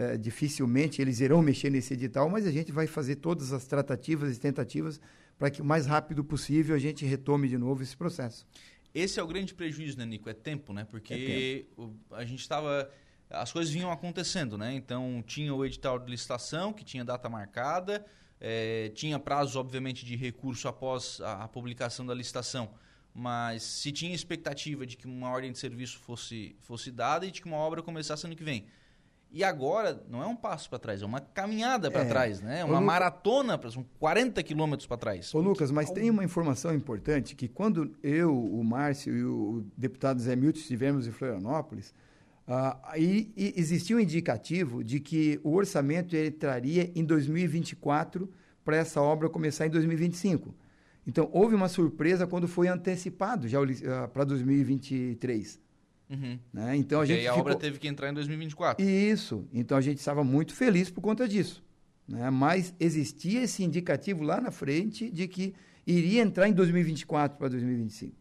É, 0.00 0.16
dificilmente 0.16 1.02
eles 1.02 1.18
irão 1.18 1.42
mexer 1.42 1.70
nesse 1.70 1.94
edital, 1.94 2.30
mas 2.30 2.46
a 2.46 2.52
gente 2.52 2.70
vai 2.70 2.86
fazer 2.86 3.16
todas 3.16 3.52
as 3.52 3.66
tratativas 3.66 4.36
e 4.36 4.38
tentativas 4.38 5.00
para 5.36 5.50
que 5.50 5.60
o 5.60 5.64
mais 5.64 5.86
rápido 5.86 6.22
possível 6.22 6.76
a 6.76 6.78
gente 6.78 7.04
retome 7.04 7.48
de 7.48 7.58
novo 7.58 7.82
esse 7.82 7.96
processo. 7.96 8.46
Esse 8.94 9.18
é 9.18 9.22
o 9.22 9.26
grande 9.26 9.54
prejuízo, 9.54 9.98
né, 9.98 10.06
Nico? 10.06 10.30
É 10.30 10.34
tempo, 10.34 10.72
né? 10.72 10.86
Porque 10.88 11.14
é 11.14 11.76
tempo. 11.76 11.96
a 12.12 12.24
gente 12.24 12.40
estava 12.40 12.88
as 13.30 13.52
coisas 13.52 13.72
vinham 13.72 13.90
acontecendo, 13.90 14.56
né? 14.56 14.72
Então 14.72 15.22
tinha 15.26 15.54
o 15.54 15.64
edital 15.64 15.98
de 15.98 16.10
licitação 16.10 16.72
que 16.72 16.84
tinha 16.84 17.04
data 17.04 17.28
marcada, 17.28 18.04
é, 18.40 18.90
tinha 18.94 19.18
prazos, 19.18 19.56
obviamente, 19.56 20.04
de 20.04 20.16
recurso 20.16 20.68
após 20.68 21.20
a, 21.20 21.44
a, 21.44 21.48
publicação 21.48 22.06
da 22.06 22.14
licitação, 22.14 22.70
mas 23.12 23.62
se 23.62 23.92
tinha 23.92 24.14
expectativa 24.14 24.86
de 24.86 24.96
que 24.96 25.06
uma 25.06 25.28
ordem 25.28 25.52
de 25.52 25.58
serviço 25.58 25.98
fosse, 25.98 26.56
fosse 26.60 26.90
dada 26.90 27.26
e 27.26 27.30
de 27.30 27.42
que 27.42 27.48
uma 27.48 27.56
obra 27.56 27.82
começasse 27.82 28.24
ano 28.26 28.36
que 28.36 28.44
vem. 28.44 28.66
E 29.30 29.44
agora 29.44 30.02
não 30.08 30.22
é 30.22 30.26
um 30.26 30.34
passo 30.34 30.70
para 30.70 30.78
trás, 30.78 31.02
é 31.02 31.06
uma 31.06 31.20
caminhada 31.20 31.90
para 31.90 32.02
é. 32.02 32.04
trás, 32.06 32.40
né? 32.40 32.60
É 32.60 32.64
uma 32.64 32.78
Ô, 32.78 32.80
maratona, 32.80 33.60
são 33.70 33.84
40 33.98 34.42
quilômetros 34.42 34.86
para 34.86 34.96
trás. 34.96 35.34
Ô 35.34 35.40
Lucas, 35.40 35.70
mas 35.70 35.90
tem 35.90 36.08
uma 36.08 36.24
informação 36.24 36.74
importante 36.74 37.36
que 37.36 37.46
quando 37.46 37.94
eu, 38.02 38.34
o 38.34 38.64
Márcio 38.64 39.14
e 39.14 39.24
o 39.24 39.66
deputado 39.76 40.18
Zé 40.20 40.34
Milton 40.34 40.58
estivemos 40.58 41.06
em 41.06 41.12
Florianópolis, 41.12 41.92
Uh, 42.48 42.96
e, 42.96 43.54
existia 43.58 43.94
um 43.94 44.00
indicativo 44.00 44.82
de 44.82 45.00
que 45.00 45.38
o 45.44 45.52
orçamento 45.54 46.16
entraria 46.16 46.90
em 46.94 47.04
2024 47.04 48.26
para 48.64 48.78
essa 48.78 49.02
obra 49.02 49.28
começar 49.28 49.66
em 49.66 49.70
2025. 49.70 50.54
Então, 51.06 51.28
houve 51.30 51.54
uma 51.54 51.68
surpresa 51.68 52.26
quando 52.26 52.48
foi 52.48 52.66
antecipado 52.68 53.46
já 53.46 53.60
uh, 53.60 54.08
para 54.10 54.24
2023. 54.24 55.60
Uhum. 56.10 56.38
Né? 56.52 56.76
Então, 56.76 57.00
a 57.00 57.06
gente 57.06 57.22
e 57.22 57.26
a 57.26 57.32
ficou... 57.32 57.40
obra 57.40 57.56
teve 57.56 57.78
que 57.78 57.86
entrar 57.86 58.10
em 58.10 58.14
2024. 58.14 58.84
Isso. 58.84 59.46
Então, 59.52 59.76
a 59.76 59.80
gente 59.80 59.98
estava 59.98 60.24
muito 60.24 60.54
feliz 60.54 60.90
por 60.90 61.00
conta 61.00 61.28
disso. 61.28 61.62
Né? 62.06 62.30
Mas 62.30 62.74
existia 62.80 63.42
esse 63.42 63.62
indicativo 63.62 64.22
lá 64.22 64.40
na 64.40 64.50
frente 64.50 65.10
de 65.10 65.28
que 65.28 65.54
iria 65.86 66.22
entrar 66.22 66.48
em 66.48 66.52
2024 66.52 67.38
para 67.38 67.48
2025. 67.48 68.14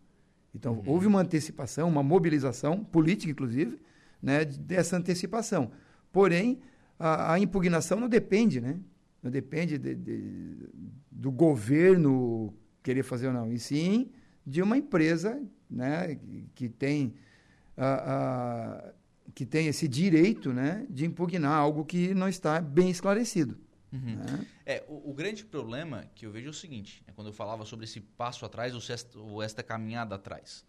Então, 0.53 0.73
uhum. 0.73 0.83
houve 0.85 1.07
uma 1.07 1.21
antecipação, 1.21 1.87
uma 1.87 2.03
mobilização 2.03 2.83
política, 2.83 3.31
inclusive, 3.31 3.79
né, 4.21 4.43
dessa 4.43 4.97
antecipação. 4.97 5.71
Porém, 6.11 6.59
a, 6.97 7.33
a, 7.33 7.39
impugnação 7.39 7.99
não 7.99 8.09
depende, 8.09 8.59
né? 8.59 8.79
Não 9.21 9.29
depende 9.29 9.77
de, 9.77 9.93
de, 9.93 10.69
do 11.11 11.31
governo 11.31 12.53
querer 12.81 13.03
fazer 13.03 13.27
ou 13.27 13.33
não, 13.33 13.51
e 13.51 13.59
sim 13.59 14.09
de 14.45 14.61
uma 14.61 14.77
empresa 14.77 15.41
né, 15.69 16.17
que 16.55 16.69
tem 16.69 17.13
a, 17.77 18.87
a, 18.87 18.93
que 19.33 19.45
tem 19.45 19.67
esse 19.67 19.87
direito 19.87 20.51
né, 20.51 20.85
de 20.89 21.05
impugnar 21.05 21.53
algo 21.53 21.85
que 21.85 22.13
não 22.13 22.27
está 22.27 22.59
bem 22.59 22.89
esclarecido. 22.89 23.57
Uhum. 23.93 24.15
Né? 24.15 24.45
É, 24.65 24.83
o, 24.87 25.11
o, 25.11 25.13
grande 25.13 25.45
problema 25.45 26.09
que 26.13 26.25
eu 26.25 26.31
vejo 26.31 26.47
é 26.47 26.49
o 26.49 26.53
seguinte, 26.53 27.03
né, 27.07 27.13
quando 27.15 27.27
eu 27.27 27.33
falava 27.33 27.63
sobre 27.63 27.85
esse 27.85 28.01
passo 28.01 28.45
atrás 28.45 28.73
ou 28.73 28.81
esta, 28.93 29.19
ou 29.19 29.41
esta 29.41 29.63
caminhada 29.63 30.15
atrás. 30.15 30.65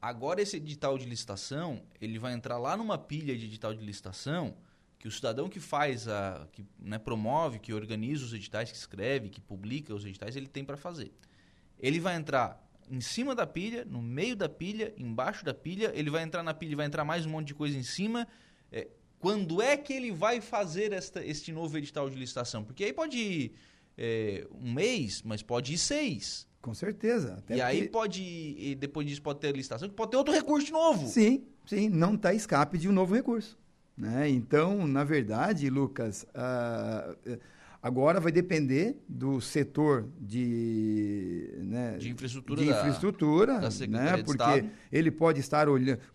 Agora 0.00 0.40
esse 0.40 0.56
edital 0.56 0.96
de 0.96 1.04
licitação, 1.04 1.82
ele 2.00 2.18
vai 2.18 2.32
entrar 2.32 2.56
lá 2.56 2.76
numa 2.76 2.96
pilha 2.96 3.36
de 3.36 3.46
edital 3.46 3.74
de 3.74 3.84
licitação 3.84 4.56
que 4.98 5.06
o 5.06 5.10
cidadão 5.10 5.48
que 5.48 5.60
faz 5.60 6.08
a 6.08 6.46
que 6.52 6.64
né, 6.78 6.98
promove, 6.98 7.58
que 7.58 7.72
organiza 7.72 8.24
os 8.24 8.32
editais, 8.32 8.70
que 8.70 8.76
escreve, 8.76 9.28
que 9.28 9.40
publica 9.40 9.94
os 9.94 10.04
editais, 10.04 10.36
ele 10.36 10.48
tem 10.48 10.64
para 10.64 10.76
fazer. 10.76 11.12
Ele 11.78 12.00
vai 12.00 12.16
entrar 12.16 12.67
em 12.90 13.00
cima 13.00 13.34
da 13.34 13.46
pilha, 13.46 13.84
no 13.84 14.02
meio 14.02 14.36
da 14.36 14.48
pilha, 14.48 14.92
embaixo 14.96 15.44
da 15.44 15.54
pilha, 15.54 15.92
ele 15.94 16.10
vai 16.10 16.22
entrar 16.22 16.42
na 16.42 16.54
pilha, 16.54 16.76
vai 16.76 16.86
entrar 16.86 17.04
mais 17.04 17.26
um 17.26 17.30
monte 17.30 17.48
de 17.48 17.54
coisa 17.54 17.76
em 17.76 17.82
cima. 17.82 18.26
É, 18.70 18.88
quando 19.18 19.60
é 19.60 19.76
que 19.76 19.92
ele 19.92 20.10
vai 20.10 20.40
fazer 20.40 20.92
esta, 20.92 21.24
este 21.24 21.52
novo 21.52 21.76
edital 21.76 22.08
de 22.08 22.16
licitação? 22.16 22.64
Porque 22.64 22.84
aí 22.84 22.92
pode 22.92 23.18
ir 23.18 23.52
é, 23.96 24.46
um 24.52 24.72
mês, 24.72 25.22
mas 25.22 25.42
pode 25.42 25.74
ir 25.74 25.78
seis. 25.78 26.46
Com 26.60 26.74
certeza. 26.74 27.34
Até 27.38 27.54
e 27.54 27.58
porque... 27.58 27.62
aí 27.62 27.88
pode, 27.88 28.22
e 28.58 28.74
depois 28.74 29.06
disso 29.06 29.22
pode 29.22 29.40
ter 29.40 29.54
licitação, 29.54 29.88
pode 29.90 30.10
ter 30.10 30.16
outro 30.16 30.34
recurso 30.34 30.66
de 30.66 30.72
novo. 30.72 31.06
Sim, 31.08 31.46
sim, 31.66 31.88
não 31.88 32.14
está 32.14 32.34
escape 32.34 32.78
de 32.78 32.88
um 32.88 32.92
novo 32.92 33.14
recurso. 33.14 33.58
Né? 33.96 34.28
Então, 34.28 34.86
na 34.86 35.02
verdade, 35.02 35.68
Lucas, 35.68 36.24
uh, 36.30 37.38
agora 37.82 38.20
vai 38.20 38.32
depender 38.32 38.96
do 39.08 39.40
setor 39.40 40.08
de, 40.20 41.50
né, 41.58 41.96
de 41.98 42.10
infraestrutura, 42.10 42.62
de 42.62 42.68
infraestrutura 42.68 43.60
da, 43.60 43.68
da 43.68 43.86
né? 43.86 44.22
porque 44.22 44.64
ele 44.90 45.10
pode 45.10 45.40
estar 45.40 45.66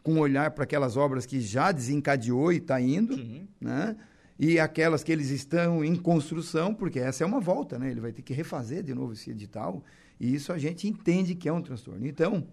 com 0.02 0.13
um 0.13 0.19
olhar 0.19 0.52
para 0.52 0.63
aquelas 0.63 0.97
obras 0.97 1.26
que 1.26 1.39
já 1.39 1.71
desencadeou 1.71 2.52
e 2.52 2.58
está 2.58 2.80
indo, 2.80 3.15
sim. 3.15 3.47
né? 3.60 3.95
e 4.38 4.60
aquelas 4.60 5.04
que 5.04 5.12
eles 5.12 5.30
estão 5.30 5.86
em 5.86 5.95
construção, 5.95 6.73
porque 6.73 6.99
essa 6.99 7.23
é 7.23 7.28
uma 7.28 7.39
volta, 7.39 7.80
né? 7.80 7.89
ele 7.89 8.02
vai 8.02 8.12
ter 8.12 8.21
que 8.21 8.34
refazer 8.34 8.84
de 8.84 8.93
novo 8.93 9.13
esse 9.13 9.32
edital. 9.32 9.84
E 10.19 10.34
isso 10.34 10.52
a 10.52 10.58
gente 10.58 10.88
entende 10.88 11.36
que 11.36 11.49
é 11.49 11.54
um 11.54 11.62
transtorno. 11.62 12.06
Então, 12.06 12.47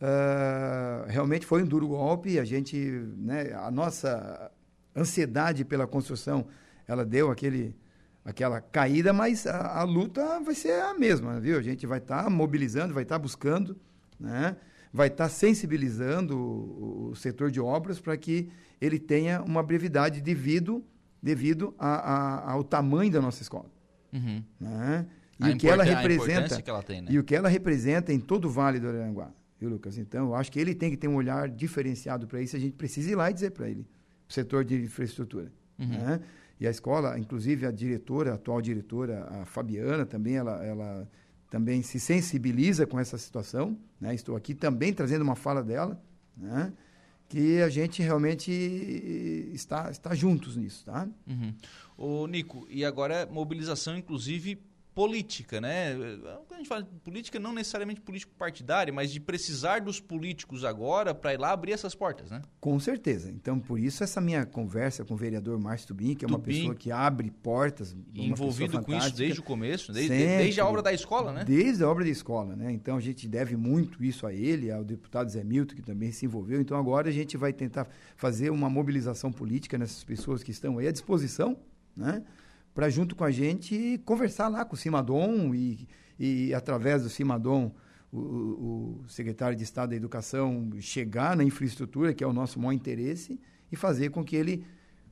uh, 0.00 1.06
realmente 1.08 1.46
foi 1.46 1.62
um 1.62 1.66
duro 1.66 1.88
golpe. 1.88 2.38
A 2.38 2.44
gente, 2.44 2.76
né, 3.16 3.52
a 3.54 3.70
nossa 3.70 4.50
ansiedade 4.94 5.64
pela 5.64 5.86
construção, 5.86 6.46
ela 6.86 7.04
deu 7.04 7.30
aquele, 7.30 7.74
aquela 8.26 8.60
caída, 8.60 9.12
mas 9.12 9.46
a, 9.46 9.78
a 9.78 9.84
luta 9.84 10.40
vai 10.40 10.54
ser 10.54 10.82
a 10.82 10.92
mesma, 10.92 11.38
viu? 11.40 11.56
A 11.56 11.62
gente 11.62 11.86
vai 11.86 11.98
estar 11.98 12.24
tá 12.24 12.30
mobilizando, 12.30 12.92
vai 12.92 13.04
estar 13.04 13.14
tá 13.14 13.18
buscando, 13.20 13.78
né? 14.18 14.56
vai 14.92 15.06
estar 15.06 15.24
tá 15.24 15.30
sensibilizando 15.30 16.36
o, 16.36 17.10
o, 17.10 17.16
setor 17.16 17.50
de 17.50 17.60
obras 17.60 18.00
para 18.00 18.16
que 18.16 18.48
ele 18.80 18.98
tenha 18.98 19.42
uma 19.42 19.62
brevidade 19.62 20.20
devido, 20.20 20.84
devido 21.22 21.74
a, 21.78 21.88
a, 21.88 22.52
ao 22.52 22.64
tamanho 22.64 23.12
da 23.12 23.20
nossa 23.20 23.42
escola. 23.42 23.70
Uhum. 24.12 24.42
Né? 24.58 25.06
E 25.38 25.50
o 25.50 25.56
que 25.56 25.68
ela 25.68 25.84
representa 25.84 26.60
que 26.60 26.70
ela 26.70 26.82
tem, 26.82 27.02
né? 27.02 27.08
e 27.10 27.18
o 27.18 27.24
que 27.24 27.34
ela 27.34 27.48
representa 27.48 28.12
em 28.12 28.18
todo 28.18 28.46
o 28.46 28.50
Vale 28.50 28.80
do 28.80 28.88
Aranguá, 28.88 29.30
viu, 29.60 29.68
Lucas? 29.68 29.98
Então, 29.98 30.28
eu 30.28 30.34
acho 30.34 30.50
que 30.50 30.58
ele 30.58 30.74
tem 30.74 30.90
que 30.90 30.96
ter 30.96 31.08
um 31.08 31.14
olhar 31.14 31.48
diferenciado 31.48 32.26
para 32.26 32.40
isso. 32.40 32.56
A 32.56 32.58
gente 32.58 32.72
precisa 32.72 33.10
ir 33.10 33.14
lá 33.14 33.30
e 33.30 33.34
dizer 33.34 33.50
para 33.50 33.68
ele, 33.68 33.86
o 34.28 34.32
setor 34.32 34.64
de 34.64 34.76
infraestrutura, 34.76 35.52
uhum. 35.78 35.88
né? 35.88 36.20
E 36.58 36.66
a 36.66 36.70
escola, 36.70 37.18
inclusive 37.18 37.66
a 37.66 37.70
diretora, 37.70 38.32
a 38.32 38.34
atual 38.34 38.62
diretora, 38.62 39.26
a 39.30 39.44
Fabiana, 39.44 40.06
também 40.06 40.36
ela, 40.36 40.64
ela 40.64 41.08
também 41.50 41.82
se 41.82 42.00
sensibiliza 42.00 42.86
com 42.86 42.98
essa 42.98 43.18
situação. 43.18 43.78
Né? 44.00 44.14
Estou 44.14 44.36
aqui 44.36 44.54
também 44.54 44.92
trazendo 44.92 45.22
uma 45.22 45.36
fala 45.36 45.62
dela, 45.62 46.00
né? 46.36 46.72
que 47.28 47.60
a 47.60 47.68
gente 47.68 48.02
realmente 48.02 48.50
está, 49.52 49.90
está 49.90 50.14
juntos 50.14 50.56
nisso, 50.56 50.84
tá? 50.84 51.08
Uhum. 51.26 51.54
Ô, 51.96 52.26
Nico, 52.26 52.66
e 52.70 52.84
agora 52.84 53.26
mobilização, 53.26 53.96
inclusive, 53.96 54.60
política, 54.96 55.60
né? 55.60 55.94
Quando 56.48 56.52
a 56.52 56.56
gente 56.56 56.68
fala 56.68 56.82
de 56.82 56.88
política, 57.00 57.38
não 57.38 57.52
necessariamente 57.52 58.00
político 58.00 58.32
partidário, 58.34 58.94
mas 58.94 59.12
de 59.12 59.20
precisar 59.20 59.82
dos 59.82 60.00
políticos 60.00 60.64
agora 60.64 61.14
para 61.14 61.34
ir 61.34 61.38
lá 61.38 61.52
abrir 61.52 61.72
essas 61.72 61.94
portas, 61.94 62.30
né? 62.30 62.40
Com 62.58 62.80
certeza. 62.80 63.30
Então, 63.30 63.60
por 63.60 63.78
isso, 63.78 64.02
essa 64.02 64.22
minha 64.22 64.46
conversa 64.46 65.04
com 65.04 65.12
o 65.12 65.16
vereador 65.16 65.60
Márcio 65.60 65.88
Tubim, 65.88 66.14
que 66.14 66.24
é 66.24 66.28
uma 66.28 66.38
Tubim. 66.38 66.54
pessoa 66.54 66.74
que 66.74 66.90
abre 66.90 67.30
portas. 67.30 67.94
Envolvido 68.14 68.82
com 68.82 68.96
isso 68.96 69.14
desde 69.14 69.38
o 69.38 69.42
começo, 69.42 69.92
desde, 69.92 70.16
Sempre. 70.16 70.44
desde 70.44 70.62
a 70.62 70.66
obra 70.66 70.80
da 70.80 70.94
escola, 70.94 71.30
né? 71.30 71.44
Desde 71.44 71.84
a 71.84 71.90
obra 71.90 72.02
da 72.02 72.10
escola, 72.10 72.56
né? 72.56 72.72
Então, 72.72 72.96
a 72.96 73.00
gente 73.00 73.28
deve 73.28 73.54
muito 73.54 74.02
isso 74.02 74.26
a 74.26 74.32
ele, 74.32 74.70
ao 74.70 74.82
deputado 74.82 75.28
Zé 75.30 75.44
Milton, 75.44 75.74
que 75.74 75.82
também 75.82 76.10
se 76.10 76.24
envolveu. 76.24 76.58
Então, 76.58 76.74
agora 76.78 77.10
a 77.10 77.12
gente 77.12 77.36
vai 77.36 77.52
tentar 77.52 77.86
fazer 78.16 78.48
uma 78.48 78.70
mobilização 78.70 79.30
política 79.30 79.76
nessas 79.76 80.02
pessoas 80.02 80.42
que 80.42 80.52
estão 80.52 80.78
aí 80.78 80.88
à 80.88 80.90
disposição, 80.90 81.54
né? 81.94 82.24
Para 82.76 82.90
junto 82.90 83.16
com 83.16 83.24
a 83.24 83.30
gente 83.30 83.98
conversar 84.04 84.48
lá 84.48 84.62
com 84.62 84.74
o 84.74 84.76
Cimadom 84.76 85.54
e, 85.54 85.88
e 86.18 86.52
através 86.52 87.02
do 87.02 87.08
Cimadom 87.08 87.74
o, 88.12 88.18
o, 88.18 89.08
secretário 89.08 89.56
de 89.56 89.64
Estado 89.64 89.90
da 89.90 89.96
Educação 89.96 90.70
chegar 90.78 91.34
na 91.34 91.42
infraestrutura, 91.42 92.12
que 92.12 92.22
é 92.22 92.26
o 92.26 92.34
nosso 92.34 92.60
maior 92.60 92.72
interesse, 92.72 93.40
e 93.72 93.76
fazer 93.76 94.10
com 94.10 94.22
que 94.22 94.36
ele 94.36 94.66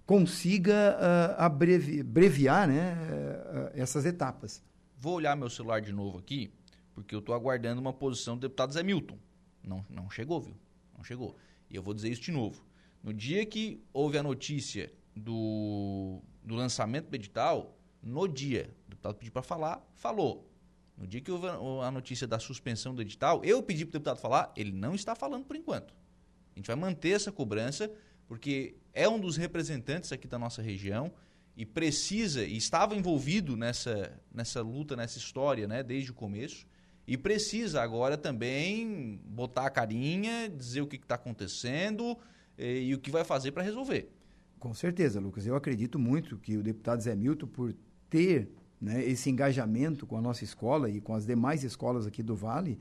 consiga 0.05 0.95
uh, 1.01 1.41
abrevi, 1.41 2.01
abreviar 2.01 2.69
né, 2.69 2.93
uh, 2.93 3.71
essas 3.73 4.05
etapas. 4.05 4.63
Vou 4.99 5.15
olhar 5.15 5.35
meu 5.35 5.49
celular 5.49 5.81
de 5.81 5.91
novo 5.91 6.19
aqui, 6.19 6.53
porque 6.95 7.15
eu 7.15 7.21
estou 7.21 7.35
aguardando 7.35 7.81
uma 7.81 7.95
posição 7.95 8.37
do 8.37 8.41
deputado 8.41 8.75
Zé 8.75 8.83
Milton. 8.83 9.19
Não, 9.63 9.83
não 9.89 10.11
chegou, 10.11 10.39
viu? 10.39 10.55
Não 10.95 11.03
chegou. 11.03 11.35
E 11.71 11.77
eu 11.77 11.83
vou 11.83 11.95
dizer 11.95 12.11
isso 12.11 12.21
de 12.21 12.31
novo. 12.31 12.63
No 13.03 13.15
dia 13.15 13.45
que 13.47 13.83
houve 13.91 14.19
a 14.19 14.23
notícia 14.23 14.93
do 15.17 16.23
do 16.45 16.55
lançamento 16.55 17.09
do 17.09 17.15
edital, 17.15 17.77
no 18.03 18.29
dia, 18.29 18.71
o 18.87 18.91
deputado 18.91 19.15
pediu 19.15 19.33
para 19.33 19.43
falar, 19.43 19.83
falou. 19.95 20.51
No 20.97 21.07
dia 21.07 21.21
que 21.21 21.31
houve 21.31 21.49
a 21.49 21.91
notícia 21.91 22.27
da 22.27 22.39
suspensão 22.39 22.95
do 22.95 23.03
edital, 23.03 23.43
eu 23.45 23.63
pedi 23.63 23.85
para 23.85 23.91
o 23.91 23.93
deputado 23.95 24.19
falar, 24.19 24.53
ele 24.55 24.71
não 24.71 24.95
está 24.95 25.15
falando 25.15 25.45
por 25.45 25.57
enquanto. 25.57 25.93
A 26.55 26.59
gente 26.59 26.67
vai 26.67 26.77
manter 26.77 27.11
essa 27.11 27.33
cobrança, 27.33 27.91
porque 28.29 28.77
é 28.93 29.09
um 29.09 29.19
dos 29.19 29.37
representantes 29.37 30.13
aqui 30.13 30.29
da 30.29 30.39
nossa 30.39 30.63
região 30.63 31.13
e 31.57 31.65
precisa, 31.65 32.45
e 32.45 32.57
estava 32.57 32.95
envolvido 32.95 33.57
nessa, 33.57 34.21
nessa 34.33 34.61
luta, 34.61 34.95
nessa 34.95 35.19
história, 35.19 35.67
né, 35.67 35.83
desde 35.83 36.11
o 36.11 36.15
começo, 36.15 36.67
e 37.07 37.17
precisa 37.17 37.83
agora 37.83 38.17
também 38.17 39.21
botar 39.25 39.67
a 39.67 39.71
carinha, 39.71 40.49
dizer 40.49 40.81
o 40.81 40.87
que 40.87 40.97
está 40.97 41.17
acontecendo 41.17 42.17
e, 42.57 42.65
eh, 42.65 42.83
e 42.83 42.95
o 42.95 42.99
que 42.99 43.11
vai 43.11 43.25
fazer 43.25 43.53
para 43.53 43.63
resolver. 43.63 44.11
Com 44.65 44.73
certeza, 44.73 45.21
Lucas. 45.21 45.47
Eu 45.47 45.57
acredito 45.57 45.99
muito 45.99 46.39
que 46.39 46.57
o 46.57 46.63
deputado 46.63 47.03
Zé 47.03 47.15
Milton, 47.15 47.47
por 47.47 47.75
ter 48.09 48.49
né, 48.81 49.05
esse 49.05 49.29
engajamento 49.29 50.07
com 50.07 50.17
a 50.17 50.23
nossa 50.23 50.43
escola 50.43 50.89
e 50.89 51.03
com 51.03 51.15
as 51.15 51.27
demais 51.27 51.63
escolas 51.63 52.07
aqui 52.07 52.23
do 52.23 52.35
Vale, 52.35 52.79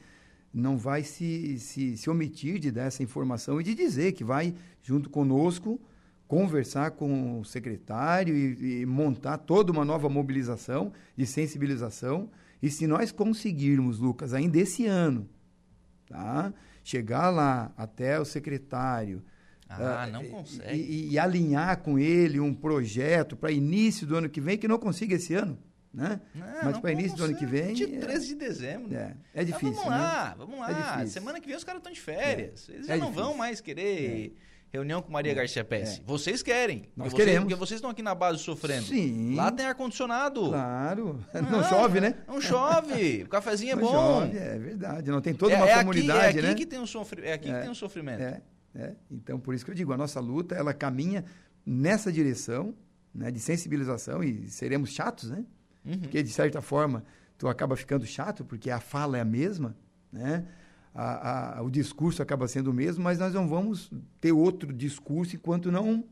não 0.53 0.77
vai 0.77 1.03
se, 1.03 1.59
se, 1.59 1.97
se 1.97 2.09
omitir 2.09 2.57
de 2.57 2.71
dar 2.71 2.84
essa 2.84 3.03
informação 3.03 3.59
e 3.59 3.65
de 3.65 3.75
dizer 3.75 4.13
que 4.13 4.23
vai, 4.23 4.55
junto 4.81 5.09
conosco, 5.09 5.77
conversar 6.25 6.91
com 6.91 7.41
o 7.41 7.43
secretário 7.43 8.34
e, 8.34 8.84
e, 8.84 8.86
montar 8.86 9.38
toda 9.39 9.69
uma 9.69 9.84
nova 9.84 10.07
mobilização 10.07 10.93
de 11.17 11.25
sensibilização. 11.25 12.29
E 12.61 12.69
se 12.69 12.88
nós 12.88 13.11
conseguirmos, 13.11 13.99
Lucas, 13.99 14.34
ainda 14.34 14.57
esse 14.57 14.86
ano, 14.86 15.27
tá? 16.07 16.53
chegar 16.81 17.29
lá 17.29 17.73
até 17.75 18.17
o 18.21 18.23
secretário, 18.23 19.21
ah, 19.80 20.07
não 20.07 20.24
consegue. 20.26 20.76
E, 20.76 21.11
e, 21.11 21.19
alinhar 21.19 21.80
com 21.82 21.97
ele 21.97 22.39
um 22.39 22.53
projeto 22.53 23.36
para 23.36 23.51
início 23.51 24.05
do 24.05 24.15
ano 24.15 24.30
que 24.30 24.41
vem, 24.41 24.57
que 24.57 24.67
não 24.67 24.78
consiga 24.78 25.15
esse 25.15 25.34
ano. 25.34 25.57
Né? 25.93 26.19
Não, 26.34 26.47
Mas 26.63 26.80
para 26.80 26.91
início 26.91 27.15
do 27.15 27.24
ano 27.24 27.36
que 27.36 27.45
vem. 27.45 27.76
23 27.76 28.28
de 28.28 28.36
dezembro. 28.36 28.95
É, 28.95 29.15
é 29.34 29.43
difícil. 29.43 29.74
vamos 29.76 29.89
lá, 29.89 30.30
né? 30.30 30.36
vamos 30.38 30.59
lá. 30.59 31.01
É. 31.01 31.05
Semana 31.05 31.39
que 31.39 31.47
vem 31.47 31.55
os 31.55 31.63
caras 31.63 31.80
estão 31.80 31.93
de 31.93 32.01
férias. 32.01 32.67
É. 32.67 32.74
Eles 32.74 32.89
É 32.89 32.93
já 32.93 32.97
não 32.97 33.09
difícil. 33.11 33.26
vão 33.26 33.38
mais 33.38 33.61
querer 33.61 34.36
reunião 34.74 35.03
com 35.03 35.11
Maria 35.11 35.32
É. 35.32 35.36
Garcia 35.36 35.63
Pesce. 35.63 35.99
É. 35.99 36.03
Vocês 36.03 36.41
querem. 36.41 36.89
Nós 36.97 37.09
porque 37.09 37.17
queremos. 37.24 37.43
Vocês, 37.43 37.43
porque 37.43 37.55
vocês 37.55 37.78
estão 37.78 37.91
aqui 37.91 38.01
na 38.01 38.15
base 38.15 38.39
sofrendo. 38.39 38.88
Sim. 38.88 39.36
Lá 39.36 39.51
tem 39.51 39.67
ar-condicionado. 39.67 40.49
Claro. 40.49 41.24
Não, 41.51 41.63
chove, 41.63 42.01
né? 42.01 42.15
Não 42.28 42.41
chove. 42.41 43.24
O 43.24 43.30
cafezinho 43.30 43.74
é 43.74 43.76
Não 43.76 43.84
bom. 43.84 43.91
chove, 43.91 44.38
é 44.38 44.57
verdade. 44.57 45.11
Não 45.11 45.21
tem 45.21 45.36
toda 45.36 45.53
é, 45.53 45.57
uma 45.57 45.69
é 45.69 45.78
comunidade, 45.78 46.19
aqui, 46.19 46.26
é 46.26 46.39
aqui 46.39 46.47
né? 46.49 46.55
que 46.55 46.65
tem 46.65 46.80
um 46.80 46.88
sofri... 46.88 47.24
É 47.24 47.34
aqui 47.34 47.49
que 47.49 47.55
É. 47.55 47.61
tem 47.61 47.69
um 47.69 47.76
sofrimento. 47.76 48.24
É, 48.24 48.41
é. 48.76 48.93
Então, 49.11 49.39
por 49.39 49.53
isso 49.53 49.63
que 49.65 49.71
eu 49.71 49.76
digo, 49.76 49.93
a 49.93 49.97
nossa 49.97 50.19
luta, 50.19 50.55
ela 50.55 50.74
caminha 50.74 51.24
nessa 51.65 52.11
direção 52.11 52.74
né, 53.13 53.30
de 53.32 53.39
sensibilização 53.39 54.24
e 54.24 54.47
seremos 54.49 54.89
chatos, 54.91 55.30
né? 55.30 55.45
Uhum. 55.86 55.99
Porque, 55.99 56.24
de 56.24 56.30
certa 56.30 56.61
forma, 56.61 57.03
tu 57.38 57.47
acaba 57.47 57.76
ficando 57.76 58.05
chato, 58.05 58.43
porque 58.43 58.69
a 58.71 58.80
fala 58.80 59.17
é 59.17 59.21
a 59.21 59.26
mesma, 59.26 59.76
né? 60.11 60.45
A, 60.95 61.57
a- 61.57 61.61
o 61.63 61.69
discurso 61.71 62.21
acaba 62.21 62.47
sendo 62.47 62.69
o 62.69 62.74
mesmo, 62.74 63.03
mas 63.03 63.17
nós 63.19 63.34
não 63.34 63.47
vamos 63.47 63.91
ter 64.21 64.32
outro 64.32 64.71
discurso 64.74 65.36
enquanto 65.36 65.71
não, 65.71 66.03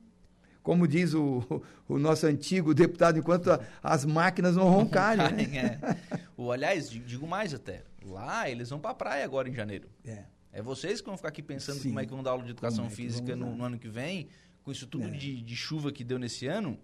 como 0.63 0.87
diz 0.87 1.13
o, 1.13 1.43
o 1.87 1.97
nosso 1.99 2.25
antigo 2.27 2.73
deputado, 2.73 3.17
enquanto 3.19 3.51
a- 3.51 3.59
as 3.81 4.05
máquinas 4.05 4.55
não 4.55 4.69
roncarem. 4.69 5.31
né? 5.35 5.57
É. 5.57 5.95
O, 6.37 6.51
aliás, 6.51 6.89
di- 6.89 6.99
digo 6.99 7.27
mais 7.27 7.53
até. 7.53 7.83
Lá 8.03 8.49
eles 8.49 8.69
vão 8.71 8.79
pra 8.79 8.93
praia 8.93 9.23
agora 9.23 9.47
em 9.49 9.53
janeiro. 9.53 9.87
É. 10.05 10.23
É 10.53 10.61
vocês 10.61 10.99
que 11.01 11.07
vão 11.07 11.15
ficar 11.17 11.29
aqui 11.29 11.41
pensando 11.41 11.77
Sim. 11.79 11.89
como 11.89 11.99
é 11.99 12.05
que 12.05 12.11
vão 12.11 12.21
dar 12.23 12.31
aula 12.31 12.43
de 12.43 12.51
educação 12.51 12.85
é 12.85 12.89
física 12.89 13.35
no, 13.35 13.55
no 13.55 13.63
ano 13.63 13.79
que 13.79 13.87
vem, 13.87 14.27
com 14.63 14.71
isso 14.71 14.85
tudo 14.87 15.05
É. 15.05 15.09
de, 15.11 15.41
de 15.41 15.55
chuva 15.55 15.91
que 15.91 16.03
deu 16.03 16.19
nesse 16.19 16.45
ano, 16.47 16.77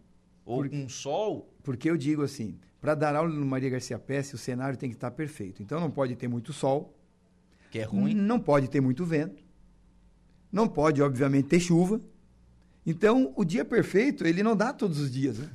ou 0.45 0.57
Por- 0.61 0.69
com 0.69 0.87
sol. 0.87 1.53
Porque 1.63 1.89
eu 1.89 1.97
digo 1.97 2.21
assim, 2.23 2.57
para 2.79 2.95
dar 2.95 3.15
aula 3.15 3.29
no 3.29 3.45
Maria 3.45 3.69
Garcia 3.69 3.99
Pesce, 3.99 4.35
o 4.35 4.37
cenário 4.37 4.77
tem 4.77 4.89
que 4.89 4.95
estar 4.95 5.11
perfeito. 5.11 5.61
Então 5.61 5.79
não 5.79 5.91
pode 5.91 6.15
ter 6.15 6.27
muito 6.29 6.53
sol, 6.53 6.97
Que 7.69 7.79
é 7.79 7.83
ruim. 7.83 8.13
não 8.13 8.39
pode 8.39 8.69
ter 8.69 8.79
muito 8.79 9.05
vento, 9.05 9.43
não 10.51 10.67
pode, 10.67 11.01
obviamente, 11.01 11.49
ter 11.49 11.59
chuva. 11.59 11.99
Então, 12.89 13.33
o 13.35 13.43
dia 13.43 13.65
perfeito, 13.65 14.25
ele 14.25 14.41
não 14.41 14.55
dá 14.55 14.71
todos 14.71 14.97
os 14.97 15.11
dias. 15.11 15.39
né? 15.39 15.49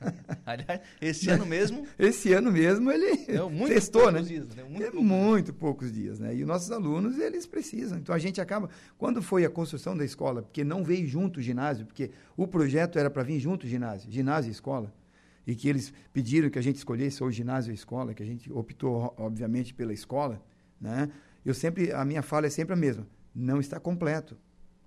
Aliás, 0.44 0.80
esse 1.00 1.30
ano 1.30 1.46
mesmo 1.46 1.86
Esse 1.96 2.32
ano 2.32 2.50
mesmo 2.50 2.90
ele 2.90 3.18
deu 3.24 3.48
muito 3.48 3.72
testou, 3.72 4.10
né? 4.10 4.20
dias, 4.20 4.48
deu 4.48 4.68
muito 4.68 4.90
poucos 4.90 5.04
muito 5.04 5.54
poucos 5.54 5.92
dias, 5.92 6.18
né? 6.18 6.34
E 6.34 6.42
os 6.42 6.48
nossos 6.48 6.72
alunos, 6.72 7.20
eles 7.20 7.46
precisam. 7.46 7.98
Então, 7.98 8.12
a 8.12 8.18
gente 8.18 8.40
acaba... 8.40 8.68
Quando 8.98 9.22
foi 9.22 9.44
a 9.44 9.48
construção 9.48 9.96
da 9.96 10.04
escola, 10.04 10.42
porque 10.42 10.64
não 10.64 10.82
veio 10.82 11.06
junto 11.06 11.38
o 11.38 11.40
ginásio, 11.40 11.86
porque 11.86 12.10
o 12.36 12.48
projeto 12.48 12.98
era 12.98 13.08
para 13.08 13.22
vir 13.22 13.38
junto 13.38 13.64
o 13.64 13.68
ginásio, 13.68 14.10
ginásio 14.10 14.48
e 14.48 14.52
escola, 14.52 14.92
e 15.46 15.54
que 15.54 15.68
eles 15.68 15.92
pediram 16.12 16.50
que 16.50 16.58
a 16.58 16.62
gente 16.62 16.78
escolhesse 16.78 17.22
ou 17.22 17.30
ginásio 17.30 17.70
ou 17.70 17.74
escola, 17.76 18.12
que 18.12 18.24
a 18.24 18.26
gente 18.26 18.52
optou, 18.52 19.14
obviamente, 19.16 19.72
pela 19.72 19.92
escola, 19.92 20.42
né? 20.80 21.08
Eu 21.44 21.54
sempre... 21.54 21.92
A 21.92 22.04
minha 22.04 22.22
fala 22.22 22.48
é 22.48 22.50
sempre 22.50 22.72
a 22.72 22.76
mesma. 22.76 23.06
Não 23.32 23.60
está 23.60 23.78
completo. 23.78 24.36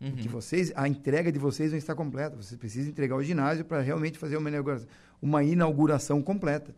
Uhum. 0.01 0.11
Que 0.15 0.27
vocês, 0.27 0.71
a 0.75 0.87
entrega 0.87 1.31
de 1.31 1.39
vocês 1.39 1.71
não 1.71 1.77
está 1.77 1.95
completa. 1.95 2.35
Vocês 2.35 2.57
precisam 2.59 2.89
entregar 2.91 3.15
o 3.15 3.23
ginásio 3.23 3.63
para 3.63 3.81
realmente 3.81 4.17
fazer 4.17 4.35
uma 4.37 4.49
inauguração, 4.49 4.87
uma 5.21 5.43
inauguração 5.43 6.21
completa 6.21 6.75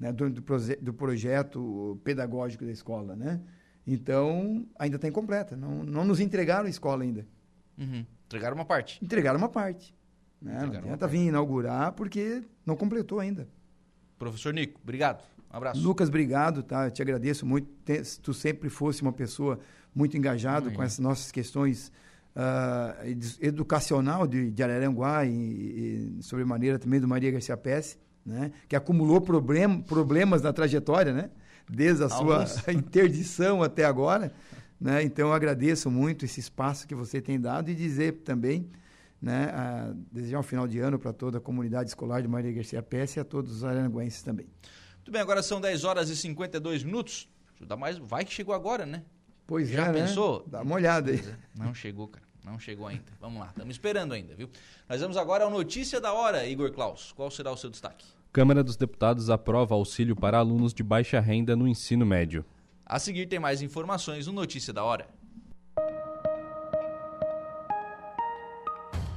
né, 0.00 0.10
do, 0.12 0.30
do, 0.30 0.42
proje- 0.42 0.76
do 0.76 0.92
projeto 0.94 2.00
pedagógico 2.02 2.64
da 2.64 2.72
escola. 2.72 3.14
Né? 3.14 3.40
Então, 3.86 4.66
ainda 4.78 4.96
está 4.96 5.06
incompleta. 5.06 5.56
Não, 5.56 5.84
não 5.84 6.04
nos 6.04 6.18
entregaram 6.18 6.66
a 6.66 6.70
escola 6.70 7.02
ainda. 7.02 7.26
Uhum. 7.78 8.04
Entregaram 8.26 8.56
uma 8.56 8.64
parte. 8.64 9.04
Entregaram 9.04 9.38
uma 9.38 9.48
parte. 9.48 9.94
Né? 10.40 10.52
Não 10.52 10.58
Entregaram 10.60 10.86
uma 10.88 10.94
adianta 10.94 11.06
vir 11.08 11.26
inaugurar 11.28 11.92
porque 11.92 12.42
não 12.64 12.74
completou 12.74 13.20
ainda. 13.20 13.46
Professor 14.18 14.52
Nico, 14.52 14.80
obrigado. 14.82 15.22
Um 15.52 15.56
abraço. 15.56 15.80
Lucas, 15.80 16.08
obrigado, 16.08 16.62
tá? 16.62 16.86
Eu 16.86 16.90
te 16.90 17.02
agradeço 17.02 17.44
muito. 17.46 17.68
Te- 17.84 18.02
Tu 18.20 18.32
sempre 18.34 18.68
fosse 18.70 19.02
uma 19.02 19.12
pessoa 19.12 19.60
muito 19.94 20.16
engajado 20.16 20.70
com 20.72 20.82
essas 20.82 20.98
nossas 20.98 21.30
questões 21.30 21.92
edu- 23.04 23.36
educacional 23.40 24.26
de, 24.26 24.50
de 24.50 24.62
Araranguá 24.62 25.24
e, 25.24 25.30
e 26.18 26.22
sobremaneira 26.22 26.78
também 26.78 27.00
do 27.00 27.08
Maria 27.08 27.30
Garcia 27.30 27.56
Pesce, 27.56 27.98
né? 28.24 28.52
Que 28.68 28.76
acumulou 28.76 29.20
problem, 29.20 29.80
problemas 29.80 30.42
na 30.42 30.52
trajetória, 30.52 31.12
né? 31.12 31.30
Desde 31.68 32.04
a 32.04 32.08
sua 32.08 32.42
Alguns. 32.42 32.68
interdição 32.68 33.62
até 33.62 33.84
agora, 33.84 34.32
né? 34.80 35.02
Então 35.02 35.28
eu 35.28 35.32
agradeço 35.34 35.90
muito 35.90 36.24
esse 36.24 36.40
espaço 36.40 36.86
que 36.86 36.94
você 36.94 37.20
tem 37.20 37.40
dado 37.40 37.70
e 37.70 37.74
dizer 37.74 38.12
também, 38.24 38.68
né? 39.20 39.50
ah, 39.52 39.92
desejar 40.12 40.38
um 40.38 40.42
final 40.42 40.68
de 40.68 40.78
ano 40.78 40.98
para 40.98 41.12
toda 41.12 41.38
a 41.38 41.40
comunidade 41.40 41.88
escolar 41.88 42.20
de 42.20 42.28
Maria 42.28 42.52
Garcia 42.52 42.82
Pesce 42.82 43.18
e 43.18 43.20
a 43.20 43.24
todos 43.24 43.50
os 43.56 43.64
araranguenses 43.64 44.22
também. 44.22 44.46
Muito 44.96 45.10
bem, 45.10 45.20
agora 45.20 45.42
são 45.42 45.60
10 45.60 45.84
horas 45.84 46.10
e 46.10 46.16
52 46.16 46.82
minutos. 46.84 47.28
Dar 47.66 47.76
mais. 47.76 47.96
Vai 47.96 48.24
que 48.24 48.32
chegou 48.32 48.54
agora, 48.54 48.84
né? 48.84 49.02
Pois 49.46 49.68
Já 49.68 49.86
é, 49.86 49.92
né? 49.92 50.00
pensou? 50.02 50.44
Dá 50.48 50.62
uma 50.62 50.74
olhada 50.74 51.12
aí. 51.12 51.22
Não 51.56 51.72
chegou, 51.72 52.08
cara. 52.08 52.25
Não 52.46 52.60
chegou 52.60 52.86
ainda. 52.86 53.02
Vamos 53.20 53.40
lá, 53.40 53.48
estamos 53.48 53.74
esperando 53.74 54.14
ainda, 54.14 54.32
viu? 54.36 54.48
Nós 54.88 55.00
vamos 55.00 55.16
agora 55.16 55.42
ao 55.42 55.50
Notícia 55.50 56.00
da 56.00 56.12
Hora, 56.12 56.46
Igor 56.46 56.70
Klaus. 56.70 57.10
Qual 57.10 57.28
será 57.28 57.50
o 57.50 57.56
seu 57.56 57.68
destaque? 57.68 58.06
Câmara 58.32 58.62
dos 58.62 58.76
Deputados 58.76 59.28
aprova 59.30 59.74
auxílio 59.74 60.14
para 60.14 60.38
alunos 60.38 60.72
de 60.72 60.84
baixa 60.84 61.18
renda 61.18 61.56
no 61.56 61.66
ensino 61.66 62.06
médio. 62.06 62.44
A 62.84 63.00
seguir 63.00 63.26
tem 63.26 63.40
mais 63.40 63.62
informações 63.62 64.28
no 64.28 64.32
Notícia 64.32 64.72
da 64.72 64.84
Hora. 64.84 65.08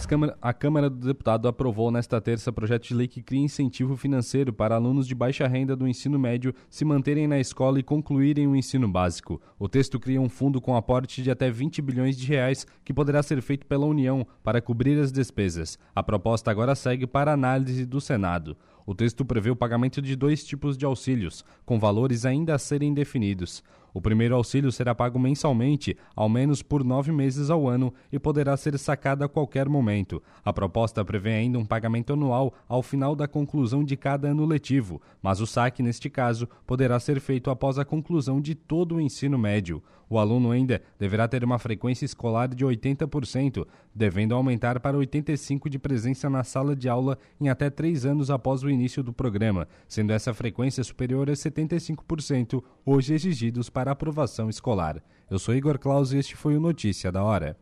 Câmara, 0.00 0.38
a 0.40 0.52
Câmara 0.54 0.88
do 0.88 1.06
Deputado 1.06 1.46
aprovou 1.46 1.90
nesta 1.90 2.20
terça 2.20 2.50
projeto 2.50 2.88
de 2.88 2.94
lei 2.94 3.06
que 3.06 3.22
cria 3.22 3.42
incentivo 3.42 3.96
financeiro 3.96 4.52
para 4.52 4.74
alunos 4.74 5.06
de 5.06 5.14
baixa 5.14 5.46
renda 5.46 5.76
do 5.76 5.86
ensino 5.86 6.18
médio 6.18 6.54
se 6.70 6.84
manterem 6.84 7.28
na 7.28 7.38
escola 7.38 7.78
e 7.78 7.82
concluírem 7.82 8.46
o 8.46 8.56
ensino 8.56 8.88
básico. 8.88 9.40
O 9.58 9.68
texto 9.68 10.00
cria 10.00 10.20
um 10.20 10.28
fundo 10.28 10.60
com 10.60 10.74
aporte 10.74 11.22
de 11.22 11.30
até 11.30 11.50
20 11.50 11.82
bilhões 11.82 12.16
de 12.16 12.26
reais 12.26 12.66
que 12.84 12.94
poderá 12.94 13.22
ser 13.22 13.42
feito 13.42 13.66
pela 13.66 13.86
União 13.86 14.26
para 14.42 14.62
cobrir 14.62 14.98
as 14.98 15.12
despesas. 15.12 15.78
A 15.94 16.02
proposta 16.02 16.50
agora 16.50 16.74
segue 16.74 17.06
para 17.06 17.32
análise 17.32 17.84
do 17.84 18.00
Senado. 18.00 18.56
O 18.84 18.94
texto 18.94 19.24
prevê 19.24 19.50
o 19.50 19.56
pagamento 19.56 20.02
de 20.02 20.16
dois 20.16 20.44
tipos 20.44 20.76
de 20.76 20.84
auxílios, 20.84 21.44
com 21.64 21.78
valores 21.78 22.24
ainda 22.24 22.54
a 22.54 22.58
serem 22.58 22.92
definidos. 22.92 23.62
O 23.94 24.00
primeiro 24.00 24.34
auxílio 24.34 24.72
será 24.72 24.94
pago 24.94 25.18
mensalmente, 25.18 25.96
ao 26.16 26.28
menos 26.28 26.62
por 26.62 26.82
nove 26.82 27.12
meses 27.12 27.50
ao 27.50 27.68
ano, 27.68 27.92
e 28.10 28.18
poderá 28.18 28.56
ser 28.56 28.78
sacado 28.78 29.22
a 29.22 29.28
qualquer 29.28 29.68
momento. 29.68 30.22
A 30.44 30.52
proposta 30.52 31.04
prevê 31.04 31.32
ainda 31.34 31.58
um 31.58 31.64
pagamento 31.64 32.12
anual 32.12 32.54
ao 32.68 32.82
final 32.82 33.14
da 33.14 33.28
conclusão 33.28 33.84
de 33.84 33.96
cada 33.96 34.28
ano 34.28 34.46
letivo, 34.46 35.00
mas 35.22 35.40
o 35.40 35.46
saque, 35.46 35.82
neste 35.82 36.08
caso, 36.08 36.48
poderá 36.66 36.98
ser 36.98 37.20
feito 37.20 37.50
após 37.50 37.78
a 37.78 37.84
conclusão 37.84 38.40
de 38.40 38.54
todo 38.54 38.96
o 38.96 39.00
ensino 39.00 39.38
médio. 39.38 39.82
O 40.12 40.18
aluno 40.18 40.50
ainda 40.50 40.82
deverá 40.98 41.26
ter 41.26 41.42
uma 41.42 41.58
frequência 41.58 42.04
escolar 42.04 42.54
de 42.54 42.66
80%, 42.66 43.66
devendo 43.94 44.34
aumentar 44.34 44.78
para 44.78 44.98
85% 44.98 45.70
de 45.70 45.78
presença 45.78 46.28
na 46.28 46.44
sala 46.44 46.76
de 46.76 46.86
aula 46.86 47.16
em 47.40 47.48
até 47.48 47.70
três 47.70 48.04
anos 48.04 48.30
após 48.30 48.62
o 48.62 48.68
início 48.68 49.02
do 49.02 49.10
programa, 49.10 49.66
sendo 49.88 50.12
essa 50.12 50.34
frequência 50.34 50.84
superior 50.84 51.30
a 51.30 51.32
75%, 51.32 52.62
hoje 52.84 53.14
exigidos 53.14 53.70
para 53.70 53.81
aprovação 53.88 54.48
escolar. 54.48 55.02
Eu 55.30 55.38
sou 55.38 55.54
Igor 55.54 55.78
Claus 55.78 56.12
e 56.12 56.18
este 56.18 56.36
foi 56.36 56.56
o 56.56 56.60
Notícia 56.60 57.10
da 57.10 57.22
Hora. 57.22 57.56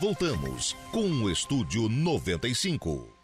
Voltamos 0.00 0.74
com 0.92 1.06
o 1.22 1.30
Estúdio 1.30 1.88
95. 1.88 3.15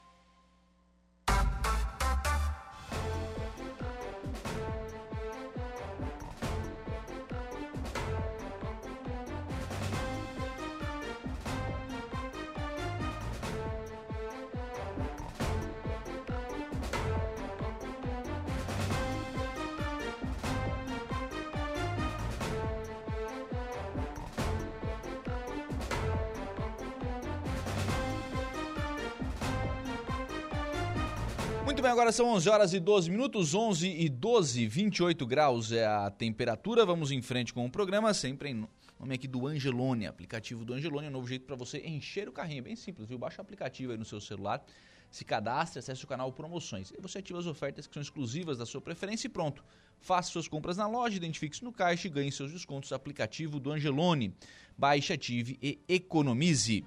São 32.13 32.29
11 32.29 32.49
horas 32.51 32.75
e 32.75 32.81
12 32.81 33.11
minutos, 33.11 33.55
11 33.55 33.89
e 33.89 34.09
12, 34.09 34.67
28 34.67 35.27
graus 35.27 35.73
é 35.73 35.87
a 35.87 36.11
temperatura. 36.11 36.85
Vamos 36.85 37.11
em 37.11 37.23
frente 37.23 37.55
com 37.55 37.65
o 37.65 37.71
programa, 37.71 38.13
sempre 38.13 38.51
em 38.51 38.69
nome 39.01 39.15
aqui 39.15 39.27
do 39.27 39.47
Angelone, 39.47 40.07
aplicativo 40.07 40.63
do 40.63 40.75
Angelone, 40.75 41.09
um 41.09 41.11
novo 41.11 41.27
jeito 41.27 41.47
para 41.47 41.57
você 41.57 41.79
encher 41.79 42.29
o 42.29 42.33
carrinho, 42.33 42.59
é 42.59 42.63
bem 42.63 42.77
simples, 42.77 43.09
viu? 43.09 43.19
Baixa 43.19 43.39
o 43.39 43.41
aplicativo 43.41 43.93
aí 43.93 43.99
no 43.99 44.05
seu 44.05 44.21
celular, 44.21 44.63
se 45.11 45.25
cadastre, 45.25 45.79
acesse 45.79 46.05
o 46.05 46.07
canal 46.07 46.31
Promoções. 46.33 46.91
E 46.91 47.01
você 47.01 47.19
ativa 47.19 47.39
as 47.39 47.47
ofertas 47.47 47.87
que 47.87 47.95
são 47.95 48.03
exclusivas 48.03 48.59
da 48.59 48.67
sua 48.67 48.81
preferência 48.81 49.27
e 49.27 49.31
pronto. 49.31 49.65
Faça 49.99 50.31
suas 50.31 50.47
compras 50.47 50.77
na 50.77 50.87
loja, 50.87 51.17
identifique-se 51.17 51.65
no 51.65 51.73
caixa 51.73 52.09
e 52.09 52.11
ganhe 52.11 52.31
seus 52.31 52.53
descontos. 52.53 52.93
Aplicativo 52.93 53.59
do 53.59 53.73
Angelone. 53.73 54.35
Baixe, 54.77 55.13
ative 55.13 55.59
e 55.63 55.81
economize. 55.89 56.85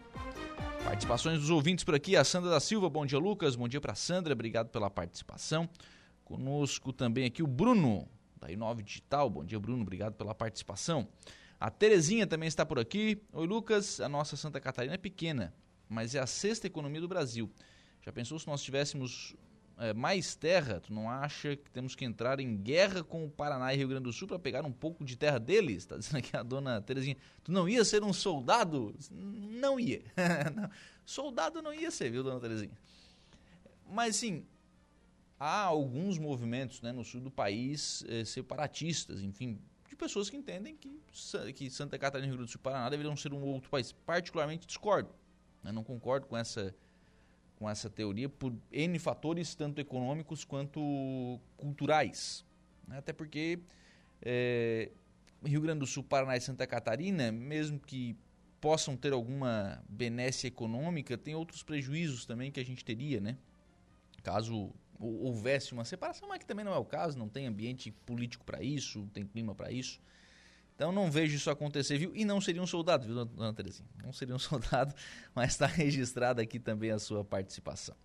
Participações 0.83 1.39
dos 1.39 1.49
ouvintes 1.49 1.83
por 1.83 1.95
aqui, 1.95 2.15
a 2.15 2.23
Sandra 2.23 2.49
da 2.49 2.59
Silva, 2.59 2.89
bom 2.89 3.05
dia 3.05 3.17
Lucas, 3.17 3.55
bom 3.55 3.67
dia 3.67 3.81
para 3.81 3.95
Sandra, 3.95 4.33
obrigado 4.33 4.69
pela 4.69 4.89
participação. 4.89 5.67
Conosco 6.23 6.93
também 6.93 7.25
aqui 7.25 7.41
o 7.41 7.47
Bruno, 7.47 8.07
da 8.39 8.47
I9 8.47 8.83
Digital, 8.83 9.29
bom 9.29 9.43
dia 9.43 9.59
Bruno, 9.59 9.81
obrigado 9.81 10.13
pela 10.13 10.36
participação. 10.36 11.07
A 11.59 11.69
Terezinha 11.69 12.27
também 12.27 12.47
está 12.47 12.65
por 12.65 12.77
aqui. 12.77 13.21
Oi 13.33 13.47
Lucas, 13.47 13.99
a 13.99 14.09
nossa 14.09 14.36
Santa 14.36 14.59
Catarina 14.59 14.95
é 14.95 14.97
pequena, 14.97 15.53
mas 15.89 16.13
é 16.13 16.19
a 16.19 16.27
sexta 16.27 16.67
economia 16.67 17.01
do 17.01 17.07
Brasil. 17.07 17.49
Já 18.01 18.11
pensou 18.11 18.38
se 18.38 18.45
nós 18.45 18.61
tivéssemos 18.61 19.36
é, 19.78 19.93
mais 19.93 20.36
terra, 20.36 20.80
tu 20.80 20.93
não 20.93 21.09
acha 21.09 21.55
que 21.55 21.69
temos 21.69 21.95
que 21.95 22.05
entrar 22.05 22.39
em 22.39 22.55
guerra 22.55 23.03
com 23.03 23.26
o 23.26 23.30
Paraná 23.30 23.73
e 23.73 23.78
Rio 23.78 23.89
Grande 23.89 24.03
do 24.03 24.13
Sul 24.13 24.28
para 24.28 24.39
pegar 24.39 24.65
um 24.65 24.71
pouco 24.71 25.03
de 25.03 25.17
terra 25.17 25.39
deles? 25.39 25.78
Está 25.78 25.97
dizendo 25.97 26.17
aqui 26.17 26.36
a 26.36 26.43
dona 26.43 26.82
Terezinha. 26.82 27.17
Tu 27.43 27.51
não 27.51 27.67
ia 27.67 27.84
ser 27.84 28.03
um 28.03 28.13
soldado? 28.13 28.95
Não 29.11 29.80
ia. 29.80 30.01
não. 30.55 30.69
Soldado 31.05 31.61
não 31.61 31.73
ia 31.73 31.91
ser, 31.91 32.09
viu, 32.09 32.23
dona 32.23 32.39
Terezinha? 32.39 32.71
Mas 33.88 34.15
sim, 34.15 34.45
há 35.39 35.63
alguns 35.63 36.17
movimentos 36.17 36.82
né, 36.82 36.91
no 36.91 37.03
sul 37.03 37.21
do 37.21 37.30
país 37.30 38.03
eh, 38.07 38.26
separatistas, 38.26 39.21
enfim, 39.21 39.59
de 39.88 39.95
pessoas 39.95 40.30
que 40.30 40.38
entendem 40.38 40.76
que, 40.76 41.01
que 41.53 41.69
Santa 41.69 41.99
Catarina 41.99 42.28
e 42.28 42.30
Rio 42.30 42.38
Grande 42.38 42.49
do 42.49 42.51
Sul 42.51 42.59
e 42.59 42.63
Paraná 42.63 42.89
deveriam 42.89 43.15
ser 43.15 43.34
um 43.34 43.43
outro 43.43 43.69
país. 43.69 43.91
Particularmente 43.91 44.65
discordo. 44.65 45.13
Né, 45.61 45.71
não 45.71 45.84
concordo 45.84 46.28
com 46.28 46.38
essa 46.38 46.73
com 47.58 47.70
essa 47.70 47.89
teoria 47.89 48.28
por 48.28 48.53
N 48.72 48.99
fatores, 48.99 49.56
tanto 49.56 49.80
econômicos 49.80 50.43
quanto 50.43 51.39
culturais. 51.58 52.45
Né? 52.88 52.97
Até 52.97 53.14
porque 53.14 53.60
é, 54.22 54.91
Rio 55.43 55.62
Grande 55.62 55.80
do 55.80 55.88
Sul, 55.88 56.03
Paraná 56.03 56.36
e 56.36 56.41
Santa 56.41 56.68
Catarina, 56.68 57.32
mesmo 57.32 57.80
que 57.80 58.16
possam 58.60 58.97
ter 58.97 59.14
alguma 59.14 59.84
benesse 59.88 60.47
econômica, 60.47 61.18
tem 61.18 61.36
outros 61.36 61.62
prejuízos 61.64 62.26
também 62.26 62.51
que 62.51 62.60
a 62.60 62.66
gente 62.66 62.84
teria, 62.84 63.22
né? 63.22 63.38
Caso 64.24 64.74
houvesse 64.99 65.74
uma 65.74 65.86
separação, 65.86 66.28
mas 66.28 66.39
que 66.39 66.45
também 66.45 66.66
não 66.66 66.74
é 66.74 66.78
o 66.78 66.86
caso, 66.86 67.18
não 67.18 67.28
tem 67.28 67.45
ambiente 67.45 67.91
político 68.06 68.45
para 68.45 68.64
isso, 68.64 68.99
não 68.99 69.08
tem 69.08 69.26
clima 69.26 69.53
para 69.53 69.72
isso. 69.72 69.99
Então 70.76 70.91
não 70.91 71.09
vejo 71.09 71.36
isso 71.36 71.49
acontecer, 71.49 71.97
viu? 71.97 72.11
E 72.13 72.26
não 72.26 72.41
seria 72.41 72.61
um 72.61 72.67
soldado, 72.67 73.05
viu, 73.05 73.26
dona 73.26 73.53
Terezinha? 73.53 73.88
Não 74.03 74.11
seria 74.11 74.36
um 74.36 74.39
soldado, 74.39 74.93
mas 75.34 75.51
está 75.51 75.65
registrada 75.65 76.41
aqui 76.41 76.59
também 76.59 76.91
a 76.91 76.99
sua 76.99 77.23
participação. 77.23 77.95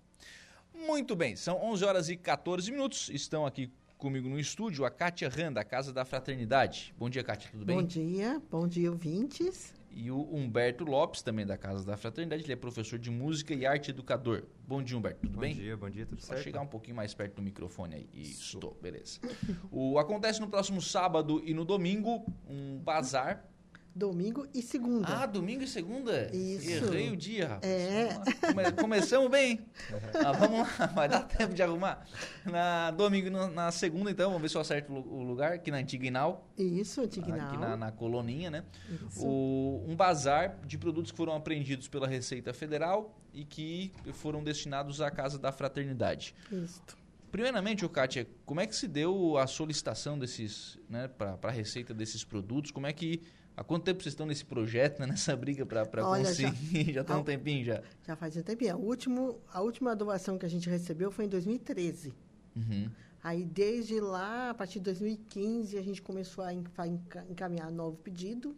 Muito 0.73 1.17
bem, 1.17 1.35
são 1.35 1.61
11 1.63 1.85
horas 1.85 2.09
e 2.09 2.17
14 2.17 2.71
minutos. 2.71 3.11
Estão 3.11 3.45
aqui 3.45 3.73
comigo 3.99 4.29
no 4.29 4.39
estúdio 4.39 4.85
a 4.85 4.91
Kátia 4.91 5.29
Randa, 5.29 5.55
da 5.55 5.65
Casa 5.65 5.93
da 5.93 6.05
Fraternidade. 6.05 6.95
Bom 6.97 7.11
dia, 7.11 7.25
Kátia, 7.25 7.51
tudo 7.51 7.65
bem? 7.65 7.77
Bom 7.77 7.83
dia, 7.83 8.41
bom 8.51 8.67
dia, 8.67 8.91
ouvintes. 8.91 9.75
E 9.93 10.11
o 10.11 10.23
Humberto 10.35 10.85
Lopes, 10.85 11.23
também 11.23 11.45
da 11.45 11.59
Casa 11.59 11.85
da 11.85 11.97
Fraternidade, 11.97 12.45
ele 12.45 12.53
é 12.53 12.57
professor 12.57 12.99
de 12.99 13.11
música 13.11 13.53
e 13.53 13.67
arte 13.67 13.91
educador. 13.91 14.45
Bom 14.67 14.83
dia, 14.83 14.97
Humberto, 14.97 15.21
tudo 15.23 15.35
bom 15.35 15.41
bem? 15.41 15.55
Bom 15.55 15.61
dia, 15.61 15.77
bom 15.77 15.91
dia, 15.91 16.07
tudo 16.07 16.21
certo. 16.21 16.31
Pode 16.31 16.45
chegar 16.45 16.61
um 16.61 16.67
pouquinho 16.67 16.97
mais 16.97 17.13
perto 17.13 17.35
do 17.37 17.43
microfone 17.43 17.97
aí. 17.97 18.09
Isso, 18.15 18.57
Estou. 18.57 18.79
beleza. 18.81 19.19
o, 19.71 19.99
acontece 19.99 20.41
no 20.41 20.49
próximo 20.49 20.81
sábado 20.81 21.43
e 21.45 21.53
no 21.53 21.65
domingo 21.65 22.25
um 22.49 22.79
bazar 22.79 23.45
Domingo 23.95 24.47
e 24.55 24.63
segunda. 24.63 25.09
Ah, 25.09 25.27
domingo 25.27 25.65
e 25.65 25.67
segunda? 25.67 26.31
Isso. 26.35 26.71
Errei 26.71 27.11
o 27.11 27.17
dia, 27.17 27.49
rapaz. 27.49 27.73
É. 27.73 28.09
Come, 28.47 28.73
começamos 28.73 29.31
bem. 29.31 29.61
ah, 30.25 30.33
vamos 30.33 30.61
lá, 30.61 30.87
vai 30.95 31.09
dar 31.09 31.23
tempo 31.25 31.55
de 31.55 31.63
arrumar. 31.63 32.07
Na 32.45 32.93
domingo 32.93 33.27
e 33.27 33.31
na 33.31 33.73
segunda, 33.73 34.11
então, 34.11 34.31
vamos 34.31 34.43
ver 34.43 34.49
se 34.49 34.57
eu 34.57 34.61
acerto 34.61 34.93
o 34.93 35.23
lugar, 35.23 35.55
aqui 35.55 35.71
na 35.71 35.79
Antiga 35.79 36.07
Inal. 36.07 36.49
Isso, 36.57 37.01
Antiga 37.01 37.29
Inal. 37.31 37.49
Aqui 37.49 37.57
na, 37.59 37.77
na 37.77 37.93
coloninha, 37.93 38.51
né? 38.51 38.65
Isso. 39.09 39.27
O, 39.27 39.85
um 39.89 39.97
bazar 39.97 40.59
de 40.65 40.79
produtos 40.79 41.11
que 41.11 41.17
foram 41.17 41.35
apreendidos 41.35 41.89
pela 41.89 42.07
Receita 42.07 42.55
Federal 42.55 43.19
e 43.35 43.45
que 43.45 43.93
foram 44.13 44.43
destinados 44.43 45.01
à 45.01 45.11
Casa 45.11 45.39
da 45.39 45.51
Fraternidade. 45.51 46.35
Isso. 46.51 46.81
Primeiramente, 47.31 47.89
Kátia, 47.89 48.27
como 48.45 48.61
é 48.61 48.67
que 48.67 48.75
se 48.75 48.89
deu 48.89 49.37
a 49.37 49.47
solicitação 49.47 50.19
desses, 50.19 50.79
né, 50.89 51.07
para 51.07 51.39
a 51.43 51.51
receita 51.51 51.95
desses 51.95 52.25
produtos? 52.25 52.73
Como 52.73 52.87
é 52.89 52.93
que 52.93 53.23
Há 53.57 53.65
quanto 53.65 53.85
tempo 53.85 54.03
vocês 54.03 54.13
estão 54.13 54.27
nesse 54.27 54.45
projeto, 54.45 55.01
né, 55.01 55.07
nessa 55.09 55.37
briga 55.37 55.67
para 55.67 55.87
conseguir? 55.87 56.87
Já, 56.87 56.93
já 56.93 57.05
tem 57.05 57.17
um 57.17 57.25
tempinho 57.25 57.65
já. 57.65 57.83
Já 58.07 58.17
faz 58.17 58.37
um 58.37 58.43
tempinho. 58.43 58.77
O 58.77 58.87
último, 58.87 59.41
a 59.53 59.61
última 59.61 59.95
doação 59.95 60.39
que 60.39 60.47
a 60.47 60.49
gente 60.49 60.69
recebeu 60.69 61.11
foi 61.11 61.27
em 61.27 61.29
2013. 61.29 62.15
Uhum. 62.57 62.91
Aí, 63.23 63.45
desde 63.45 64.01
lá, 64.01 64.51
a 64.51 64.55
partir 64.55 64.79
de 64.79 64.85
2015, 64.87 65.77
a 65.77 65.83
gente 65.83 66.01
começou 66.01 66.43
a 66.43 66.53
encaminhar 66.55 67.71
novo 67.71 67.99
pedido, 67.99 68.57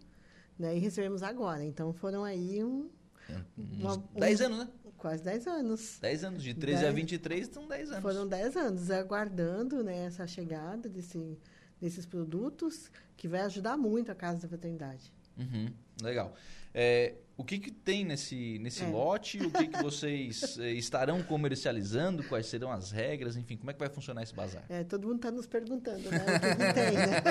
né? 0.57 0.77
E 0.77 0.79
recebemos 0.79 1.23
agora. 1.23 1.65
Então, 1.65 1.93
foram 1.93 2.23
aí 2.23 2.63
um... 2.63 2.89
É, 3.29 3.41
uns 3.59 3.97
uma, 3.97 4.05
10 4.15 4.41
um, 4.41 4.45
anos, 4.45 4.59
né? 4.59 4.69
quase 5.03 5.25
10 5.25 5.47
anos. 5.49 5.99
10 6.01 6.25
anos, 6.25 6.43
de 6.45 6.55
13 6.55 6.79
a 6.79 6.83
Dez. 6.83 6.95
23 6.95 7.49
são 7.49 7.67
10 7.67 7.91
anos. 7.91 8.03
Foram 8.03 8.29
10 8.29 8.57
anos 8.57 8.91
aguardando 8.91 9.83
né, 9.83 10.05
essa 10.05 10.29
chegada 10.29 10.89
desse, 10.89 11.37
desses 11.83 12.07
produtos, 12.07 12.89
que 13.17 13.27
vai 13.27 13.41
ajudar 13.41 13.77
muito 13.77 14.13
a 14.13 14.15
Casa 14.15 14.43
da 14.43 14.49
Fraternidade. 14.49 15.13
Uhum, 15.37 15.67
legal. 16.01 16.33
É, 16.73 17.15
o 17.37 17.43
que, 17.43 17.59
que 17.59 17.73
tem 17.73 18.05
nesse, 18.05 18.59
nesse 18.61 18.85
É. 18.85 18.87
lote? 18.87 19.39
O 19.43 19.51
que, 19.51 19.67
que 19.67 19.83
vocês 19.83 20.57
eh, 20.59 20.71
estarão 20.75 21.23
comercializando? 21.25 22.23
Quais 22.23 22.47
serão 22.47 22.71
as 22.71 22.93
regras? 22.93 23.37
Enfim, 23.37 23.57
como 23.57 23.71
é 23.71 23.75
que 23.75 23.81
vai 23.81 23.89
funcionar 23.89 24.23
esse 24.23 24.33
bazar? 24.35 24.65
É, 24.69 24.85
todo 24.85 25.09
mundo 25.09 25.17
está 25.17 25.31
nos 25.33 25.47
perguntando, 25.47 26.09
né? 26.09 26.25
O 26.25 26.41
que, 26.41 26.57
que 26.57 26.73
tem, 26.73 26.95
né? 26.95 27.23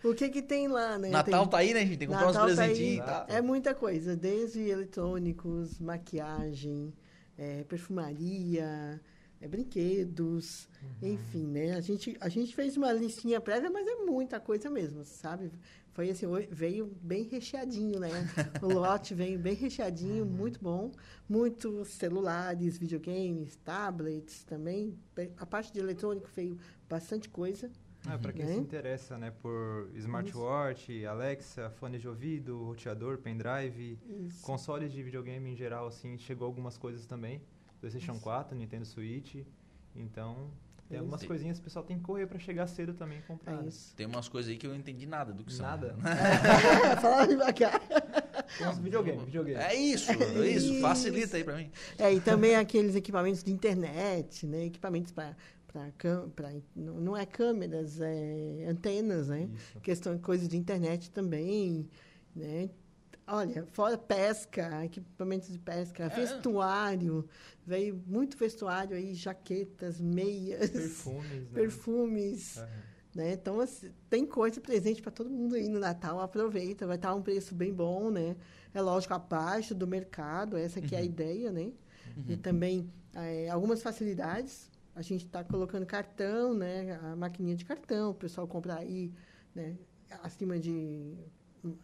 o 0.04 0.14
que, 0.14 0.28
que 0.28 0.42
tem 0.42 0.68
lá, 0.68 0.96
né? 0.96 1.08
Natal 1.10 1.42
Tem- 1.42 1.50
tá 1.50 1.58
aí, 1.58 1.74
né, 1.74 1.80
gente? 1.80 1.98
Tem 1.98 2.08
que 2.08 2.14
comprar 2.14 2.28
uns 2.28 2.34
Natal 2.34 2.48
tá 2.48 2.54
presentinhos 2.54 3.04
tal. 3.04 3.26
É 3.28 3.42
muita 3.42 3.74
coisa, 3.74 4.16
desde 4.16 4.60
eletrônicos, 4.60 5.78
maquiagem, 5.80 6.94
é, 7.36 7.64
perfumaria, 7.64 9.00
é, 9.40 9.48
brinquedos, 9.48 10.68
enfim, 11.02 11.46
né? 11.46 11.72
A 11.74 11.80
gente, 11.80 12.16
a 12.20 12.28
gente 12.28 12.54
fez 12.54 12.76
uma 12.76 12.92
listinha 12.92 13.40
prévia, 13.40 13.70
mas 13.70 13.86
é 13.86 13.94
muita 14.04 14.38
coisa 14.38 14.68
mesmo, 14.68 15.04
sabe? 15.04 15.50
Foi 15.92 16.08
assim, 16.10 16.26
veio 16.50 16.86
bem 17.02 17.24
recheadinho, 17.24 17.98
né? 17.98 18.10
O 18.62 18.68
lote 18.72 19.14
veio 19.14 19.38
bem 19.38 19.54
recheadinho, 19.54 20.24
muito 20.24 20.60
bom. 20.60 20.92
Muitos 21.28 21.88
celulares, 21.88 22.78
videogames, 22.78 23.56
tablets 23.56 24.44
também. 24.44 24.96
A 25.36 25.44
parte 25.46 25.72
de 25.72 25.80
eletrônico 25.80 26.28
veio 26.34 26.56
bastante 26.88 27.28
coisa. 27.28 27.70
É, 28.08 28.16
para 28.16 28.32
quem 28.32 28.46
Né? 28.46 28.54
se 28.54 28.58
interessa, 28.60 29.18
né, 29.18 29.30
por 29.30 29.90
smartwatch, 29.94 31.04
Alexa, 31.04 31.68
fone 31.70 31.98
de 31.98 32.08
ouvido, 32.08 32.62
roteador, 32.64 33.18
pendrive, 33.18 33.98
Isso. 34.26 34.42
consoles 34.42 34.90
de 34.92 35.02
videogame 35.02 35.50
em 35.50 35.56
geral, 35.56 35.86
assim, 35.86 36.16
chegou 36.16 36.46
algumas 36.46 36.78
coisas 36.78 37.04
também. 37.04 37.42
PlayStation 37.80 38.18
4, 38.18 38.56
Nintendo 38.56 38.84
Switch. 38.84 39.36
Então, 39.94 40.50
tem 40.90 40.98
algumas 40.98 41.20
isso. 41.20 41.28
coisinhas 41.28 41.58
que 41.58 41.62
o 41.62 41.64
pessoal 41.64 41.84
tem 41.84 41.98
que 41.98 42.02
correr 42.02 42.26
para 42.26 42.38
chegar 42.40 42.66
cedo 42.66 42.92
também 42.94 43.20
e 43.20 43.22
comprar. 43.22 43.62
É 43.62 43.66
isso. 43.66 43.94
Tem 43.94 44.06
umas 44.06 44.28
coisas 44.28 44.50
aí 44.50 44.58
que 44.58 44.66
eu 44.66 44.70
não 44.70 44.76
entendi 44.76 45.06
nada 45.06 45.32
do 45.32 45.44
que 45.44 45.52
são. 45.52 45.64
Nada. 45.64 45.96
Fala 47.00 47.26
devagar. 47.26 47.80
Tem 48.58 48.66
uns 48.66 48.78
videogame, 48.78 49.24
videogame. 49.24 49.60
É 49.60 49.74
isso, 49.74 50.10
é 50.10 50.48
isso. 50.48 50.72
Isso. 50.72 50.80
Facilita 50.80 51.36
aí 51.36 51.44
pra 51.44 51.56
mim. 51.56 51.70
É, 51.96 52.12
e 52.12 52.20
também 52.20 52.56
aqueles 52.56 52.96
equipamentos 52.96 53.44
de 53.44 53.52
internet, 53.52 54.46
né? 54.46 54.64
Equipamentos 54.66 55.12
para 55.12 55.36
não 56.74 57.16
é 57.16 57.24
câmeras, 57.24 58.00
é 58.00 58.66
antenas, 58.68 59.28
né? 59.28 59.48
Isso. 59.54 59.80
Questão 59.80 60.16
de 60.16 60.22
coisas 60.22 60.48
de 60.48 60.56
internet 60.56 61.08
também, 61.12 61.88
né? 62.34 62.68
Olha, 63.32 63.64
fora 63.72 63.96
pesca, 63.96 64.84
equipamentos 64.84 65.52
de 65.52 65.58
pesca, 65.58 66.08
vestuário, 66.08 67.28
veio 67.64 68.02
muito 68.04 68.36
vestuário 68.36 68.96
aí, 68.96 69.14
jaquetas, 69.14 70.00
meias, 70.00 70.70
Perfumes, 70.70 71.30
né? 71.30 71.48
perfumes, 71.54 72.62
né? 73.14 73.32
Então, 73.34 73.60
assim, 73.60 73.92
tem 74.08 74.26
coisa 74.26 74.60
presente 74.60 75.00
para 75.00 75.12
todo 75.12 75.30
mundo 75.30 75.54
aí 75.54 75.68
no 75.68 75.78
Natal. 75.78 76.20
Aproveita, 76.20 76.88
vai 76.88 76.96
estar 76.96 77.14
um 77.14 77.22
preço 77.22 77.54
bem 77.54 77.72
bom, 77.72 78.10
né? 78.10 78.36
É 78.74 78.80
lógico, 78.80 79.14
abaixo 79.14 79.76
do 79.76 79.86
mercado, 79.86 80.56
essa 80.56 80.80
que 80.80 80.96
é 80.96 80.98
a 80.98 81.02
ideia, 81.02 81.52
né? 81.52 81.72
E 82.28 82.36
também 82.36 82.90
eh, 83.14 83.48
algumas 83.48 83.80
facilidades. 83.80 84.68
A 84.94 85.02
gente 85.02 85.24
está 85.24 85.44
colocando 85.44 85.86
cartão, 85.86 86.52
né? 86.52 86.98
A 87.02 87.14
maquininha 87.14 87.54
de 87.54 87.64
cartão, 87.64 88.10
o 88.10 88.14
pessoal 88.14 88.48
comprar 88.48 88.78
aí, 88.78 89.12
né? 89.54 89.76
Acima 90.22 90.58
de, 90.58 91.14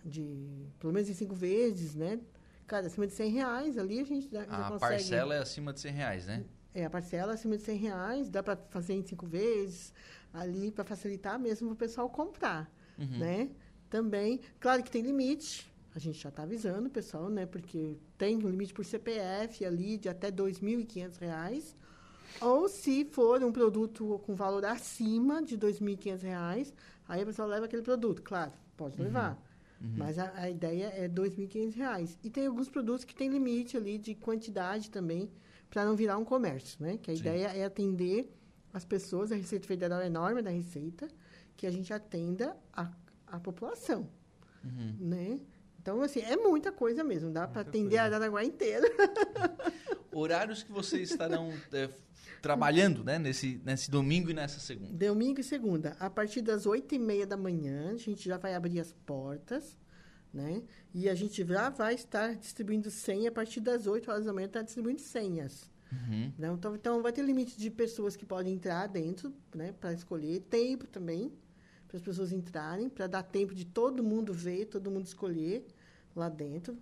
de 0.05 0.67
pelo 0.79 0.93
menos 0.93 1.09
em 1.09 1.15
cinco 1.15 1.35
vezes, 1.35 1.95
né? 1.95 2.21
Cara, 2.67 2.87
acima 2.87 3.07
de 3.07 3.13
100 3.13 3.31
reais 3.31 3.79
ali 3.79 4.01
a 4.01 4.05
gente 4.05 4.29
já, 4.31 4.45
já 4.45 4.67
A 4.67 4.71
consegue... 4.73 4.79
parcela 4.81 5.35
é 5.35 5.39
acima 5.39 5.73
de 5.73 5.81
100 5.81 5.93
reais, 5.93 6.27
né? 6.27 6.45
É, 6.75 6.85
a 6.85 6.91
parcela 6.91 7.33
acima 7.35 7.57
de 7.57 7.63
100 7.63 7.77
reais, 7.79 8.29
dá 8.29 8.43
para 8.43 8.57
fazer 8.71 8.95
em 8.95 9.03
cinco 9.03 9.27
vezes, 9.27 9.93
ali 10.33 10.71
para 10.71 10.85
facilitar 10.85 11.39
mesmo 11.39 11.69
para 11.69 11.75
o 11.75 11.77
pessoal 11.77 12.09
comprar, 12.11 12.71
Uhum. 12.99 13.19
né? 13.19 13.51
Também, 13.89 14.41
claro 14.59 14.83
que 14.83 14.91
tem 14.91 15.01
limite, 15.03 15.71
a 15.95 15.99
gente 15.99 16.19
já 16.19 16.29
está 16.29 16.43
avisando 16.43 16.89
o 16.89 16.91
pessoal, 16.91 17.29
né? 17.31 17.47
Porque 17.47 17.97
tem 18.19 18.37
um 18.37 18.49
limite 18.51 18.75
por 18.75 18.85
CPF 18.85 19.65
ali 19.65 19.97
de 19.97 20.09
até 20.09 20.31
2.500 20.31 21.19
reais, 21.19 21.77
ou 22.41 22.69
se 22.69 23.05
for 23.05 23.43
um 23.45 23.53
produto 23.53 24.21
com 24.27 24.35
valor 24.35 24.65
acima 24.65 25.41
de 25.43 25.57
2.500 25.57 26.21
reais, 26.23 26.75
aí 27.09 27.23
a 27.23 27.27
pessoa 27.27 27.47
leva 27.47 27.67
aquele 27.67 27.83
produto, 27.83 28.23
claro, 28.23 28.53
pode 28.77 29.01
levar. 29.01 29.41
Mas 29.81 30.19
a, 30.19 30.33
a 30.37 30.49
ideia 30.51 30.87
é 30.97 31.09
2.500 31.09 31.75
reais. 31.75 32.19
E 32.25 32.31
tem 32.31 32.47
alguns 32.47 32.69
produtos 32.69 33.05
que 33.05 33.15
tem 33.15 33.29
limite 33.29 33.77
ali 33.77 33.99
de 33.99 34.15
quantidade 34.15 34.91
também, 34.91 35.31
para 35.69 35.85
não 35.85 35.95
virar 35.95 36.17
um 36.17 36.25
comércio, 36.25 36.83
né? 36.83 36.97
Que 36.97 37.11
a 37.11 37.15
Sim. 37.15 37.21
ideia 37.21 37.47
é 37.49 37.65
atender 37.65 38.33
as 38.73 38.85
pessoas, 38.85 39.31
a 39.33 39.37
Receita 39.37 39.67
Federal 39.67 40.01
é 40.01 40.09
norma 40.09 40.43
da 40.43 40.51
Receita, 40.51 41.09
que 41.57 41.67
a 41.67 41.71
gente 41.71 41.93
atenda 41.93 42.57
a, 42.73 42.91
a 43.27 43.39
população, 43.41 44.09
Uhum. 44.65 44.97
né? 44.99 45.41
Então, 45.81 46.03
assim, 46.03 46.21
é 46.21 46.37
muita 46.37 46.73
coisa 46.73 47.05
mesmo, 47.05 47.31
dá 47.31 47.47
para 47.47 47.61
atender 47.61 47.97
a 47.99 48.03
coisa. 48.03 48.17
Araraguá 48.17 48.45
inteira. 48.45 48.87
Horários 50.17 50.63
que 50.63 50.73
vocês 50.73 51.11
estarão 51.11 51.53
é, 51.73 51.91
trabalhando, 52.41 53.05
né? 53.05 53.19
Nesse, 53.19 53.61
nesse 53.65 53.91
domingo 53.91 54.31
e 54.31 54.35
nessa 54.35 54.59
segunda. 54.59 54.93
Domingo 54.93 55.41
e 55.41 55.45
segunda, 55.45 55.97
a 55.99 56.09
partir 56.09 56.43
das 56.43 56.67
oito 56.67 56.95
e 56.95 56.99
meia 56.99 57.27
da 57.27 57.37
manhã, 57.37 57.93
a 57.93 57.97
gente 57.97 58.25
já 58.25 58.39
vai 58.39 58.55
abrir 58.55 58.81
as 58.81 58.93
portas, 59.05 59.77
né? 60.33 60.63
E 60.95 61.09
a 61.09 61.15
gente 61.15 61.45
já 61.45 61.71
vai 61.71 61.95
estar 61.95 62.35
distribuindo 62.35 62.91
senha 62.91 63.31
a 63.31 63.33
partir 63.33 63.61
das 63.61 63.87
8 63.87 64.11
horas 64.11 64.25
da 64.27 64.33
manhã, 64.33 64.47
está 64.47 64.63
distribuindo 64.63 65.01
senhas. 65.01 65.71
Uhum. 65.91 66.33
Então, 66.39 66.75
então, 66.75 67.03
vai 67.03 67.13
ter 67.13 67.23
limite 67.23 67.59
de 67.59 67.71
pessoas 67.71 68.17
que 68.17 68.27
podem 68.27 68.55
entrar 68.55 68.87
dentro, 68.87 69.33
né? 69.55 69.73
Para 69.73 69.93
escolher. 69.93 70.41
Tempo 70.41 70.87
também, 70.87 71.33
para 71.89 71.97
as 71.97 72.03
pessoas 72.03 72.33
entrarem, 72.33 72.89
para 72.89 73.07
dar 73.07 73.23
tempo 73.23 73.55
de 73.55 73.65
todo 73.65 74.03
mundo 74.03 74.33
ver, 74.33 74.67
todo 74.67 74.91
mundo 74.91 75.07
escolher 75.07 75.67
lá 76.15 76.29
dentro. 76.29 76.77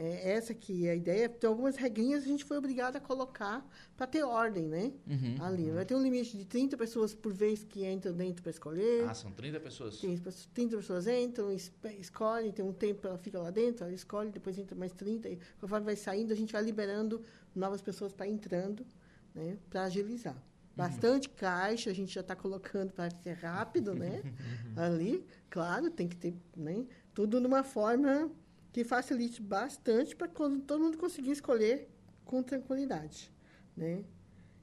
É, 0.00 0.30
essa 0.32 0.54
que 0.54 0.86
é 0.86 0.90
a 0.92 0.94
ideia. 0.94 1.28
Tem 1.28 1.48
algumas 1.48 1.74
regrinhas 1.76 2.22
que 2.22 2.28
a 2.28 2.32
gente 2.32 2.44
foi 2.44 2.56
obrigado 2.56 2.94
a 2.96 3.00
colocar 3.00 3.66
para 3.96 4.06
ter 4.06 4.22
ordem, 4.22 4.68
né? 4.68 4.92
Uhum. 5.06 5.36
Ali. 5.40 5.70
Vai 5.72 5.84
ter 5.84 5.94
um 5.96 6.02
limite 6.02 6.36
de 6.38 6.44
30 6.44 6.76
pessoas 6.76 7.14
por 7.14 7.32
vez 7.32 7.64
que 7.64 7.84
entram 7.84 8.12
dentro 8.12 8.40
para 8.42 8.50
escolher. 8.50 9.08
Ah, 9.08 9.14
são 9.14 9.32
30 9.32 9.58
pessoas. 9.58 9.98
Tem 9.98 10.16
pessoas- 10.16 10.46
30 10.54 10.76
pessoas 10.76 11.06
entram, 11.08 11.50
es- 11.50 11.72
escolhem, 11.98 12.52
tem 12.52 12.64
um 12.64 12.72
tempo 12.72 13.06
ela 13.08 13.18
fica 13.18 13.40
lá 13.40 13.50
dentro, 13.50 13.84
ela 13.84 13.92
escolhe, 13.92 14.30
depois 14.30 14.56
entra 14.56 14.76
mais 14.76 14.92
30. 14.92 15.28
E 15.28 15.38
conforme 15.60 15.84
vai 15.86 15.96
saindo, 15.96 16.32
a 16.32 16.36
gente 16.36 16.52
vai 16.52 16.62
liberando 16.62 17.20
novas 17.54 17.82
pessoas 17.82 18.12
para 18.12 18.28
entrando, 18.28 18.86
né? 19.34 19.58
Para 19.68 19.82
agilizar. 19.84 20.40
Bastante 20.76 21.28
caixa, 21.30 21.90
a 21.90 21.92
gente 21.92 22.14
já 22.14 22.20
está 22.20 22.36
colocando 22.36 22.92
para 22.92 23.10
ser 23.10 23.32
rápido, 23.32 23.94
né? 23.96 24.22
Ali, 24.76 25.26
claro, 25.50 25.90
tem 25.90 26.06
que 26.06 26.14
ter, 26.14 26.36
né? 26.56 26.86
Tudo 27.12 27.40
numa 27.40 27.64
forma 27.64 28.30
que 28.78 28.84
facilite 28.84 29.42
bastante 29.42 30.14
para 30.14 30.28
quando 30.28 30.60
todo 30.60 30.80
mundo 30.80 30.96
conseguir 30.96 31.32
escolher 31.32 31.88
com 32.24 32.44
tranquilidade, 32.44 33.28
né? 33.76 34.04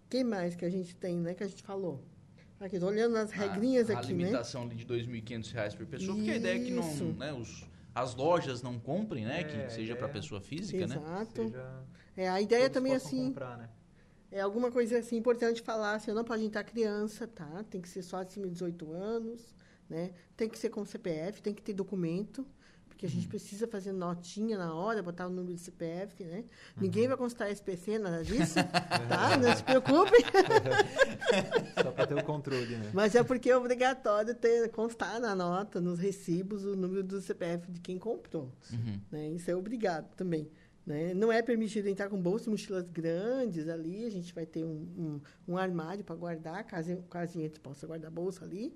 Quem 0.10 0.24
mais 0.24 0.56
que 0.56 0.64
a 0.64 0.70
gente 0.70 0.96
tem, 0.96 1.18
né? 1.18 1.34
Que 1.34 1.44
a 1.44 1.48
gente 1.48 1.62
falou. 1.62 2.02
Aqui, 2.58 2.78
olhando 2.78 3.18
as 3.18 3.32
regrinhas 3.32 3.90
a, 3.90 4.00
aqui, 4.00 4.14
a 4.14 4.16
né? 4.16 4.24
limitação 4.24 4.62
ali 4.62 4.76
de 4.76 4.86
2.500 4.86 5.52
reais 5.52 5.76
por 5.76 5.86
pessoa, 5.86 6.16
porque 6.16 6.32
a 6.32 6.38
ideia 6.38 6.56
é 6.56 6.64
que 6.64 6.72
não, 6.72 6.90
Isso. 6.90 7.04
né, 7.04 7.34
os, 7.34 7.66
as 7.94 8.16
lojas 8.16 8.62
não 8.62 8.80
comprem, 8.80 9.26
né? 9.26 9.42
É, 9.42 9.44
que 9.44 9.58
a 9.58 9.70
seja 9.70 9.94
para 9.98 10.08
ideia- 10.08 10.22
pessoa 10.22 10.40
física, 10.40 10.88
né? 10.88 10.96
Exato. 10.96 11.54
É, 12.16 12.30
a 12.30 12.40
ideia 12.40 12.70
também, 12.70 12.96
assim, 12.96 13.28
comprar, 13.28 13.58
né? 13.58 13.70
é 14.32 14.40
alguma 14.40 14.72
coisa 14.72 14.98
assim 15.00 15.18
importante 15.18 15.62
falar, 15.62 15.96
assim, 15.96 16.14
não 16.14 16.24
pode 16.24 16.46
entrar 16.46 16.64
criança, 16.64 17.28
tá? 17.28 17.66
Tem 17.70 17.82
que 17.82 17.90
ser 17.90 18.02
só 18.02 18.22
acima 18.22 18.48
de 18.48 18.54
18 18.54 18.94
anos, 18.94 19.54
né? 19.90 20.14
Tem 20.38 20.48
que 20.48 20.58
ser 20.58 20.70
com 20.70 20.86
CPF, 20.86 21.42
tem 21.42 21.54
que 21.54 21.62
ter 21.62 21.74
documento, 21.74 22.48
porque 23.06 23.08
a 23.08 23.10
gente 23.10 23.28
precisa 23.28 23.68
fazer 23.68 23.92
notinha 23.92 24.58
na 24.58 24.74
hora, 24.74 25.02
botar 25.02 25.28
o 25.28 25.30
número 25.30 25.54
de 25.54 25.62
CPF, 25.62 26.24
né? 26.24 26.44
Ninguém 26.76 27.08
vai 27.08 27.16
constar 27.16 27.52
SPC, 27.52 28.00
nada 28.00 28.24
disso, 28.24 28.56
tá? 29.08 29.38
Não 29.38 29.56
se 29.56 29.64
preocupe. 29.64 30.18
Só 31.82 31.92
para 31.92 32.08
ter 32.08 32.16
o 32.16 32.24
controle, 32.24 32.76
né? 32.76 32.92
Mas 32.94 33.14
é 33.14 33.24
porque 33.24 33.50
é 33.50 33.58
obrigatório 33.58 34.34
ter, 34.34 34.70
constar 34.70 35.20
na 35.20 35.36
nota, 35.36 35.80
nos 35.80 36.00
recibos, 36.00 36.66
o 36.66 36.76
número 36.76 37.04
do 37.04 37.22
CPF 37.22 37.72
de 37.72 37.80
quem 37.80 38.00
comprou. 38.00 38.52
Uhum. 38.72 39.00
né? 39.12 39.30
Isso 39.30 39.52
é 39.52 39.56
obrigado 39.56 40.10
também. 40.16 40.50
Né? 40.86 41.14
Não 41.14 41.32
é 41.32 41.42
permitido 41.42 41.88
entrar 41.88 42.10
com 42.10 42.20
bolsas 42.20 42.48
e 42.48 42.50
mochilas 42.50 42.88
grandes 42.90 43.68
ali. 43.68 44.06
A 44.06 44.10
gente 44.10 44.34
vai 44.34 44.46
ter 44.46 44.64
um, 44.64 44.88
um, 44.98 45.54
um 45.54 45.58
armário 45.58 46.04
para 46.04 46.16
guardar, 46.16 46.64
caso, 46.64 46.98
caso 47.10 47.38
a 47.38 47.42
gente 47.42 47.60
possa 47.60 47.88
guardar 47.88 48.08
a 48.08 48.14
bolsa 48.14 48.46
ali. 48.46 48.74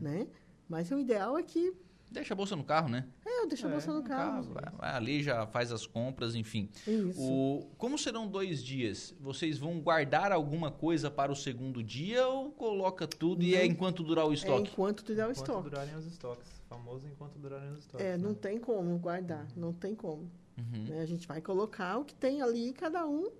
Né? 0.00 0.26
Mas 0.68 0.90
o 0.90 0.98
ideal 0.98 1.36
é 1.36 1.42
que 1.42 1.74
Deixa 2.10 2.34
a 2.34 2.36
bolsa 2.36 2.56
no 2.56 2.64
carro, 2.64 2.88
né? 2.88 3.06
é, 3.24 3.40
eu 3.42 3.46
deixo 3.48 3.66
a 3.66 3.68
É, 3.68 3.72
bolsa 3.72 3.92
no 3.92 3.98
No 4.00 4.04
carro. 4.04 4.42
vai, 4.52 4.64
vai 4.76 4.90
ali, 4.94 5.22
já 5.22 5.46
faz 5.46 5.70
as 5.70 5.86
compras, 5.86 6.34
enfim. 6.34 6.68
Isso. 6.86 7.20
O, 7.22 7.70
como 7.78 7.96
serão 7.96 8.26
dois 8.26 8.62
dias? 8.64 9.14
Vocês 9.20 9.58
vão 9.58 9.80
guardar 9.80 10.32
alguma 10.32 10.70
coisa 10.70 11.10
para 11.10 11.30
o 11.30 11.36
segundo 11.36 11.82
dia 11.82 12.26
ou 12.26 12.50
coloca 12.50 13.06
tudo 13.06 13.42
e 13.44 13.54
é 13.54 13.60
Não. 13.60 13.66
enquanto 13.66 14.02
durar 14.02 14.26
o 14.26 14.32
É 14.32 14.34
estoque? 14.34 14.70
enquanto 14.72 15.04
tiver 15.04 15.22
o 15.26 15.30
Enquanto 15.30 15.36
estoque. 15.46 15.70
durarem 15.70 15.94
os 15.94 16.06
estoques. 16.06 16.50
Famoso 16.68 17.06
enquanto 17.06 17.38
durarem 17.38 17.70
os 17.70 17.78
estoques. 17.78 18.04
É, 18.06 18.16
não 18.18 18.30
né? 18.30 18.36
tem 18.40 18.58
como 18.58 18.98
guardar, 18.98 19.46
não 19.56 19.72
tem 19.72 19.94
como. 19.94 20.30
Uhum. 20.58 20.84
né? 20.88 21.00
A 21.00 21.06
gente 21.06 21.26
vai 21.28 21.40
colocar 21.40 21.96
o 21.98 22.04
que 22.04 22.14
tem 22.14 22.42
ali, 22.42 22.72
cada 22.72 23.06
um 23.06 23.30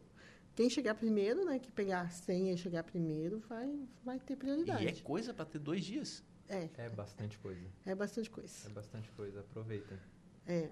quem 0.55 0.69
chegar 0.69 0.95
primeiro, 0.95 1.45
né, 1.45 1.59
que 1.59 1.71
pegar 1.73 2.03
a 2.03 2.09
senha 2.11 2.53
e 2.53 2.59
chegar 2.59 2.83
primeiro, 2.83 3.41
vai, 3.49 3.73
vai 4.05 4.19
ter 4.19 4.33
E 4.33 4.35
é 4.35 4.37
prioridade. 4.37 5.03
coisa 5.03 5.33
pra 5.33 5.45
ter 5.45 5.59
dois 5.59 5.83
dias. 5.85 6.23
É, 6.51 6.69
É 6.77 6.89
bastante 6.91 7.39
coisa. 7.39 7.67
é 7.87 7.95
bastante 7.95 8.29
coisa. 8.31 8.53
É 8.67 8.69
bastante 8.71 9.11
coisa. 9.13 9.41
Aproveitem. 9.41 9.99
É, 10.47 10.69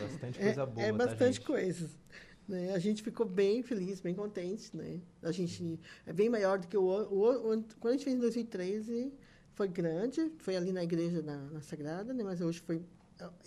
Bastante 0.00 0.40
é, 0.40 0.44
coisa 0.46 0.66
boa, 0.66 0.86
é 0.86 0.90
tá, 0.92 0.98
bastante 0.98 1.34
gente? 1.34 1.40
coisa. 1.46 1.90
Né? 2.48 2.72
A 2.74 2.78
gente 2.78 3.02
ficou 3.02 3.26
bem 3.26 3.62
feliz, 3.62 4.00
bem 4.00 4.14
contente, 4.14 4.74
né? 4.76 5.00
A 5.22 5.30
gente 5.30 5.78
é 6.06 6.12
bem 6.12 6.28
maior 6.28 6.58
do 6.58 6.66
que 6.66 6.76
o, 6.76 6.82
o, 6.84 7.52
o- 7.54 7.64
quando 7.80 7.88
a 7.88 7.92
gente 7.92 8.04
fez 8.04 8.16
em 8.16 8.20
2013 8.20 9.12
foi 9.52 9.68
grande, 9.68 10.32
foi 10.38 10.56
ali 10.56 10.72
na 10.72 10.82
igreja 10.82 11.22
na, 11.22 11.36
na 11.50 11.60
Sagrada, 11.60 12.12
né? 12.12 12.24
Mas 12.24 12.40
hoje 12.40 12.60
foi 12.60 12.82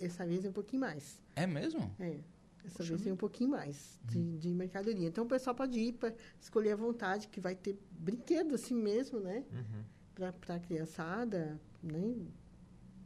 essa 0.00 0.24
vez 0.24 0.44
é 0.44 0.48
um 0.48 0.52
pouquinho 0.52 0.80
mais. 0.80 1.20
É 1.36 1.46
mesmo? 1.46 1.94
É. 2.00 2.18
Essa 2.64 2.78
Poxa 2.78 2.90
vez 2.90 3.02
tem 3.02 3.12
um 3.12 3.16
pouquinho 3.16 3.50
mais 3.50 4.00
de, 4.04 4.38
de 4.38 4.48
mercadoria. 4.50 5.08
Então 5.08 5.24
o 5.24 5.28
pessoal 5.28 5.54
pode 5.54 5.78
ir 5.78 5.92
para 5.94 6.12
escolher 6.40 6.72
à 6.72 6.76
vontade, 6.76 7.28
que 7.28 7.40
vai 7.40 7.54
ter 7.54 7.78
brinquedo 7.90 8.54
assim 8.54 8.74
mesmo, 8.74 9.20
né? 9.20 9.44
Uhum. 9.52 9.84
Para 10.14 10.56
a 10.56 10.58
criançada, 10.58 11.60
né? 11.82 12.14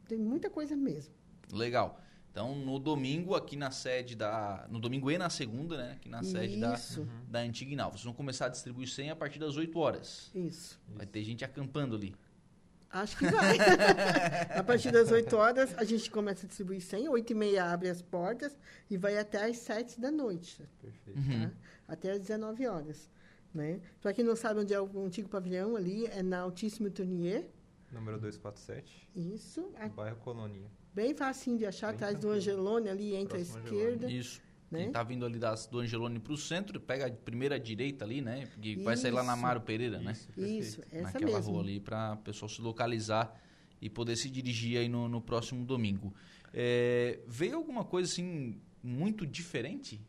Tem 0.07 0.17
muita 0.17 0.49
coisa 0.49 0.75
mesmo. 0.75 1.13
Legal. 1.51 1.99
Então, 2.33 2.55
no 2.55 2.79
domingo, 2.79 3.35
aqui 3.35 3.55
na 3.55 3.69
sede 3.69 4.15
da. 4.15 4.65
No 4.67 4.79
domingo 4.79 5.11
e 5.11 5.19
na 5.19 5.29
segunda, 5.29 5.77
né? 5.77 5.91
Aqui 5.91 6.09
na 6.09 6.23
sede 6.23 6.59
da, 6.59 6.73
Isso, 6.73 7.07
da 7.29 7.41
Antiga 7.41 7.71
Inal. 7.71 7.91
Vocês 7.91 8.03
vão 8.03 8.13
começar 8.13 8.47
a 8.47 8.49
distribuir 8.49 8.89
senha 8.89 9.13
a 9.13 9.15
partir 9.15 9.37
das 9.37 9.55
8 9.55 9.77
horas. 9.77 10.31
isso. 10.33 10.81
Vai 10.87 11.05
ter 11.05 11.23
gente 11.23 11.45
acampando 11.45 11.95
ali. 11.95 12.15
Acho 12.93 13.17
que 13.17 13.25
vai. 13.25 13.57
a 14.55 14.63
partir 14.63 14.91
das 14.91 15.11
8 15.11 15.35
horas, 15.35 15.73
a 15.77 15.83
gente 15.83 16.11
começa 16.11 16.45
a 16.45 16.47
distribuir 16.47 16.79
senha. 16.79 17.09
8 17.09 17.31
e 17.31 17.35
meia 17.35 17.65
abre 17.73 17.89
as 17.89 18.01
portas 18.03 18.55
e 18.89 18.95
vai 18.97 19.17
até 19.17 19.43
às 19.49 19.57
7 19.57 19.99
da 19.99 20.11
noite. 20.11 20.61
Perfeito. 20.79 21.19
Uhum. 21.19 21.49
tá? 21.49 21.51
Até 21.87 22.11
às 22.11 22.19
19 22.19 22.67
horas. 22.67 23.09
Né? 23.53 23.81
Para 23.99 24.13
quem 24.13 24.23
não 24.23 24.35
sabe 24.35 24.59
onde 24.59 24.73
é 24.73 24.79
o 24.79 25.05
antigo 25.05 25.27
pavilhão, 25.27 25.75
ali 25.75 26.05
é 26.07 26.21
na 26.21 26.39
Altíssimo 26.41 26.89
Tournier. 26.89 27.47
Número 27.91 28.17
247, 28.17 29.07
Isso. 29.15 29.71
a- 29.77 29.87
bairro 29.89 30.17
Colônia. 30.17 30.67
Bem 30.93 31.13
facinho 31.15 31.57
de 31.57 31.65
achar, 31.65 31.87
Bem 31.87 31.95
atrás 31.95 32.17
do. 32.17 32.29
Angelone, 32.29 32.89
ali 32.89 33.15
entre 33.15 33.37
Próximo 33.39 33.57
a 33.57 33.59
ao 33.61 33.65
esquerda. 33.65 34.11
Isso. 34.11 34.41
Né? 34.73 34.83
Quem 34.85 34.91
tá 34.91 35.03
vindo 35.03 35.23
ali 35.25 35.37
das, 35.37 35.67
do 35.67 35.79
Angelone 35.79 36.19
pro 36.19 36.35
centro, 36.35 36.79
pega 36.79 37.05
a 37.05 37.11
primeira 37.11 37.59
direita 37.59 38.03
ali, 38.03 38.21
né? 38.21 38.47
Porque 38.47 38.75
vai 38.77 38.97
sair 38.97 39.11
lá 39.11 39.23
na 39.23 39.33
Isso. 39.33 39.41
Mário 39.41 39.61
Pereira, 39.61 39.99
né? 39.99 40.11
Isso, 40.11 40.27
perfeito. 40.27 40.59
Isso, 40.63 40.81
essa 40.91 41.01
Naquela 41.03 41.37
mesmo. 41.37 41.51
rua 41.51 41.61
ali, 41.61 41.79
para 41.79 42.13
o 42.13 42.17
pessoal 42.17 42.49
se 42.49 42.59
localizar 42.61 43.39
e 43.79 43.89
poder 43.89 44.15
se 44.15 44.29
dirigir 44.29 44.79
aí 44.79 44.89
no, 44.89 45.07
no 45.07 45.21
próximo 45.21 45.63
domingo. 45.63 46.13
É, 46.51 47.19
veio 47.27 47.55
alguma 47.55 47.83
coisa 47.83 48.11
assim 48.11 48.59
muito 48.81 49.25
diferente? 49.27 50.01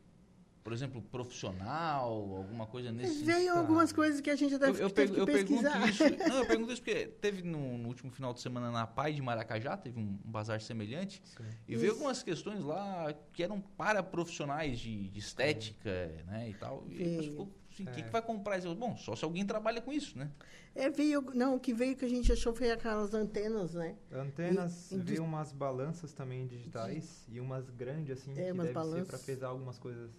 Por 0.64 0.72
exemplo, 0.72 1.02
profissional, 1.02 2.10
alguma 2.36 2.66
coisa 2.66 2.90
nesse 2.90 3.22
Veio 3.22 3.54
algumas 3.54 3.92
coisas 3.92 4.18
que 4.22 4.30
a 4.30 4.34
gente 4.34 4.54
até 4.54 4.70
eu, 4.70 4.74
eu, 4.76 4.88
teve 4.90 5.12
pergu- 5.12 5.14
que 5.14 5.20
eu 5.20 5.26
pergunto 5.26 5.62
pesquisar. 5.62 5.88
isso. 5.90 6.04
Não, 6.26 6.38
eu 6.38 6.46
pergunto 6.46 6.72
isso 6.72 6.82
porque 6.82 7.06
teve 7.06 7.42
no, 7.42 7.76
no 7.76 7.86
último 7.88 8.10
final 8.10 8.32
de 8.32 8.40
semana 8.40 8.70
na 8.70 8.86
Pai 8.86 9.12
de 9.12 9.20
Maracajá, 9.20 9.76
teve 9.76 10.00
um, 10.00 10.18
um 10.24 10.30
bazar 10.30 10.62
semelhante. 10.62 11.20
Sim. 11.22 11.44
E 11.68 11.76
veio 11.76 11.92
algumas 11.92 12.22
questões 12.22 12.64
lá 12.64 13.14
que 13.34 13.42
eram 13.42 13.60
para 13.60 14.02
profissionais 14.02 14.78
de, 14.78 15.10
de 15.10 15.18
estética, 15.18 15.90
né, 16.26 16.48
e 16.48 16.54
tal. 16.54 16.82
E 16.88 16.94
a 16.94 16.96
pessoa 16.98 17.18
Veio. 17.20 17.30
ficou 17.30 17.48
assim, 17.70 17.84
quem 17.84 18.02
É. 18.02 18.06
que 18.06 18.10
vai 18.10 18.22
comprar 18.22 18.56
isso? 18.56 18.74
Bom, 18.74 18.96
só 18.96 19.14
se 19.14 19.22
alguém 19.22 19.44
trabalha 19.44 19.82
com 19.82 19.92
isso, 19.92 20.18
né? 20.18 20.30
É, 20.74 20.88
veio, 20.88 21.20
não, 21.34 21.56
o 21.56 21.60
que 21.60 21.74
veio 21.74 21.94
que 21.94 22.06
a 22.06 22.08
gente 22.08 22.32
achou 22.32 22.54
foi 22.54 22.70
aquelas 22.70 23.12
antenas, 23.12 23.74
né? 23.74 23.96
Antenas, 24.10 24.90
E- 24.90 24.94
veio 24.96 25.04
de- 25.16 25.20
umas 25.20 25.52
balanças 25.52 26.14
também 26.14 26.46
digitais 26.46 27.26
e 27.28 27.38
umas 27.38 27.68
grandes, 27.68 28.18
assim, 28.18 28.32
É, 28.32 28.46
que 28.46 28.52
umas 28.52 28.66
deve 28.66 28.68
ser 28.68 28.72
balanças. 28.72 29.08
para 29.08 29.18
pesar 29.18 29.48
algumas 29.48 29.78
coisas 29.78 30.10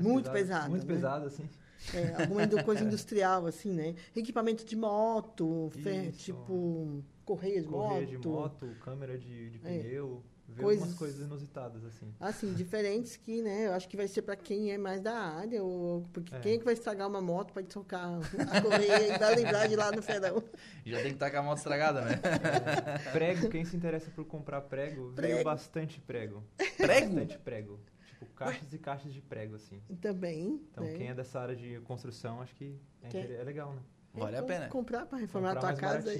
Muito 0.00 0.30
pesadas. 0.30 0.40
pesada, 0.40 0.68
Muito 0.68 0.86
né? 0.86 0.94
pesadas, 0.94 1.32
assim. 1.34 1.48
É, 1.94 2.22
alguma 2.22 2.46
coisa 2.62 2.82
industrial, 2.84 3.44
assim, 3.46 3.72
né? 3.72 3.94
Equipamento 4.14 4.64
de 4.64 4.76
moto, 4.76 5.70
tipo, 6.16 7.02
correia 7.24 7.60
de 7.60 7.66
Correia 7.68 8.00
moto. 8.02 8.10
de 8.20 8.28
moto, 8.28 8.76
câmera 8.84 9.18
de, 9.18 9.50
de 9.50 9.58
É. 9.64 9.78
pneu. 9.78 10.22
Veio 10.48 10.64
Coisas- 10.66 10.82
algumas 10.82 10.98
coisas 10.98 11.20
inusitadas, 11.26 11.82
assim. 11.84 12.12
Assim, 12.20 12.52
diferentes 12.52 13.16
que, 13.16 13.40
né, 13.40 13.68
eu 13.68 13.72
acho 13.72 13.88
que 13.88 13.96
vai 13.96 14.06
ser 14.06 14.20
para 14.20 14.36
quem 14.36 14.70
é 14.70 14.76
mais 14.76 15.00
da 15.00 15.14
área, 15.16 15.62
ou, 15.62 16.02
porque 16.12 16.34
É. 16.34 16.40
quem 16.40 16.54
é 16.54 16.58
que 16.58 16.64
vai 16.64 16.74
estragar 16.74 17.08
uma 17.08 17.22
moto 17.22 17.54
pode 17.54 17.68
trocar 17.68 18.18
a 18.50 18.60
correia 18.60 19.14
e 19.14 19.18
vai 19.18 19.34
lembrar 19.34 19.66
de 19.66 19.76
lá 19.76 19.90
no 19.90 20.02
ferão. 20.02 20.42
Já 20.84 20.96
tem 20.98 21.06
que 21.06 21.12
estar 21.14 21.30
com 21.30 21.38
a 21.38 21.42
moto 21.42 21.56
estragada, 21.56 22.02
né? 22.02 22.20
Prego, 23.12 23.48
quem 23.48 23.64
se 23.64 23.74
interessa 23.76 24.10
por 24.10 24.26
comprar 24.26 24.60
prego, 24.62 25.04
veio 25.12 25.14
Prego. 25.14 25.44
bastante 25.44 25.98
prego. 26.00 26.42
Prego? 26.76 27.06
Bastante 27.14 27.38
prego. 27.38 27.80
Tipo, 28.24 28.34
caixas 28.34 28.72
e 28.72 28.78
caixas 28.78 29.12
de 29.12 29.20
prego, 29.20 29.54
assim. 29.56 29.80
Também, 30.00 30.60
Então, 30.70 30.84
né? 30.84 30.92
quem 30.94 31.08
é 31.08 31.14
dessa 31.14 31.40
área 31.40 31.56
de 31.56 31.80
construção, 31.80 32.40
acho 32.40 32.54
que 32.54 32.78
é, 33.02 33.08
Quem- 33.08 33.24
inter- 33.24 33.40
é 33.40 33.44
legal, 33.44 33.74
né? 33.74 33.82
Vale 34.14 34.36
a 34.36 34.42
pena. 34.42 34.68
Comprar 34.68 35.06
para 35.06 35.18
reformar 35.18 35.54
Comprar 35.54 35.70
a 35.70 35.72
tua 35.72 35.80
casa. 35.80 36.10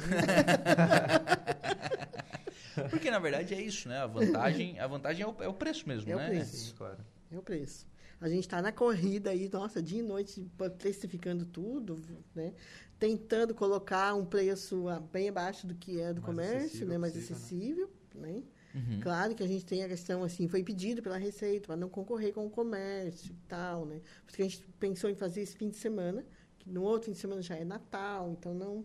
Porque 2.90 3.10
na 3.10 3.18
verdade 3.18 3.54
é 3.54 3.60
isso, 3.60 3.88
né? 3.88 3.98
A 3.98 4.06
vantagem, 4.06 4.78
a 4.78 4.86
vantagem 4.86 5.22
é, 5.24 5.26
o, 5.26 5.36
é 5.42 5.48
o 5.48 5.52
preço 5.54 5.86
mesmo, 5.86 6.10
É 6.10 6.14
o 6.14 6.18
né? 6.18 6.28
preço. 6.28 6.56
Sim, 6.56 6.74
claro. 6.76 6.98
É 7.30 7.38
o 7.38 7.42
preço. 7.42 7.86
A 8.20 8.28
gente 8.28 8.40
está 8.44 8.62
na 8.62 8.70
corrida 8.72 9.30
aí, 9.30 9.50
nossa, 9.52 9.82
dia 9.82 9.98
e 9.98 10.02
noite, 10.02 10.48
precificando 10.78 11.44
tudo, 11.44 12.00
né? 12.34 12.54
Tentando 12.98 13.52
colocar 13.54 14.14
um 14.14 14.24
preço 14.24 14.88
ah, 14.88 15.00
bem 15.00 15.28
abaixo 15.28 15.66
do 15.66 15.74
que 15.74 16.00
é 16.00 16.12
do 16.14 16.22
Mais 16.22 16.24
comércio, 16.24 16.86
né? 16.86 16.96
Mais 16.98 17.12
possível, 17.12 17.36
né? 17.36 17.42
acessível, 17.42 17.90
né? 18.14 18.42
Uhum. 18.74 19.00
Claro 19.00 19.34
que 19.34 19.42
a 19.42 19.46
gente 19.46 19.64
tem 19.66 19.82
a 19.84 19.88
questão, 19.88 20.22
assim, 20.24 20.48
foi 20.48 20.62
pedido 20.62 21.02
pela 21.02 21.18
Receita 21.18 21.66
para 21.66 21.76
não 21.76 21.88
concorrer 21.88 22.32
com 22.32 22.46
o 22.46 22.50
comércio 22.50 23.32
e 23.32 23.36
tal, 23.48 23.84
né? 23.84 24.00
Porque 24.24 24.40
a 24.42 24.44
gente 24.48 24.64
pensou 24.80 25.10
em 25.10 25.14
fazer 25.14 25.42
esse 25.42 25.56
fim 25.56 25.68
de 25.68 25.76
semana, 25.76 26.24
que 26.58 26.70
no 26.70 26.82
outro 26.82 27.06
fim 27.06 27.12
de 27.12 27.18
semana 27.18 27.42
já 27.42 27.54
é 27.56 27.64
Natal, 27.64 28.30
então 28.32 28.54
não, 28.54 28.84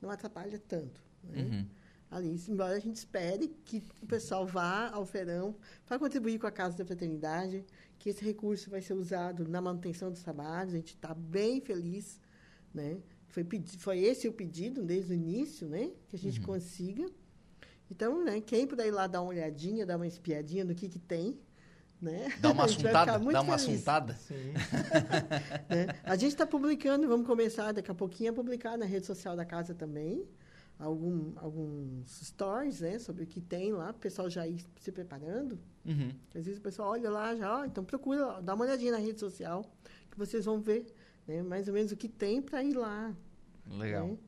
não 0.00 0.10
atrapalha 0.10 0.58
tanto, 0.58 1.02
né? 1.24 1.42
Uhum. 1.42 1.66
ali, 2.10 2.40
embora 2.48 2.76
a 2.76 2.78
gente 2.78 2.94
espere 2.96 3.48
que 3.64 3.82
o 4.00 4.06
pessoal 4.06 4.46
vá 4.46 4.88
ao 4.90 5.04
feirão 5.04 5.56
para 5.84 5.98
contribuir 5.98 6.38
com 6.38 6.46
a 6.46 6.50
Casa 6.52 6.76
da 6.76 6.84
Fraternidade, 6.84 7.64
que 7.98 8.10
esse 8.10 8.24
recurso 8.24 8.70
vai 8.70 8.80
ser 8.80 8.94
usado 8.94 9.48
na 9.48 9.60
manutenção 9.60 10.10
dos 10.12 10.22
trabalhos, 10.22 10.74
a 10.74 10.76
gente 10.76 10.94
está 10.94 11.12
bem 11.12 11.60
feliz, 11.60 12.20
né? 12.72 12.98
Foi, 13.26 13.44
foi 13.78 13.98
esse 13.98 14.28
o 14.28 14.32
pedido 14.32 14.84
desde 14.84 15.10
o 15.12 15.14
início, 15.14 15.68
né? 15.68 15.90
Que 16.08 16.14
a 16.14 16.18
gente 16.18 16.38
Uhum. 16.38 16.46
consiga. 16.46 17.04
Então, 17.90 18.24
né, 18.24 18.40
quem 18.40 18.66
puder 18.66 18.86
ir 18.86 18.90
lá 18.90 19.06
dar 19.06 19.20
uma 19.20 19.30
olhadinha, 19.30 19.84
dar 19.84 19.96
uma 19.96 20.06
espiadinha 20.06 20.64
no 20.64 20.74
que 20.74 20.88
que 20.88 20.98
tem, 20.98 21.38
né? 22.00 22.32
Dá 22.40 22.50
uma 22.52 22.64
assuntada, 22.64 23.18
dá 23.18 23.40
uma 23.40 23.58
feliz 23.58 23.74
assuntada. 23.76 24.14
Sim. 24.14 24.52
né? 25.68 25.86
A 26.02 26.16
gente 26.16 26.32
está 26.32 26.46
publicando, 26.46 27.06
vamos 27.08 27.26
começar 27.26 27.72
daqui 27.72 27.90
a 27.90 27.94
pouquinho 27.94 28.30
a 28.30 28.34
publicar 28.34 28.76
na 28.76 28.84
rede 28.84 29.06
social 29.06 29.36
da 29.36 29.44
casa 29.44 29.74
também, 29.74 30.26
algum, 30.78 31.32
alguns 31.36 32.20
stories, 32.24 32.80
né, 32.80 32.98
sobre 32.98 33.24
o 33.24 33.26
que 33.26 33.40
tem 33.40 33.72
lá, 33.72 33.90
o 33.90 33.94
pessoal 33.94 34.28
já 34.28 34.46
ir 34.46 34.64
se 34.80 34.90
preparando. 34.90 35.58
Uhum. 35.84 36.10
Às 36.34 36.44
vezes 36.44 36.58
o 36.58 36.62
pessoal 36.62 36.90
olha 36.90 37.10
lá, 37.10 37.34
já, 37.36 37.60
ó, 37.60 37.64
então 37.64 37.84
procura, 37.84 38.26
ó, 38.26 38.40
dá 38.40 38.54
uma 38.54 38.64
olhadinha 38.64 38.92
na 38.92 38.98
rede 38.98 39.20
social, 39.20 39.64
que 40.10 40.18
vocês 40.18 40.44
vão 40.44 40.60
ver, 40.60 40.86
né, 41.26 41.42
mais 41.42 41.68
ou 41.68 41.74
menos 41.74 41.92
o 41.92 41.96
que 41.96 42.08
tem 42.08 42.42
para 42.42 42.62
ir 42.62 42.74
lá. 42.74 43.14
Legal. 43.70 44.08
né? 44.08 44.18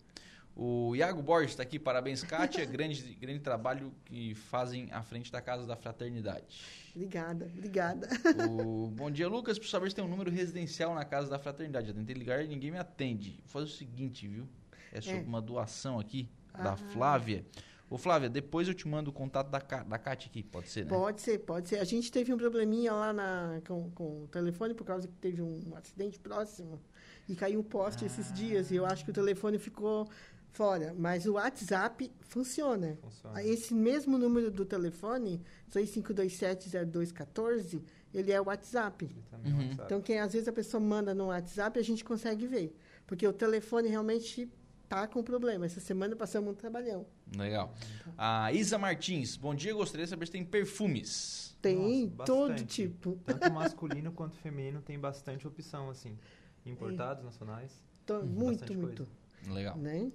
O 0.59 0.97
Iago 0.97 1.21
Borges 1.23 1.51
está 1.51 1.63
aqui, 1.63 1.79
parabéns, 1.79 2.23
Kátia. 2.23 2.65
grande, 2.65 3.15
grande 3.21 3.41
trabalho 3.41 3.93
que 4.07 4.35
fazem 4.35 4.89
à 4.91 5.03
frente 5.03 5.31
da 5.31 5.43
Casa 5.43 5.67
da 5.67 5.77
Fraternidade. 5.77 6.63
Obrigada, 6.95 7.45
obrigada. 7.55 8.09
O, 8.49 8.87
bom 8.89 9.11
dia, 9.11 9.29
Lucas. 9.29 9.59
Preciso 9.59 9.73
saber 9.77 9.91
se 9.91 9.97
tem 9.97 10.03
um 10.05 10.09
número 10.09 10.31
residencial 10.31 10.95
na 10.95 11.05
Casa 11.05 11.29
da 11.29 11.39
Fraternidade. 11.39 11.89
Já 11.89 11.93
tentei 11.93 12.15
ligar 12.15 12.43
e 12.43 12.49
ninguém 12.49 12.71
me 12.71 12.79
atende. 12.79 13.33
Vou 13.43 13.49
fazer 13.49 13.67
o 13.67 13.69
seguinte, 13.77 14.27
viu? 14.27 14.49
É 14.93 15.01
sobre 15.03 15.21
É. 15.21 15.25
uma 15.25 15.43
doação 15.43 15.99
aqui 16.01 16.27
da 16.55 16.73
Ah. 16.73 16.77
Flávia. 16.77 17.45
Ô, 17.91 17.99
Flávia, 17.99 18.29
depois 18.31 18.67
eu 18.67 18.73
te 18.75 18.89
mando 18.89 19.11
o 19.11 19.13
contato 19.13 19.49
da, 19.51 19.59
da 19.59 19.99
Kátia 19.99 20.29
aqui, 20.29 20.43
pode 20.43 20.71
ser, 20.71 20.87
né? 20.87 20.89
Pode 20.91 21.21
ser, 21.21 21.39
pode 21.41 21.69
ser. 21.69 21.79
A 21.81 21.85
gente 21.85 22.11
teve 22.11 22.33
um 22.33 22.37
probleminha 22.39 22.93
lá 22.95 23.13
na, 23.13 23.61
com, 23.69 23.91
com 23.91 24.25
o 24.25 24.29
telefone 24.29 24.73
por 24.75 24.85
causa 24.85 25.07
que 25.07 25.15
teve 25.19 25.41
um 25.43 25.61
acidente 25.77 26.19
próximo 26.19 26.81
e 27.29 27.37
caiu 27.37 27.61
um 27.61 27.63
poste 27.63 28.05
esses 28.05 28.33
dias 28.33 28.71
e 28.73 28.77
eu 28.77 28.87
acho 28.87 29.05
que 29.05 29.11
o 29.11 29.15
telefone 29.15 29.59
ficou 29.59 30.09
fora. 30.53 30.95
Mas 30.99 31.27
o 31.27 31.35
WhatsApp 31.35 32.11
funciona. 32.21 32.97
Funciona. 33.03 33.43
Esse 33.43 33.75
mesmo 33.75 34.17
número 34.19 34.51
do 34.51 34.65
telefone, 34.65 35.43
65270214, 35.71 37.83
ele 38.15 38.33
é 38.33 38.41
o 38.41 38.45
WhatsApp. 38.47 39.05
Ele 39.05 39.23
também 39.31 39.53
Uhum. 39.53 39.59
é 39.59 39.63
WhatsApp. 39.65 39.83
Então, 39.85 40.01
quem 40.01 40.19
às 40.21 40.33
vezes 40.33 40.49
a 40.49 40.53
pessoa 40.53 40.81
manda 40.81 41.15
no 41.15 41.27
WhatsApp, 41.27 41.79
a 41.79 41.83
gente 41.83 42.05
consegue 42.05 42.47
ver. 42.47 42.75
Porque 43.07 43.27
o 43.27 43.33
telefone 43.33 43.89
realmente 43.89 44.51
tá 44.89 45.07
com 45.07 45.23
problema. 45.23 45.67
Essa 45.67 45.81
semana 45.81 46.17
passamos 46.17 46.51
um 46.51 46.55
trabalhão. 46.55 47.07
Legal. 47.37 47.75
A 48.17 48.53
Isa 48.53 48.79
Martins, 48.79 49.37
bom 49.37 49.55
dia. 49.55 49.75
Gostaria 49.75 50.07
de 50.07 50.11
saber 50.11 50.27
se 50.27 50.33
tem 50.33 50.45
perfumes. 50.45 51.55
Tem 51.61 52.07
Nossa, 52.07 52.25
todo 52.25 52.65
tipo. 52.65 53.19
Tanto 53.25 53.51
masculino 53.53 54.13
quanto 54.13 54.37
feminino 54.39 54.81
tem 54.81 54.99
bastante 54.99 55.47
opção, 55.47 55.91
assim. 55.91 56.17
Importados, 56.65 57.25
nacionais. 57.25 57.71
To- 58.07 58.25
muito, 58.25 58.61
bastante 58.61 58.77
muito. 58.77 59.09
Legal. 59.49 59.77
Né? 59.77 60.11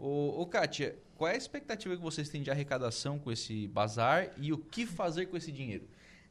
Ô, 0.00 0.40
ô, 0.40 0.46
Kátia, 0.46 0.98
qual 1.14 1.28
é 1.30 1.34
a 1.34 1.36
expectativa 1.36 1.94
que 1.94 2.02
vocês 2.02 2.30
têm 2.30 2.42
de 2.42 2.50
arrecadação 2.50 3.18
com 3.18 3.30
esse 3.30 3.68
bazar 3.68 4.32
e 4.38 4.50
o 4.50 4.56
que 4.56 4.86
fazer 4.86 5.26
com 5.26 5.36
esse 5.36 5.52
dinheiro? 5.52 5.86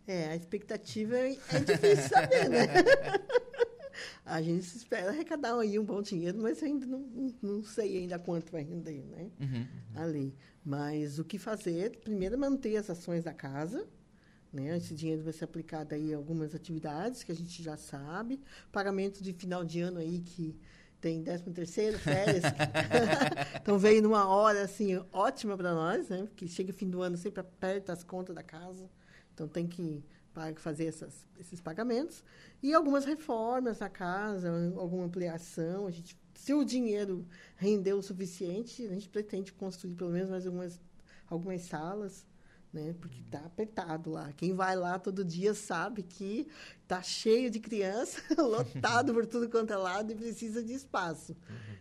É, 0.07 0.29
a 0.29 0.35
expectativa 0.35 1.15
é 1.15 1.33
é 1.33 1.59
difícil 1.59 2.09
saber, 2.09 2.49
né? 2.49 2.65
A 4.25 4.41
gente 4.41 4.63
espera 4.63 5.09
arrecadar 5.09 5.59
aí 5.59 5.77
um 5.77 5.83
bom 5.83 6.01
dinheiro, 6.01 6.37
mas 6.41 6.63
ainda 6.63 6.85
não, 6.85 7.33
não- 7.41 7.63
sei 7.63 7.97
ainda 7.97 8.17
quanto 8.17 8.51
vai 8.51 8.63
render, 8.63 9.03
né? 9.05 9.29
Uhum. 9.39 9.67
Ali. 9.95 10.35
Mas 10.63 11.19
o 11.19 11.23
que 11.25 11.37
fazer? 11.37 11.97
Primeiro, 11.99 12.37
manter 12.37 12.77
as 12.77 12.89
ações 12.89 13.23
da 13.23 13.33
casa. 13.33 13.87
Né? 14.53 14.77
Esse 14.77 14.95
dinheiro 14.95 15.23
vai 15.23 15.33
ser 15.33 15.43
aplicado 15.45 15.93
aí 15.93 16.11
em 16.11 16.13
algumas 16.13 16.55
atividades 16.55 17.23
que 17.23 17.31
a 17.31 17.35
gente 17.35 17.61
já 17.61 17.75
sabe. 17.77 18.39
Pagamento 18.71 19.21
de 19.23 19.33
final 19.33 19.63
de 19.65 19.81
ano 19.81 19.99
aí 19.99 20.21
que 20.21 20.55
tem 20.99 21.23
13 21.23 21.51
terceiro, 21.51 21.99
férias. 21.99 22.43
então 23.61 23.77
veio 23.77 24.01
numa 24.01 24.27
hora 24.27 24.63
assim 24.63 25.01
ótima 25.11 25.57
para 25.57 25.73
nós, 25.73 26.09
né? 26.09 26.25
Porque 26.27 26.47
chega 26.47 26.71
o 26.71 26.73
fim 26.73 26.89
do 26.89 27.01
ano 27.01 27.17
sempre 27.17 27.41
aperta 27.41 27.93
as 27.93 28.03
contas 28.03 28.35
da 28.35 28.43
casa. 28.43 28.89
Então 29.33 29.47
tem 29.47 29.67
que 29.67 30.03
fazer 30.57 30.85
essas, 30.85 31.27
esses 31.37 31.59
pagamentos 31.59 32.23
e 32.63 32.73
algumas 32.73 33.03
reformas 33.03 33.79
na 33.79 33.89
casa, 33.89 34.49
alguma 34.77 35.05
ampliação. 35.05 35.87
A 35.87 35.91
gente, 35.91 36.17
se 36.33 36.53
o 36.53 36.63
dinheiro 36.63 37.25
rendeu 37.57 37.97
o 37.97 38.03
suficiente, 38.03 38.85
a 38.85 38.93
gente 38.93 39.09
pretende 39.09 39.51
construir 39.51 39.95
pelo 39.95 40.11
menos 40.11 40.29
mais 40.29 40.45
algumas 40.45 40.79
algumas 41.29 41.61
salas, 41.61 42.25
né? 42.71 42.95
Porque 42.99 43.21
tá 43.23 43.39
apertado 43.39 44.11
lá. 44.11 44.31
Quem 44.33 44.53
vai 44.53 44.75
lá 44.75 44.99
todo 44.99 45.25
dia 45.25 45.53
sabe 45.53 46.03
que 46.03 46.47
tá 46.87 47.01
cheio 47.01 47.49
de 47.49 47.59
criança, 47.59 48.21
lotado 48.37 49.13
por 49.13 49.25
tudo 49.25 49.49
quanto 49.49 49.73
é 49.73 49.77
lado 49.77 50.11
e 50.11 50.15
precisa 50.15 50.63
de 50.63 50.73
espaço. 50.73 51.35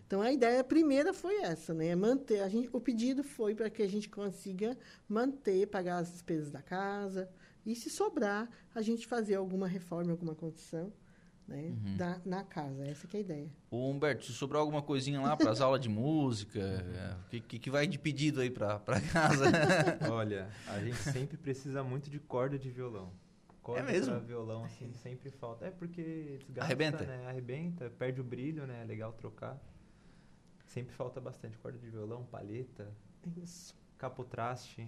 Então 0.06 0.22
a 0.22 0.32
ideia 0.32 0.64
primeira 0.64 1.12
foi 1.12 1.42
essa, 1.42 1.74
né? 1.74 1.94
Manter 1.94 2.40
a 2.40 2.48
gente, 2.48 2.70
o 2.72 2.80
pedido 2.80 3.22
foi 3.22 3.54
para 3.54 3.68
que 3.68 3.82
a 3.82 3.88
gente 3.88 4.08
consiga 4.08 4.76
manter, 5.08 5.66
pagar 5.66 5.98
as 5.98 6.10
despesas 6.10 6.50
da 6.50 6.62
casa 6.62 7.28
e 7.64 7.74
se 7.74 7.90
sobrar 7.90 8.48
a 8.74 8.80
gente 8.80 9.06
fazer 9.06 9.34
alguma 9.34 9.68
reforma, 9.68 10.12
alguma 10.12 10.34
construção, 10.34 10.92
né? 11.48 11.72
Da, 11.96 12.20
na 12.24 12.44
casa. 12.44 12.86
Essa 12.86 13.06
que 13.08 13.16
é 13.16 13.20
a 13.20 13.22
ideia. 13.22 13.50
Ô 13.70 13.88
Humberto, 13.90 14.24
se 14.26 14.32
sobrar 14.32 14.60
alguma 14.60 14.82
coisinha 14.82 15.20
lá 15.20 15.36
para 15.36 15.50
as 15.50 15.60
aulas 15.62 15.80
de 15.80 15.88
música, 15.88 16.60
o 17.26 17.28
que, 17.30 17.40
que, 17.40 17.58
que 17.58 17.70
vai 17.70 17.86
de 17.86 17.98
pedido 17.98 18.40
aí 18.40 18.50
para 18.50 18.78
casa? 19.12 19.46
Olha, 20.12 20.50
a 20.68 20.78
gente 20.80 20.98
sempre 21.10 21.36
precisa 21.38 21.82
muito 21.82 22.10
de 22.10 22.18
corda 22.20 22.58
de 22.58 22.70
violão. 22.70 23.10
Corda 23.62 23.80
É 23.80 23.92
mesmo? 23.92 24.12
pra 24.14 24.20
violão, 24.20 24.64
assim, 24.64 24.92
sempre 24.94 25.30
falta. 25.30 25.66
É 25.66 25.70
porque 25.70 26.38
desgasta, 26.46 26.60
Arrebenta? 26.64 27.04
né? 27.04 27.26
Arrebenta, 27.26 27.90
perde 27.90 28.20
o 28.20 28.24
brilho, 28.24 28.66
né? 28.66 28.82
É 28.82 28.84
legal 28.84 29.12
trocar. 29.12 29.58
Sempre 30.66 30.94
falta 30.94 31.18
bastante 31.20 31.56
corda 31.58 31.78
de 31.78 31.88
violão, 31.88 32.24
palheta, 32.26 32.92
Isso. 33.42 33.74
capotraste, 33.96 34.86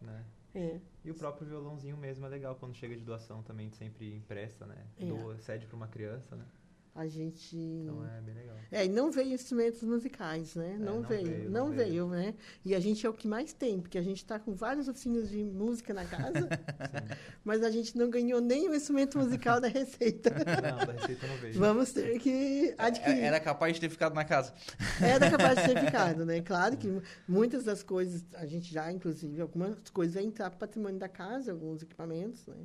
né? 0.00 0.24
É. 0.54 0.80
E 1.04 1.10
o 1.10 1.14
próprio 1.14 1.46
violãozinho 1.46 1.96
mesmo 1.96 2.24
é 2.24 2.28
legal 2.28 2.54
quando 2.56 2.74
chega 2.74 2.96
de 2.96 3.04
doação 3.04 3.42
também, 3.42 3.70
sempre 3.70 4.14
empresta, 4.14 4.66
né? 4.66 4.86
É. 4.96 5.04
Doa, 5.06 5.38
cede 5.38 5.66
pra 5.66 5.76
uma 5.76 5.88
criança, 5.88 6.36
né? 6.36 6.46
A 6.94 7.08
gente. 7.08 7.56
Então 7.56 8.06
é 8.06 8.20
bem 8.20 8.34
legal. 8.34 8.56
É, 8.70 8.88
não 8.88 9.10
veio 9.10 9.34
instrumentos 9.34 9.82
musicais, 9.82 10.54
né? 10.54 10.76
não, 10.78 10.96
não 10.96 11.02
veio, 11.02 11.26
veio, 11.26 11.50
não 11.50 11.64
não 11.68 11.72
veio, 11.72 12.08
né? 12.08 12.34
E 12.64 12.74
a 12.74 12.80
gente 12.80 13.06
é 13.06 13.08
o 13.08 13.12
que 13.12 13.26
mais 13.26 13.52
tem, 13.52 13.80
porque 13.80 13.98
a 13.98 14.02
gente 14.02 14.18
está 14.18 14.38
com 14.38 14.54
várias 14.54 14.88
oficinas 14.88 15.28
de 15.28 15.42
música 15.42 15.94
na 15.94 16.04
casa, 16.04 16.48
mas 17.44 17.62
a 17.62 17.70
gente 17.70 17.96
não 17.96 18.10
ganhou 18.10 18.40
nem 18.40 18.68
o 18.68 18.74
instrumento 18.74 19.18
musical 19.18 19.60
da 19.60 19.68
receita. 19.68 20.30
Não, 20.64 20.86
da 20.86 20.92
receita 20.92 21.26
não 21.26 21.36
veio. 21.36 21.54
Vamos 21.58 21.92
ter 21.92 22.18
que 22.18 22.74
adquirir. 22.78 23.18
É, 23.18 23.26
Era 23.26 23.40
capaz 23.40 23.74
de 23.74 23.80
ter 23.80 23.88
ficado 23.88 24.14
na 24.14 24.24
casa. 24.24 24.52
Era 25.00 25.30
capaz 25.30 25.58
de 25.58 25.74
ter 25.74 25.84
ficado, 25.84 26.24
né? 26.24 26.40
Claro 26.40 26.76
que 26.76 26.88
muitas 27.28 27.64
das 27.64 27.82
coisas, 27.82 28.24
a 28.34 28.46
gente 28.46 28.72
já, 28.72 28.90
inclusive, 28.90 29.40
algumas 29.40 29.76
coisas 29.90 30.14
vai 30.14 30.24
entrar 30.24 30.50
para 30.50 30.56
o 30.56 30.60
patrimônio 30.60 30.98
da 30.98 31.08
casa, 31.08 31.52
alguns 31.52 31.82
equipamentos, 31.82 32.46
né? 32.46 32.56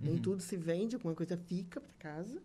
Nem 0.00 0.18
tudo 0.18 0.42
se 0.42 0.56
vende, 0.56 0.94
alguma 0.94 1.14
coisa 1.14 1.36
fica 1.36 1.80
para 1.80 1.92
casa, 1.98 2.40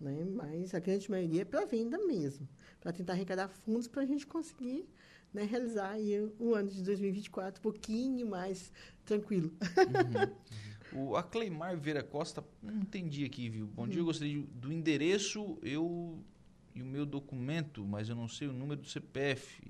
né? 0.00 0.24
Mas 0.24 0.74
a 0.74 0.78
grande 0.80 1.10
maioria 1.10 1.42
é 1.42 1.44
para 1.44 1.64
venda 1.66 1.98
mesmo, 2.06 2.48
para 2.80 2.92
tentar 2.92 3.12
arrecadar 3.14 3.48
fundos 3.48 3.86
para 3.88 4.02
a 4.02 4.06
gente 4.06 4.26
conseguir 4.26 4.86
né, 5.32 5.44
realizar 5.44 5.90
aí 5.90 6.30
o 6.38 6.54
ano 6.54 6.68
de 6.70 6.82
2024 6.82 7.58
um 7.60 7.62
pouquinho 7.62 8.26
mais 8.26 8.72
tranquilo. 9.04 9.52
O, 10.92 11.16
a 11.16 11.22
Cleimar 11.22 11.76
Vera 11.76 12.02
Costa, 12.04 12.44
não 12.62 12.74
entendi 12.82 13.24
aqui, 13.24 13.48
viu? 13.48 13.66
Bom 13.66 13.82
Uhum. 13.82 13.88
dia, 13.88 14.00
eu 14.00 14.04
gostaria 14.04 14.44
do 14.54 14.72
endereço 14.72 15.58
eu 15.62 16.18
e 16.74 16.82
o 16.82 16.84
meu 16.86 17.04
documento, 17.04 17.84
mas 17.84 18.08
eu 18.08 18.14
não 18.14 18.28
sei 18.28 18.46
o 18.48 18.52
número 18.52 18.80
do 18.80 18.88
CPF. 18.88 19.60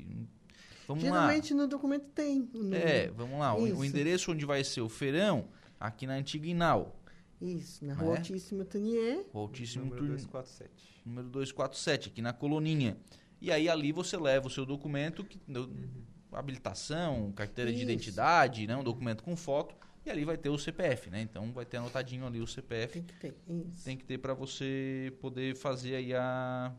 Vamos 0.87 1.03
Geralmente 1.03 1.55
no 1.55 1.67
documento 1.67 2.05
tem 2.15 2.41
o 2.43 2.59
lá. 2.59 2.59
número. 2.63 2.83
É, 2.89 3.09
vamos 3.09 3.39
lá. 3.39 3.55
O, 3.57 3.63
o 3.79 3.85
endereço 3.85 4.33
onde 4.33 4.45
vai 4.45 4.63
ser 4.63 4.83
o 4.83 4.89
feirão, 4.89 5.47
aqui 5.81 6.07
na 6.07 6.15
antiga 6.15 6.47
Inal. 6.47 6.95
Isso, 7.41 7.85
na 7.85 7.95
Não 7.95 8.03
Rua 8.05 8.15
é? 8.15 8.19
Altíssimo 8.19 8.65
Tanier. 8.65 9.25
O 9.33 9.39
Altíssimo 9.39 9.85
Número 9.85 10.01
Turno- 10.03 10.15
247. 10.17 11.03
número 11.05 11.29
247, 11.29 12.09
aqui 12.09 12.23
na 12.23 12.33
coloninha. 12.33 12.97
E 13.41 13.51
aí 13.53 13.69
ali 13.69 13.93
você 13.93 14.17
leva 14.17 14.47
o 14.47 14.51
seu 14.51 14.65
documento, 14.65 15.23
que, 15.25 15.39
no- 15.47 15.69
habilitação, 16.33 17.31
carteira 17.33 17.71
de 17.71 17.77
Isso. 17.77 17.85
identidade, 17.91 18.67
né, 18.67 18.77
um 18.77 18.83
documento 18.85 19.23
com 19.23 19.37
foto, 19.37 19.75
e 20.05 20.11
ali 20.11 20.25
vai 20.25 20.37
ter 20.37 20.49
o 20.49 20.59
CPF, 20.59 21.09
né? 21.11 21.21
Então 21.23 21.53
vai 21.53 21.65
ter 21.65 21.77
anotadinho 21.79 22.27
ali 22.27 22.41
o 22.41 22.47
CPF. 22.47 22.95
Tem 22.95 23.03
que 23.03 23.15
ter. 23.15 23.35
Isso. 23.49 23.85
Tem 23.85 23.97
que 23.97 24.05
ter 24.05 24.19
para 24.19 24.35
você 24.35 25.13
poder 25.21 25.55
fazer 25.57 25.95
aí 25.97 26.13
a, 26.15 26.73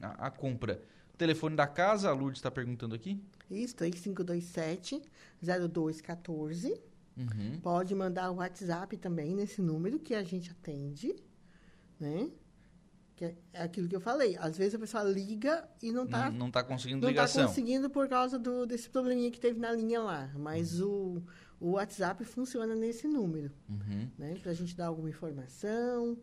a, 0.00 0.26
a 0.26 0.30
compra. 0.30 0.80
Telefone 1.16 1.56
da 1.56 1.66
casa, 1.66 2.08
a 2.08 2.12
Lourdes 2.12 2.38
está 2.38 2.50
perguntando 2.50 2.94
aqui. 2.94 3.20
Isso, 3.50 3.74
3527 3.74 5.02
0214. 5.42 6.80
Uhum. 7.18 7.58
Pode 7.60 7.94
mandar 7.94 8.30
o 8.30 8.36
WhatsApp 8.36 8.96
também 8.96 9.34
nesse 9.34 9.60
número 9.60 9.98
que 9.98 10.14
a 10.14 10.22
gente 10.22 10.50
atende, 10.50 11.14
né? 11.98 12.30
Que 13.16 13.24
é 13.24 13.34
é 13.52 13.62
aquilo 13.62 13.88
que 13.88 13.96
eu 13.96 14.00
falei. 14.00 14.36
Às 14.38 14.56
vezes 14.56 14.74
a 14.76 14.78
pessoa 14.78 15.02
liga 15.02 15.68
e 15.82 15.90
não 15.90 16.04
está 16.04 16.30
Não, 16.30 16.38
não 16.38 16.50
tá 16.50 16.62
conseguindo 16.62 16.98
não 17.00 17.08
tá 17.08 17.10
ligação. 17.10 17.46
conseguindo 17.48 17.90
por 17.90 18.08
causa 18.08 18.38
do, 18.38 18.64
desse 18.66 18.88
probleminha 18.88 19.30
que 19.30 19.40
teve 19.40 19.58
na 19.58 19.72
linha 19.72 20.00
lá. 20.00 20.30
Mas 20.36 20.80
o, 20.80 21.20
o 21.58 21.72
WhatsApp 21.72 22.24
funciona 22.24 22.74
nesse 22.76 23.08
número, 23.08 23.50
Uhum. 23.68 24.08
né? 24.16 24.36
Para 24.40 24.52
a 24.52 24.54
gente 24.54 24.76
dar 24.76 24.86
alguma 24.86 25.10
informação, 25.10 26.16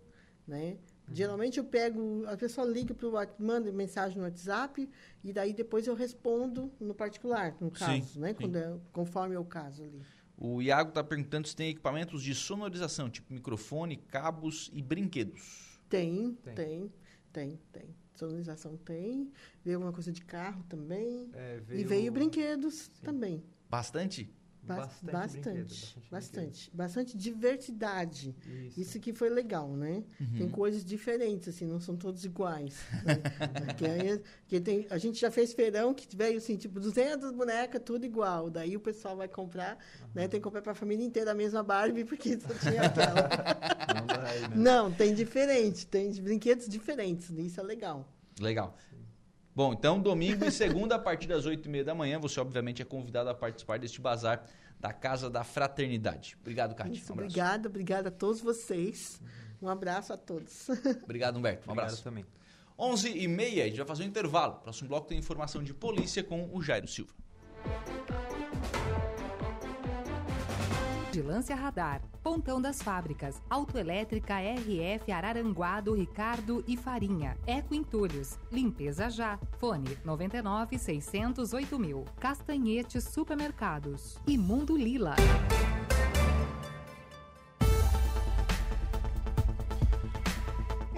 né? 0.47 0.77
Geralmente 1.11 1.59
eu 1.59 1.63
pego, 1.65 2.23
a 2.25 2.35
pessoa 2.35 2.65
liga 2.65 2.91
para 2.93 3.07
o 3.07 3.13
manda 3.37 3.71
mensagem 3.71 4.17
no 4.17 4.23
WhatsApp 4.23 4.89
e 5.23 5.31
daí 5.33 5.53
depois 5.53 5.85
eu 5.85 5.93
respondo 5.93 6.71
no 6.79 6.95
particular, 6.95 7.55
no 7.61 7.67
Sim, 7.67 7.85
caso, 7.85 8.19
né? 8.19 8.29
sim. 8.29 8.35
Quando 8.35 8.55
é, 8.55 8.73
conforme 8.91 9.35
é 9.35 9.39
o 9.39 9.45
caso 9.45 9.83
ali. 9.83 10.01
O 10.37 10.61
Iago 10.61 10.89
está 10.89 11.03
perguntando 11.03 11.47
se 11.47 11.55
tem 11.55 11.69
equipamentos 11.69 12.21
de 12.21 12.35
sonorização, 12.35 13.09
tipo 13.09 13.33
microfone, 13.33 13.97
cabos 13.97 14.69
e 14.73 14.81
brinquedos. 14.81 15.79
Tem, 15.89 16.33
Tem. 16.43 16.55
tem, 16.55 16.91
tem, 17.31 17.59
tem. 17.71 17.95
Sonorização 18.15 18.77
tem. 18.77 19.31
Veio 19.63 19.77
alguma 19.77 19.93
coisa 19.93 20.11
de 20.11 20.21
carro 20.21 20.63
também. 20.69 21.29
É, 21.33 21.61
E 21.69 21.83
veio 21.83 22.11
brinquedos 22.11 22.89
também. 23.03 23.43
Bastante? 23.69 24.29
Bas- 24.65 24.99
Bastante. 25.01 25.41
brinquedo, 25.41 25.67
Bastante, 25.67 26.11
bastante 26.11 26.71
bastante. 26.73 27.17
Diversidade. 27.17 28.35
Isso. 28.67 28.81
Isso 28.81 28.99
que 28.99 29.13
foi 29.13 29.29
legal, 29.29 29.69
né? 29.75 30.03
Uhum. 30.19 30.37
Tem 30.37 30.49
coisas 30.49 30.83
diferentes, 30.83 31.47
assim, 31.49 31.65
não 31.65 31.79
são 31.79 31.95
todos 31.95 32.25
iguais. 32.25 32.75
né? 33.03 33.15
Porque 33.65 33.85
aí, 33.85 34.21
que 34.47 34.59
tem, 34.59 34.87
a 34.89 34.97
gente 34.97 35.19
já 35.19 35.29
fez 35.29 35.53
feirão 35.53 35.93
que 35.93 36.07
veio, 36.15 36.37
assim, 36.37 36.55
tipo, 36.57 36.79
200 36.79 37.31
bonecas, 37.31 37.81
tudo 37.85 38.05
igual. 38.05 38.49
Daí 38.49 38.75
o 38.75 38.79
pessoal 38.79 39.15
vai 39.15 39.27
comprar, 39.27 39.77
né? 40.13 40.27
Tem 40.27 40.39
que 40.39 40.43
comprar 40.43 40.61
para 40.61 40.71
a 40.71 40.75
família 40.75 41.05
inteira 41.05 41.31
a 41.31 41.35
mesma 41.35 41.61
Barbie, 41.63 42.03
porque 42.05 42.39
só 42.39 42.53
tinha 42.55 42.81
aquela. 42.83 43.29
Não 43.95 44.05
né? 44.05 44.55
não, 44.55 44.91
tem 44.91 45.13
diferente, 45.13 45.87
tem 45.87 46.11
brinquedos 46.21 46.67
diferentes. 46.67 47.29
Isso 47.29 47.59
é 47.59 47.63
legal. 47.63 48.07
Legal. 48.39 48.75
Bom, 49.55 49.71
então 49.73 49.99
domingo 50.01 50.43
e 50.43 50.51
segunda, 50.51 50.95
a 50.95 50.99
partir 50.99 51.27
das 51.27 51.45
8h30 51.47 51.83
da 51.83 51.95
manhã, 51.95 52.19
você 52.19 52.39
obviamente 52.39 52.81
é 52.81 52.85
convidado 52.85 53.29
a 53.29 53.33
participar 53.33 53.79
deste 53.79 54.01
bazar 54.01 54.45
da 54.79 54.91
Casa 54.91 55.29
da 55.29 55.43
Fraternidade. 55.45 56.35
Obrigado, 56.41 56.75
Cátia. 56.75 56.91
Isso, 56.93 57.11
Um 57.11 57.15
abraço. 57.15 57.29
obrigada, 57.31 57.69
obrigada 57.69 58.09
a 58.09 58.11
todos 58.11 58.41
vocês. 58.41 59.21
Um 59.61 59.69
abraço 59.69 60.11
a 60.11 60.17
todos. 60.17 60.67
Obrigado, 61.03 61.37
Humberto. 61.37 61.61
Um 61.61 61.71
Obrigado 61.71 61.85
abraço. 61.87 62.03
também. 62.03 62.25
11h30, 62.77 63.41
a 63.61 63.67
gente 63.67 63.77
vai 63.77 63.87
fazer 63.87 64.03
um 64.03 64.07
intervalo. 64.07 64.55
Próximo 64.55 64.89
bloco 64.89 65.07
tem 65.07 65.17
informação 65.17 65.63
de 65.63 65.73
polícia 65.73 66.21
com 66.21 66.49
o 66.53 66.61
Jairo 66.61 66.87
Silva. 66.89 67.13
Vigilância 71.15 71.55
Radar, 71.55 72.01
Pontão 72.21 72.61
das 72.61 72.81
Fábricas, 72.81 73.41
Autoelétrica 73.49 74.35
RF 74.37 75.09
Araranguá 75.13 75.79
do 75.79 75.93
Ricardo 75.93 76.61
e 76.67 76.75
Farinha, 76.75 77.37
Eco 77.47 77.73
Entulhos, 77.73 78.37
Limpeza 78.51 79.09
Já, 79.09 79.39
Fone 79.57 79.97
99 80.03 80.77
608 80.77 81.79
mil, 81.79 82.03
Castanhetes 82.19 83.05
Supermercados 83.05 84.17
e 84.27 84.37
Mundo 84.37 84.75
Lila. 84.75 85.15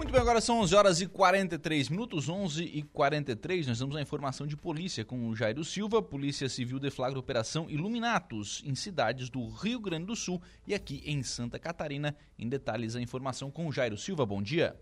Muito 0.08 0.14
bem, 0.14 0.22
agora 0.22 0.40
são 0.40 0.60
11 0.60 0.74
horas 0.74 1.00
e 1.02 1.06
43 1.06 1.90
minutos, 1.90 2.30
11 2.30 2.64
e 2.64 2.82
43. 2.82 3.66
Nós 3.66 3.78
damos 3.78 3.94
a 3.94 4.00
informação 4.00 4.46
de 4.46 4.56
polícia 4.56 5.04
com 5.04 5.28
o 5.28 5.36
Jairo 5.36 5.62
Silva. 5.62 6.00
Polícia 6.00 6.48
Civil 6.48 6.78
deflagra 6.78 7.18
operação 7.18 7.68
Iluminatos 7.68 8.62
em 8.64 8.74
cidades 8.74 9.28
do 9.28 9.46
Rio 9.50 9.78
Grande 9.78 10.06
do 10.06 10.16
Sul 10.16 10.40
e 10.66 10.74
aqui 10.74 11.02
em 11.04 11.22
Santa 11.22 11.58
Catarina. 11.58 12.16
Em 12.38 12.48
detalhes, 12.48 12.96
a 12.96 13.02
informação 13.02 13.50
com 13.50 13.66
o 13.66 13.72
Jairo 13.72 13.98
Silva. 13.98 14.24
Bom 14.24 14.40
dia. 14.40 14.80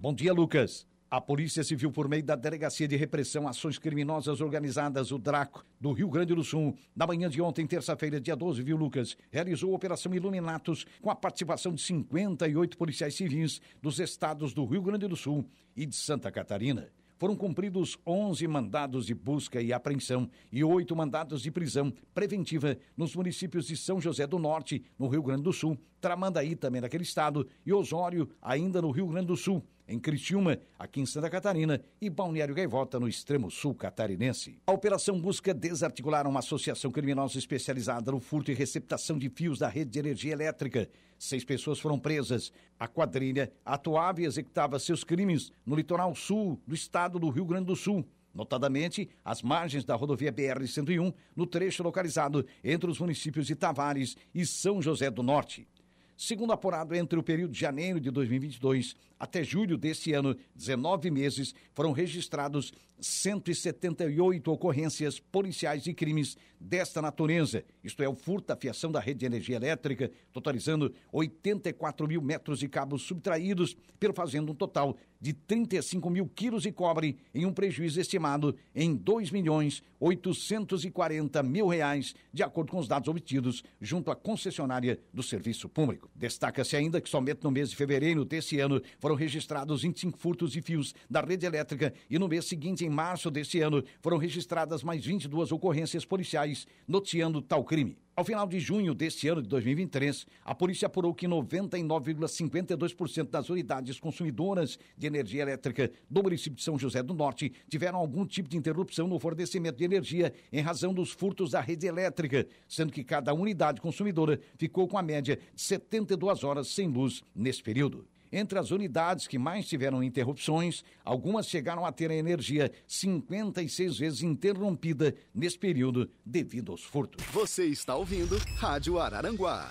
Bom 0.00 0.12
dia, 0.12 0.32
Lucas. 0.32 0.84
A 1.14 1.20
Polícia 1.20 1.62
Civil, 1.62 1.92
por 1.92 2.08
meio 2.08 2.24
da 2.24 2.34
Delegacia 2.34 2.88
de 2.88 2.96
Repressão 2.96 3.46
Ações 3.46 3.78
Criminosas 3.78 4.40
Organizadas, 4.40 5.12
o 5.12 5.16
DRACO, 5.16 5.64
do 5.80 5.92
Rio 5.92 6.08
Grande 6.08 6.34
do 6.34 6.42
Sul, 6.42 6.76
na 6.92 7.06
manhã 7.06 7.30
de 7.30 7.40
ontem, 7.40 7.64
terça-feira, 7.68 8.20
dia 8.20 8.34
12, 8.34 8.60
viu, 8.64 8.76
Lucas, 8.76 9.16
realizou 9.30 9.70
a 9.70 9.76
Operação 9.76 10.12
Iluminatos 10.12 10.84
com 11.00 11.10
a 11.10 11.14
participação 11.14 11.72
de 11.72 11.80
58 11.82 12.76
policiais 12.76 13.14
civis 13.14 13.60
dos 13.80 14.00
estados 14.00 14.52
do 14.52 14.64
Rio 14.64 14.82
Grande 14.82 15.06
do 15.06 15.14
Sul 15.14 15.48
e 15.76 15.86
de 15.86 15.94
Santa 15.94 16.32
Catarina. 16.32 16.88
Foram 17.16 17.36
cumpridos 17.36 17.96
11 18.04 18.48
mandados 18.48 19.06
de 19.06 19.14
busca 19.14 19.62
e 19.62 19.72
apreensão 19.72 20.28
e 20.50 20.64
oito 20.64 20.96
mandados 20.96 21.42
de 21.42 21.50
prisão 21.52 21.92
preventiva 22.12 22.76
nos 22.96 23.14
municípios 23.14 23.68
de 23.68 23.76
São 23.76 24.00
José 24.00 24.26
do 24.26 24.40
Norte, 24.40 24.82
no 24.98 25.06
Rio 25.06 25.22
Grande 25.22 25.44
do 25.44 25.52
Sul, 25.52 25.78
Tramandaí, 26.00 26.56
também 26.56 26.80
naquele 26.80 27.04
estado, 27.04 27.46
e 27.64 27.72
Osório, 27.72 28.28
ainda 28.42 28.82
no 28.82 28.90
Rio 28.90 29.06
Grande 29.06 29.28
do 29.28 29.36
Sul 29.36 29.64
em 29.86 29.98
Criciúma, 29.98 30.58
aqui 30.78 31.00
em 31.00 31.06
Santa 31.06 31.28
Catarina, 31.28 31.80
e 32.00 32.08
Balneário 32.08 32.54
Gaivota, 32.54 32.98
no 32.98 33.08
extremo 33.08 33.50
sul 33.50 33.74
catarinense. 33.74 34.58
A 34.66 34.72
operação 34.72 35.20
busca 35.20 35.52
desarticular 35.52 36.26
uma 36.26 36.40
associação 36.40 36.90
criminosa 36.90 37.38
especializada 37.38 38.10
no 38.10 38.20
furto 38.20 38.50
e 38.50 38.54
receptação 38.54 39.18
de 39.18 39.28
fios 39.28 39.58
da 39.58 39.68
rede 39.68 39.90
de 39.90 39.98
energia 39.98 40.32
elétrica. 40.32 40.88
Seis 41.18 41.44
pessoas 41.44 41.78
foram 41.78 41.98
presas. 41.98 42.52
A 42.78 42.88
quadrilha 42.88 43.52
atuava 43.64 44.20
e 44.20 44.24
executava 44.24 44.78
seus 44.78 45.04
crimes 45.04 45.52
no 45.64 45.76
litoral 45.76 46.14
sul 46.14 46.60
do 46.66 46.74
estado 46.74 47.18
do 47.18 47.28
Rio 47.28 47.44
Grande 47.44 47.66
do 47.66 47.76
Sul 47.76 48.04
notadamente 48.34 49.08
às 49.24 49.42
margens 49.42 49.84
da 49.84 49.94
rodovia 49.94 50.32
BR-101, 50.32 51.14
no 51.36 51.46
trecho 51.46 51.82
localizado 51.82 52.44
entre 52.62 52.90
os 52.90 52.98
municípios 52.98 53.46
de 53.46 53.54
Tavares 53.54 54.16
e 54.34 54.44
São 54.44 54.82
José 54.82 55.10
do 55.10 55.22
Norte. 55.22 55.68
Segundo 56.16 56.52
apurado, 56.52 56.94
entre 56.94 57.18
o 57.18 57.22
período 57.22 57.52
de 57.52 57.58
janeiro 57.58 58.00
de 58.00 58.10
2022 58.10 58.94
até 59.18 59.42
julho 59.42 59.76
deste 59.76 60.12
ano, 60.12 60.36
19 60.54 61.10
meses, 61.10 61.54
foram 61.72 61.92
registrados 61.92 62.72
178 63.00 64.50
ocorrências 64.50 65.18
policiais 65.18 65.82
de 65.82 65.92
crimes 65.92 66.36
desta 66.58 67.02
natureza, 67.02 67.64
isto 67.82 68.02
é, 68.02 68.08
o 68.08 68.14
furto 68.14 68.48
da 68.48 68.56
fiação 68.56 68.90
da 68.90 69.00
rede 69.00 69.20
de 69.20 69.26
energia 69.26 69.56
elétrica, 69.56 70.10
totalizando 70.32 70.94
84 71.12 72.08
mil 72.08 72.22
metros 72.22 72.58
de 72.58 72.68
cabos 72.68 73.02
subtraídos, 73.02 73.76
pelo 74.00 74.14
fazendo 74.14 74.52
um 74.52 74.54
total 74.54 74.96
de 75.20 75.32
35 75.32 76.08
mil 76.10 76.26
quilos 76.26 76.62
de 76.62 76.72
cobre 76.72 77.18
em 77.34 77.44
um 77.44 77.52
prejuízo 77.52 78.00
estimado 78.00 78.56
em 78.74 78.94
2 78.94 79.30
milhões 79.30 79.82
840 79.98 81.42
mil 81.42 81.66
reais, 81.66 82.14
de 82.32 82.42
acordo 82.42 82.72
com 82.72 82.78
os 82.78 82.88
dados 82.88 83.08
obtidos 83.08 83.64
junto 83.80 84.10
à 84.10 84.16
concessionária 84.16 84.98
do 85.12 85.22
serviço 85.22 85.68
público. 85.68 86.10
Destaca-se 86.14 86.76
ainda 86.76 87.00
que 87.00 87.08
somente 87.08 87.42
no 87.42 87.50
mês 87.50 87.70
de 87.70 87.76
fevereiro 87.76 88.24
deste 88.24 88.58
ano 88.60 88.82
foram 89.04 89.16
registrados 89.16 89.82
25 89.82 90.18
furtos 90.18 90.52
de 90.52 90.62
fios 90.62 90.94
da 91.10 91.20
rede 91.20 91.44
elétrica 91.44 91.92
e 92.08 92.18
no 92.18 92.26
mês 92.26 92.46
seguinte, 92.46 92.86
em 92.86 92.88
março 92.88 93.30
deste 93.30 93.60
ano, 93.60 93.84
foram 94.00 94.16
registradas 94.16 94.82
mais 94.82 95.04
22 95.04 95.52
ocorrências 95.52 96.06
policiais 96.06 96.66
noticiando 96.88 97.42
tal 97.42 97.62
crime. 97.64 97.98
Ao 98.16 98.24
final 98.24 98.46
de 98.46 98.58
junho 98.58 98.94
deste 98.94 99.28
ano 99.28 99.42
de 99.42 99.48
2023, 99.50 100.24
a 100.42 100.54
polícia 100.54 100.86
apurou 100.86 101.12
que 101.12 101.26
99,52% 101.26 103.28
das 103.28 103.50
unidades 103.50 104.00
consumidoras 104.00 104.78
de 104.96 105.06
energia 105.06 105.42
elétrica 105.42 105.92
do 106.08 106.22
município 106.22 106.56
de 106.56 106.62
São 106.62 106.78
José 106.78 107.02
do 107.02 107.12
Norte 107.12 107.52
tiveram 107.68 107.98
algum 107.98 108.24
tipo 108.24 108.48
de 108.48 108.56
interrupção 108.56 109.06
no 109.06 109.18
fornecimento 109.18 109.76
de 109.76 109.84
energia 109.84 110.32
em 110.50 110.62
razão 110.62 110.94
dos 110.94 111.10
furtos 111.10 111.50
da 111.50 111.60
rede 111.60 111.86
elétrica, 111.86 112.46
sendo 112.66 112.90
que 112.90 113.04
cada 113.04 113.34
unidade 113.34 113.82
consumidora 113.82 114.40
ficou 114.56 114.88
com 114.88 114.96
a 114.96 115.02
média 115.02 115.38
de 115.54 115.62
72 115.62 116.42
horas 116.42 116.68
sem 116.68 116.88
luz 116.88 117.22
nesse 117.34 117.62
período. 117.62 118.13
Entre 118.36 118.58
as 118.58 118.72
unidades 118.72 119.28
que 119.28 119.38
mais 119.38 119.68
tiveram 119.68 120.02
interrupções, 120.02 120.82
algumas 121.04 121.46
chegaram 121.46 121.86
a 121.86 121.92
ter 121.92 122.10
a 122.10 122.16
energia 122.16 122.72
56 122.84 123.96
vezes 123.96 124.22
interrompida 124.22 125.14
nesse 125.32 125.56
período 125.56 126.10
devido 126.26 126.72
aos 126.72 126.82
furtos. 126.82 127.24
Você 127.26 127.66
está 127.66 127.94
ouvindo 127.94 128.36
Rádio 128.56 128.98
Araranguá. 128.98 129.70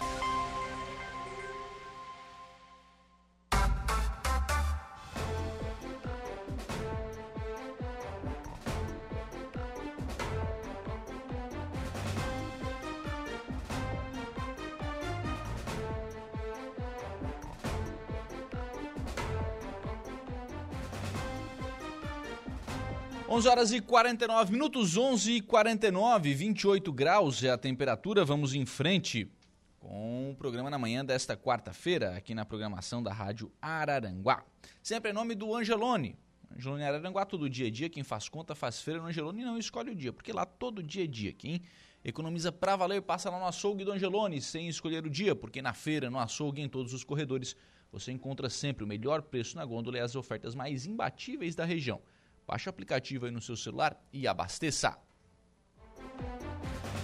Onze 23.36 23.50
horas 23.50 23.72
e 23.72 23.82
49 23.82 24.52
minutos, 24.52 24.96
11 24.96 25.32
e 25.32 25.42
49, 25.42 26.36
28 26.36 26.94
graus 26.94 27.44
é 27.44 27.50
a 27.50 27.58
temperatura. 27.58 28.24
Vamos 28.24 28.54
em 28.54 28.64
frente 28.64 29.28
com 29.80 30.30
o 30.30 30.36
programa 30.36 30.70
na 30.70 30.78
manhã 30.78 31.04
desta 31.04 31.36
quarta-feira, 31.36 32.16
aqui 32.16 32.36
na 32.36 32.46
programação 32.46 33.02
da 33.02 33.12
Rádio 33.12 33.52
Araranguá. 33.60 34.46
Sempre 34.84 35.10
em 35.10 35.16
nome 35.16 35.34
do 35.34 35.56
Angelone. 35.56 36.16
Angelone 36.56 36.84
Araranguá, 36.84 37.26
todo 37.26 37.50
dia 37.50 37.70
é 37.70 37.72
dia. 37.72 37.90
Quem 37.90 38.04
faz 38.04 38.30
conta 38.30 38.54
faz 38.54 38.80
feira 38.84 39.02
no 39.02 39.08
Angelone 39.08 39.42
e 39.42 39.46
não 39.46 39.58
escolhe 39.58 39.90
o 39.90 39.96
dia, 39.96 40.14
porque 40.14 40.32
lá 40.32 40.46
todo 40.46 40.84
dia 40.84 41.06
é 41.06 41.08
dia. 41.08 41.34
Quem 41.34 41.64
economiza 42.06 42.52
pra 42.52 42.76
valer 42.76 43.02
passa 43.02 43.32
lá 43.32 43.40
no 43.40 43.48
açougue 43.48 43.84
do 43.84 43.94
Angelone, 43.94 44.40
sem 44.42 44.68
escolher 44.68 45.08
o 45.08 45.10
dia, 45.10 45.36
porque 45.36 45.60
na 45.60 45.74
feira, 45.74 46.08
no 46.08 46.20
açougue, 46.20 46.62
em 46.62 46.70
todos 46.70 46.94
os 46.94 47.04
corredores, 47.04 47.56
você 47.92 48.12
encontra 48.12 48.48
sempre 48.48 48.84
o 48.84 48.88
melhor 48.88 49.24
preço 49.24 49.56
na 49.56 49.66
gôndola 49.66 49.98
e 49.98 50.02
as 50.02 50.16
ofertas 50.16 50.54
mais 50.54 50.86
imbatíveis 50.86 51.56
da 51.56 51.66
região. 51.66 52.00
Baixe 52.46 52.68
o 52.68 52.72
aplicativo 52.72 53.26
aí 53.26 53.32
no 53.32 53.42
seu 53.42 53.56
celular 53.56 53.98
e 54.12 54.28
abasteça. 54.28 54.98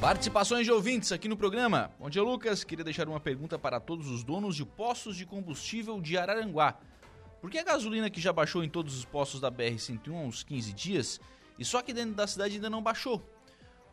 Participações 0.02 0.66
de 0.66 0.72
ouvintes 0.72 1.12
aqui 1.12 1.28
no 1.28 1.36
programa. 1.36 1.92
Bom 2.00 2.10
dia, 2.10 2.24
Lucas. 2.24 2.64
Queria 2.64 2.86
deixar 2.86 3.08
uma 3.08 3.20
pergunta 3.20 3.58
para 3.58 3.80
todos 3.80 4.10
os 4.10 4.24
donos 4.24 4.56
de 4.56 4.66
postos 4.66 5.16
de 5.16 5.26
combustível 5.26 6.00
de 6.00 6.18
Araranguá. 6.18 6.80
Por 7.42 7.50
que 7.50 7.58
a 7.58 7.64
gasolina 7.64 8.10
que 8.10 8.20
já 8.20 8.34
baixou 8.34 8.64
em 8.64 8.70
todos 8.70 8.98
os 8.98 9.06
postos 9.06 9.40
da 9.40 9.52
BR-101 9.52 10.14
há 10.14 10.20
uns 10.20 10.44
15 10.44 10.74
dias 10.74 11.22
e 11.58 11.64
só 11.64 11.82
que 11.82 11.94
dentro 11.94 12.16
da 12.16 12.28
cidade 12.28 12.56
ainda 12.56 12.70
não 12.70 12.82
baixou? 12.82 13.26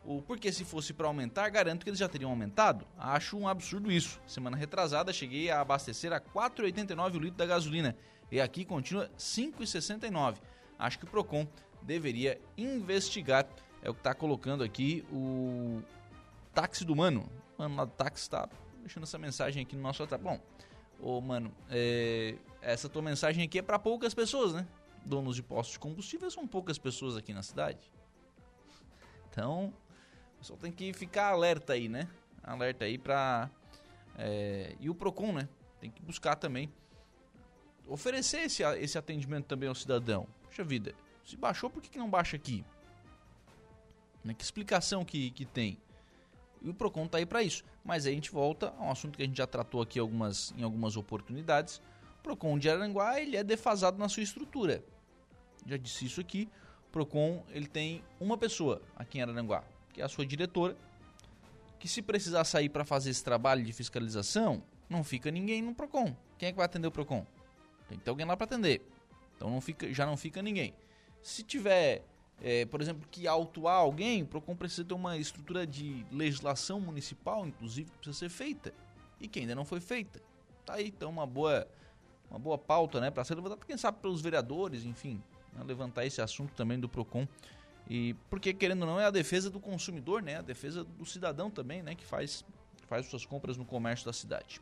O 0.03 0.21
porque 0.21 0.51
se 0.51 0.63
fosse 0.63 0.93
para 0.93 1.07
aumentar, 1.07 1.49
garanto 1.49 1.83
que 1.83 1.89
eles 1.89 1.99
já 1.99 2.07
teriam 2.07 2.29
aumentado. 2.29 2.87
Acho 2.97 3.37
um 3.37 3.47
absurdo 3.47 3.91
isso. 3.91 4.21
Semana 4.25 4.55
retrasada 4.55 5.11
cheguei 5.11 5.49
a 5.49 5.59
abastecer 5.59 6.13
a 6.13 6.19
4,89 6.19 7.15
o 7.15 7.19
litro 7.19 7.37
da 7.37 7.45
gasolina 7.45 7.95
e 8.31 8.39
aqui 8.39 8.63
continua 8.65 9.09
5,69 9.17 10.37
acho 10.77 10.99
que 10.99 11.05
o 11.05 11.07
Procon 11.07 11.47
deveria 11.81 12.39
investigar. 12.57 13.47
É 13.81 13.89
o 13.89 13.93
que 13.93 13.99
está 13.99 14.13
colocando 14.13 14.63
aqui 14.63 15.05
o 15.11 15.81
táxi 16.53 16.83
do 16.83 16.95
mano. 16.95 17.29
Mano 17.57 17.75
lá 17.75 17.85
do 17.85 17.91
táxi 17.91 18.23
está 18.23 18.49
deixando 18.81 19.03
essa 19.03 19.17
mensagem 19.17 19.63
aqui 19.63 19.75
no 19.75 19.81
nosso 19.81 20.01
WhatsApp. 20.01 20.23
Bom, 20.23 20.39
ô 20.99 21.21
mano, 21.21 21.51
é, 21.69 22.35
essa 22.61 22.89
tua 22.89 23.01
mensagem 23.01 23.43
aqui 23.45 23.59
é 23.59 23.61
para 23.61 23.79
poucas 23.79 24.13
pessoas, 24.13 24.53
né? 24.53 24.67
Donos 25.05 25.35
de 25.35 25.43
postos 25.43 25.73
de 25.73 25.79
combustível 25.79 26.29
são 26.29 26.47
poucas 26.47 26.77
pessoas 26.77 27.15
aqui 27.15 27.33
na 27.33 27.43
cidade. 27.43 27.91
Então, 29.29 29.73
o 30.35 30.39
pessoal 30.39 30.59
tem 30.59 30.71
que 30.71 30.91
ficar 30.93 31.27
alerta 31.29 31.73
aí, 31.73 31.87
né? 31.87 32.09
Alerta 32.43 32.85
aí 32.85 32.97
para 32.97 33.49
é, 34.17 34.75
e 34.79 34.89
o 34.89 34.95
Procon, 34.95 35.31
né? 35.31 35.47
Tem 35.79 35.91
que 35.91 36.01
buscar 36.01 36.35
também 36.35 36.71
oferecer 37.87 38.41
esse, 38.41 38.63
esse 38.63 38.97
atendimento 38.97 39.45
também 39.45 39.69
ao 39.69 39.75
cidadão. 39.75 40.27
Vida, 40.63 40.93
se 41.25 41.35
baixou, 41.35 41.69
por 41.69 41.81
que, 41.81 41.89
que 41.89 41.97
não 41.97 42.09
baixa 42.09 42.35
aqui? 42.35 42.63
Né? 44.23 44.33
Que 44.33 44.43
explicação 44.43 45.05
que, 45.05 45.31
que 45.31 45.45
tem? 45.45 45.77
E 46.61 46.69
o 46.69 46.73
Procon 46.73 47.05
está 47.05 47.17
aí 47.17 47.25
para 47.25 47.43
isso. 47.43 47.63
Mas 47.83 48.05
aí 48.05 48.11
a 48.11 48.15
gente 48.15 48.31
volta 48.31 48.73
a 48.77 48.83
um 48.83 48.91
assunto 48.91 49.15
que 49.15 49.23
a 49.23 49.25
gente 49.25 49.37
já 49.37 49.47
tratou 49.47 49.81
aqui 49.81 49.99
algumas, 49.99 50.53
em 50.57 50.63
algumas 50.63 50.97
oportunidades. 50.97 51.81
O 52.19 52.23
Procon 52.23 52.57
de 52.57 52.69
Aranguá 52.69 53.21
ele 53.21 53.37
é 53.37 53.43
defasado 53.43 53.97
na 53.97 54.09
sua 54.09 54.23
estrutura. 54.23 54.83
Já 55.65 55.77
disse 55.77 56.05
isso 56.05 56.19
aqui. 56.19 56.49
O 56.87 56.91
Procon 56.91 57.43
ele 57.49 57.67
tem 57.67 58.03
uma 58.19 58.37
pessoa 58.37 58.81
aqui 58.95 59.19
em 59.19 59.21
Aranguá, 59.21 59.63
que 59.93 60.01
é 60.01 60.03
a 60.03 60.09
sua 60.09 60.25
diretora, 60.25 60.75
que 61.79 61.87
se 61.87 62.01
precisar 62.01 62.43
sair 62.43 62.69
para 62.69 62.83
fazer 62.83 63.11
esse 63.11 63.23
trabalho 63.23 63.63
de 63.63 63.71
fiscalização, 63.71 64.63
não 64.89 65.03
fica 65.03 65.29
ninguém 65.29 65.61
no 65.61 65.75
Procon. 65.75 66.15
Quem 66.37 66.49
é 66.49 66.51
que 66.51 66.57
vai 66.57 66.65
atender 66.65 66.87
o 66.87 66.91
Procon? 66.91 67.25
Tem 67.87 67.97
que 67.97 68.03
ter 68.03 68.09
alguém 68.09 68.25
lá 68.25 68.35
para 68.35 68.45
atender. 68.45 68.81
Então 69.37 69.49
não 69.49 69.61
fica, 69.61 69.93
já 69.93 70.05
não 70.05 70.17
fica 70.17 70.41
ninguém. 70.41 70.73
Se 71.21 71.43
tiver, 71.43 72.03
é, 72.41 72.65
por 72.65 72.81
exemplo, 72.81 73.07
que 73.09 73.27
autuar 73.27 73.75
alguém, 73.75 74.23
o 74.23 74.25
PROCON 74.25 74.55
precisa 74.55 74.83
ter 74.83 74.93
uma 74.93 75.15
estrutura 75.17 75.65
de 75.65 76.05
legislação 76.11 76.81
municipal, 76.81 77.47
inclusive, 77.47 77.89
que 77.89 77.97
precisa 77.97 78.17
ser 78.17 78.29
feita. 78.29 78.73
E 79.21 79.27
que 79.27 79.39
ainda 79.39 79.55
não 79.55 79.63
foi 79.63 79.79
feita. 79.79 80.21
Tá 80.65 80.73
aí, 80.73 80.87
então, 80.87 81.09
uma 81.09 81.25
boa, 81.25 81.67
uma 82.29 82.39
boa 82.39 82.57
pauta, 82.57 82.99
né, 82.99 83.09
para 83.09 83.23
ser 83.23 83.35
levantada, 83.35 83.61
quem 83.65 83.77
sabe 83.77 83.99
pelos 84.01 84.21
vereadores, 84.21 84.83
enfim, 84.83 85.21
né, 85.53 85.63
levantar 85.63 86.05
esse 86.05 86.21
assunto 86.21 86.53
também 86.53 86.79
do 86.79 86.89
Procon. 86.89 87.27
E 87.89 88.15
porque 88.29 88.53
querendo 88.53 88.81
ou 88.81 88.87
não 88.87 88.99
é 88.99 89.05
a 89.05 89.11
defesa 89.11 89.49
do 89.49 89.59
consumidor, 89.59 90.21
né, 90.21 90.37
a 90.37 90.41
defesa 90.41 90.83
do 90.83 91.05
cidadão 91.05 91.49
também, 91.49 91.81
né, 91.81 91.95
que 91.95 92.03
faz 92.03 92.43
faz 92.87 93.05
suas 93.05 93.25
compras 93.25 93.57
no 93.57 93.65
comércio 93.65 94.05
da 94.05 94.13
cidade. 94.13 94.61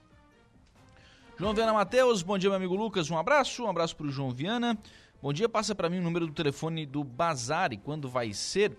João 1.38 1.54
Viana 1.54 1.74
Matheus, 1.74 2.24
bom 2.24 2.38
dia 2.38 2.50
meu 2.50 2.56
amigo 2.56 2.76
Lucas, 2.76 3.12
um 3.12 3.18
abraço, 3.18 3.66
um 3.66 3.70
abraço 3.70 3.94
para 3.98 4.06
o 4.06 4.10
João 4.10 4.32
Viana. 4.32 4.78
Bom 5.22 5.34
dia, 5.34 5.50
passa 5.50 5.76
para 5.76 5.90
mim 5.90 6.00
o 6.00 6.02
número 6.02 6.28
do 6.28 6.32
telefone 6.32 6.86
do 6.86 7.04
Bazar 7.04 7.74
e 7.74 7.78
quando 7.78 8.08
vai 8.08 8.32
ser 8.32 8.78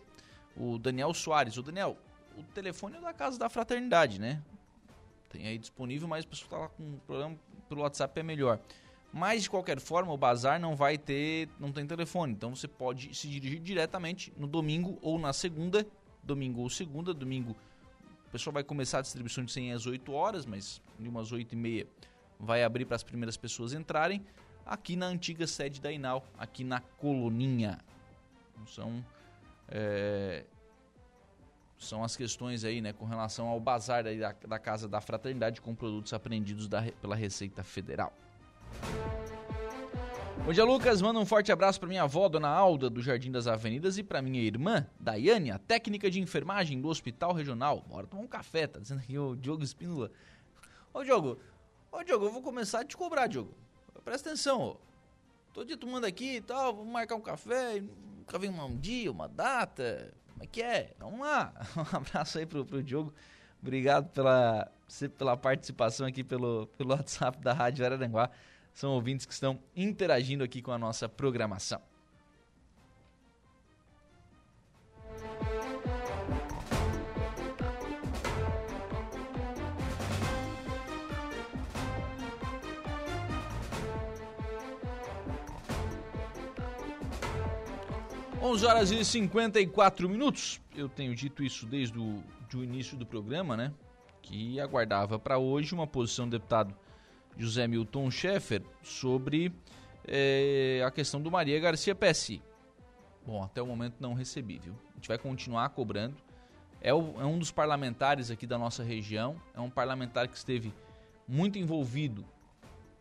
o 0.56 0.78
Daniel 0.78 1.12
Soares. 1.12 1.58
O 1.58 1.62
Daniel, 1.62 1.98
o 2.34 2.42
telefone 2.42 2.96
é 2.96 3.00
da 3.02 3.12
Casa 3.12 3.38
da 3.38 3.50
Fraternidade, 3.50 4.18
né? 4.18 4.42
Tem 5.28 5.46
aí 5.46 5.58
disponível, 5.58 6.08
mas 6.08 6.24
o 6.24 6.28
pessoal 6.28 6.48
tá 6.48 6.56
lá 6.56 6.68
com 6.70 6.98
problema 7.06 7.36
pelo 7.68 7.82
WhatsApp 7.82 8.18
é 8.18 8.22
melhor. 8.22 8.58
Mas 9.12 9.42
de 9.42 9.50
qualquer 9.50 9.78
forma, 9.78 10.10
o 10.10 10.16
bazar 10.16 10.58
não 10.58 10.74
vai 10.74 10.96
ter, 10.96 11.50
não 11.60 11.70
tem 11.70 11.86
telefone, 11.86 12.32
então 12.32 12.56
você 12.56 12.66
pode 12.66 13.14
se 13.14 13.28
dirigir 13.28 13.60
diretamente 13.60 14.32
no 14.34 14.46
domingo 14.46 14.98
ou 15.02 15.18
na 15.18 15.34
segunda, 15.34 15.86
domingo 16.22 16.62
ou 16.62 16.70
segunda, 16.70 17.12
domingo 17.12 17.54
o 18.26 18.30
pessoal 18.30 18.54
vai 18.54 18.64
começar 18.64 18.98
a 18.98 19.02
distribuição 19.02 19.44
de 19.44 19.52
senha 19.52 19.74
às 19.74 19.86
8 19.86 20.12
horas, 20.12 20.44
mas 20.44 20.82
de 20.98 21.08
umas 21.08 21.32
8 21.32 21.52
e 21.52 21.56
meia 21.56 21.86
vai 22.38 22.62
abrir 22.62 22.84
para 22.84 22.96
as 22.96 23.02
primeiras 23.02 23.36
pessoas 23.36 23.72
entrarem 23.72 24.24
aqui 24.64 24.96
na 24.96 25.06
antiga 25.06 25.46
sede 25.46 25.80
da 25.80 25.92
Inal, 25.92 26.24
aqui 26.38 26.64
na 26.64 26.80
Coloninha. 26.80 27.78
São 28.66 29.04
é, 29.68 30.44
são 31.78 32.02
as 32.02 32.16
questões 32.16 32.64
aí, 32.64 32.80
né, 32.80 32.92
com 32.92 33.04
relação 33.04 33.48
ao 33.48 33.60
bazar 33.60 34.02
da, 34.02 34.32
da 34.46 34.58
Casa 34.58 34.88
da 34.88 35.00
Fraternidade 35.00 35.60
com 35.60 35.74
produtos 35.74 36.12
apreendidos 36.12 36.68
da, 36.68 36.82
pela 37.00 37.14
Receita 37.14 37.62
Federal. 37.62 38.12
Bom 40.44 40.52
dia, 40.52 40.64
Lucas. 40.64 41.02
Manda 41.02 41.18
um 41.18 41.26
forte 41.26 41.50
abraço 41.50 41.80
para 41.80 41.88
minha 41.88 42.04
avó, 42.04 42.28
Dona 42.28 42.48
Alda, 42.48 42.88
do 42.88 43.02
Jardim 43.02 43.32
das 43.32 43.46
Avenidas, 43.46 43.98
e 43.98 44.02
para 44.02 44.22
minha 44.22 44.40
irmã, 44.40 44.86
Daiane, 44.98 45.50
a 45.50 45.58
técnica 45.58 46.10
de 46.10 46.20
enfermagem 46.20 46.80
do 46.80 46.88
Hospital 46.88 47.32
Regional. 47.32 47.84
Bora 47.88 48.06
tomar 48.06 48.22
um 48.22 48.28
café, 48.28 48.66
tá 48.66 48.78
dizendo 48.78 49.00
aqui 49.00 49.18
o 49.18 49.34
Diogo 49.34 49.64
Espíndola. 49.64 50.10
Ô, 50.94 51.02
Diogo, 51.02 51.38
ô, 51.90 52.02
Diogo, 52.02 52.26
eu 52.26 52.32
vou 52.32 52.42
começar 52.42 52.80
a 52.80 52.84
te 52.84 52.96
cobrar, 52.96 53.26
Diogo. 53.26 53.52
Presta 54.04 54.28
atenção, 54.28 54.60
ó. 54.60 54.76
Todo 55.52 55.66
dia 55.66 55.76
tu 55.76 55.86
manda 55.86 56.06
aqui 56.06 56.36
e 56.36 56.40
tal, 56.40 56.74
vamos 56.76 56.92
marcar 56.92 57.14
um 57.14 57.20
café, 57.20 57.80
nunca 57.80 58.38
vem 58.38 58.50
um 58.50 58.76
dia, 58.76 59.10
uma 59.10 59.28
data. 59.28 60.12
Como 60.32 60.44
é 60.44 60.46
que 60.46 60.62
é? 60.62 60.92
Vamos 60.98 61.20
lá. 61.20 61.52
Um 61.76 61.96
abraço 61.96 62.38
aí 62.38 62.46
pro, 62.46 62.64
pro 62.64 62.82
Diogo. 62.82 63.12
Obrigado 63.62 64.10
pela, 64.10 64.70
pela 65.16 65.36
participação 65.36 66.06
aqui 66.06 66.22
pelo, 66.22 66.66
pelo 66.76 66.90
WhatsApp 66.94 67.38
da 67.38 67.52
Rádio 67.52 67.84
Araranguá. 67.84 68.30
São 68.72 68.90
ouvintes 68.90 69.24
que 69.24 69.32
estão 69.32 69.58
interagindo 69.74 70.44
aqui 70.44 70.60
com 70.60 70.70
a 70.70 70.78
nossa 70.78 71.08
programação. 71.08 71.80
Onze 88.46 88.64
horas 88.64 88.92
e 88.92 89.04
54 89.04 90.08
minutos. 90.08 90.60
Eu 90.76 90.88
tenho 90.88 91.16
dito 91.16 91.42
isso 91.42 91.66
desde 91.66 91.98
o, 91.98 92.22
o 92.54 92.62
início 92.62 92.96
do 92.96 93.04
programa, 93.04 93.56
né? 93.56 93.72
Que 94.22 94.60
aguardava 94.60 95.18
para 95.18 95.36
hoje 95.36 95.74
uma 95.74 95.84
posição 95.84 96.28
do 96.28 96.38
deputado 96.38 96.72
José 97.36 97.66
Milton 97.66 98.08
Schaeffer 98.08 98.62
sobre 98.84 99.52
é, 100.06 100.80
a 100.86 100.92
questão 100.92 101.20
do 101.20 101.28
Maria 101.28 101.58
Garcia 101.58 101.92
Pesci. 101.92 102.40
Bom, 103.26 103.42
até 103.42 103.60
o 103.60 103.66
momento 103.66 103.96
não 103.98 104.14
recebi, 104.14 104.60
viu? 104.60 104.74
A 104.92 104.94
gente 104.94 105.08
vai 105.08 105.18
continuar 105.18 105.68
cobrando. 105.70 106.14
É, 106.80 106.94
o, 106.94 107.20
é 107.20 107.24
um 107.24 107.40
dos 107.40 107.50
parlamentares 107.50 108.30
aqui 108.30 108.46
da 108.46 108.56
nossa 108.56 108.84
região, 108.84 109.34
é 109.56 109.60
um 109.60 109.68
parlamentar 109.68 110.28
que 110.28 110.36
esteve 110.36 110.72
muito 111.26 111.58
envolvido, 111.58 112.24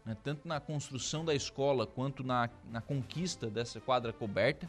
né, 0.03 0.17
tanto 0.23 0.47
na 0.47 0.59
construção 0.59 1.23
da 1.23 1.35
escola 1.35 1.85
quanto 1.85 2.23
na, 2.23 2.49
na 2.71 2.81
conquista 2.81 3.47
dessa 3.47 3.79
quadra 3.79 4.11
coberta, 4.11 4.67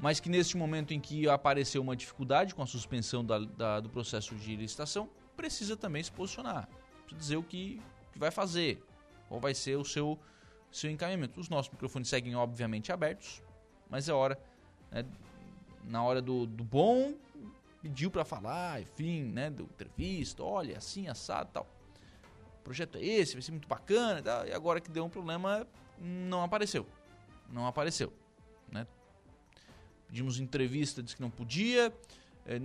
mas 0.00 0.18
que 0.18 0.28
neste 0.28 0.56
momento 0.56 0.92
em 0.92 1.00
que 1.00 1.28
apareceu 1.28 1.82
uma 1.82 1.94
dificuldade 1.94 2.54
com 2.54 2.62
a 2.62 2.66
suspensão 2.66 3.24
da, 3.24 3.38
da, 3.38 3.80
do 3.80 3.88
processo 3.88 4.34
de 4.34 4.56
licitação, 4.56 5.08
precisa 5.36 5.76
também 5.76 6.02
se 6.02 6.10
posicionar, 6.10 6.68
precisa 7.04 7.20
dizer 7.20 7.36
o 7.36 7.42
que 7.42 7.80
que 8.12 8.18
vai 8.18 8.30
fazer, 8.30 8.82
qual 9.28 9.40
vai 9.40 9.54
ser 9.54 9.76
o 9.76 9.84
seu, 9.84 10.18
seu 10.70 10.90
encaminhamento. 10.90 11.38
Os 11.40 11.48
nossos 11.48 11.70
microfones 11.70 12.08
seguem, 12.08 12.34
obviamente, 12.34 12.92
abertos, 12.92 13.42
mas 13.88 14.08
é 14.08 14.12
hora, 14.12 14.38
né, 14.90 15.04
na 15.84 16.02
hora 16.02 16.20
do, 16.20 16.46
do 16.46 16.64
bom, 16.64 17.14
pediu 17.80 18.10
para 18.10 18.24
falar, 18.24 18.80
enfim, 18.80 19.24
né, 19.24 19.50
do 19.50 19.64
entrevista, 19.64 20.42
olha, 20.42 20.76
assim, 20.76 21.08
assado 21.08 21.50
tal. 21.52 21.66
O 22.58 22.62
projeto 22.62 22.98
é 22.98 23.04
esse, 23.04 23.34
vai 23.34 23.42
ser 23.42 23.52
muito 23.52 23.68
bacana 23.68 24.20
e 24.20 24.22
tal, 24.22 24.46
e 24.46 24.52
agora 24.52 24.80
que 24.80 24.90
deu 24.90 25.04
um 25.04 25.08
problema, 25.08 25.66
não 25.98 26.42
apareceu. 26.42 26.86
Não 27.48 27.66
apareceu, 27.66 28.12
né? 28.70 28.86
Pedimos 30.10 30.40
entrevista, 30.40 31.00
disse 31.00 31.14
que 31.14 31.22
não 31.22 31.30
podia. 31.30 31.94
É, 32.44 32.60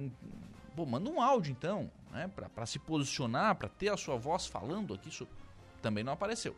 pô, 0.75 0.83
manda 0.83 1.07
um 1.07 1.21
áudio 1.21 1.51
então, 1.51 1.91
né, 2.11 2.27
para 2.27 2.65
se 2.65 2.79
posicionar, 2.79 3.55
para 3.55 3.69
ter 3.69 3.89
a 3.89 3.97
sua 3.97 4.17
voz 4.17 4.47
falando 4.47 4.95
aqui, 4.95 5.09
isso 5.09 5.27
também 5.79 6.03
não 6.03 6.13
apareceu. 6.13 6.55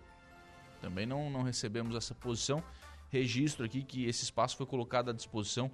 Também 0.81 1.05
não, 1.05 1.29
não 1.29 1.43
recebemos 1.43 1.93
essa 1.93 2.15
posição. 2.15 2.63
Registro 3.09 3.65
aqui 3.65 3.83
que 3.83 4.05
esse 4.05 4.23
espaço 4.23 4.55
foi 4.55 4.65
colocado 4.65 5.09
à 5.09 5.13
disposição 5.13 5.69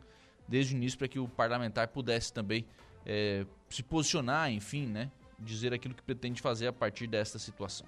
desde 0.47 0.73
o 0.73 0.77
início 0.77 0.97
para 0.97 1.07
que 1.07 1.19
o 1.19 1.27
parlamentar 1.27 1.89
pudesse 1.89 2.33
também 2.33 2.65
é, 3.05 3.45
se 3.69 3.83
posicionar, 3.83 4.51
enfim, 4.51 4.87
né, 4.87 5.11
dizer 5.37 5.73
aquilo 5.73 5.93
que 5.93 6.01
pretende 6.01 6.41
fazer 6.41 6.67
a 6.67 6.73
partir 6.73 7.05
desta 7.05 7.37
situação. 7.37 7.85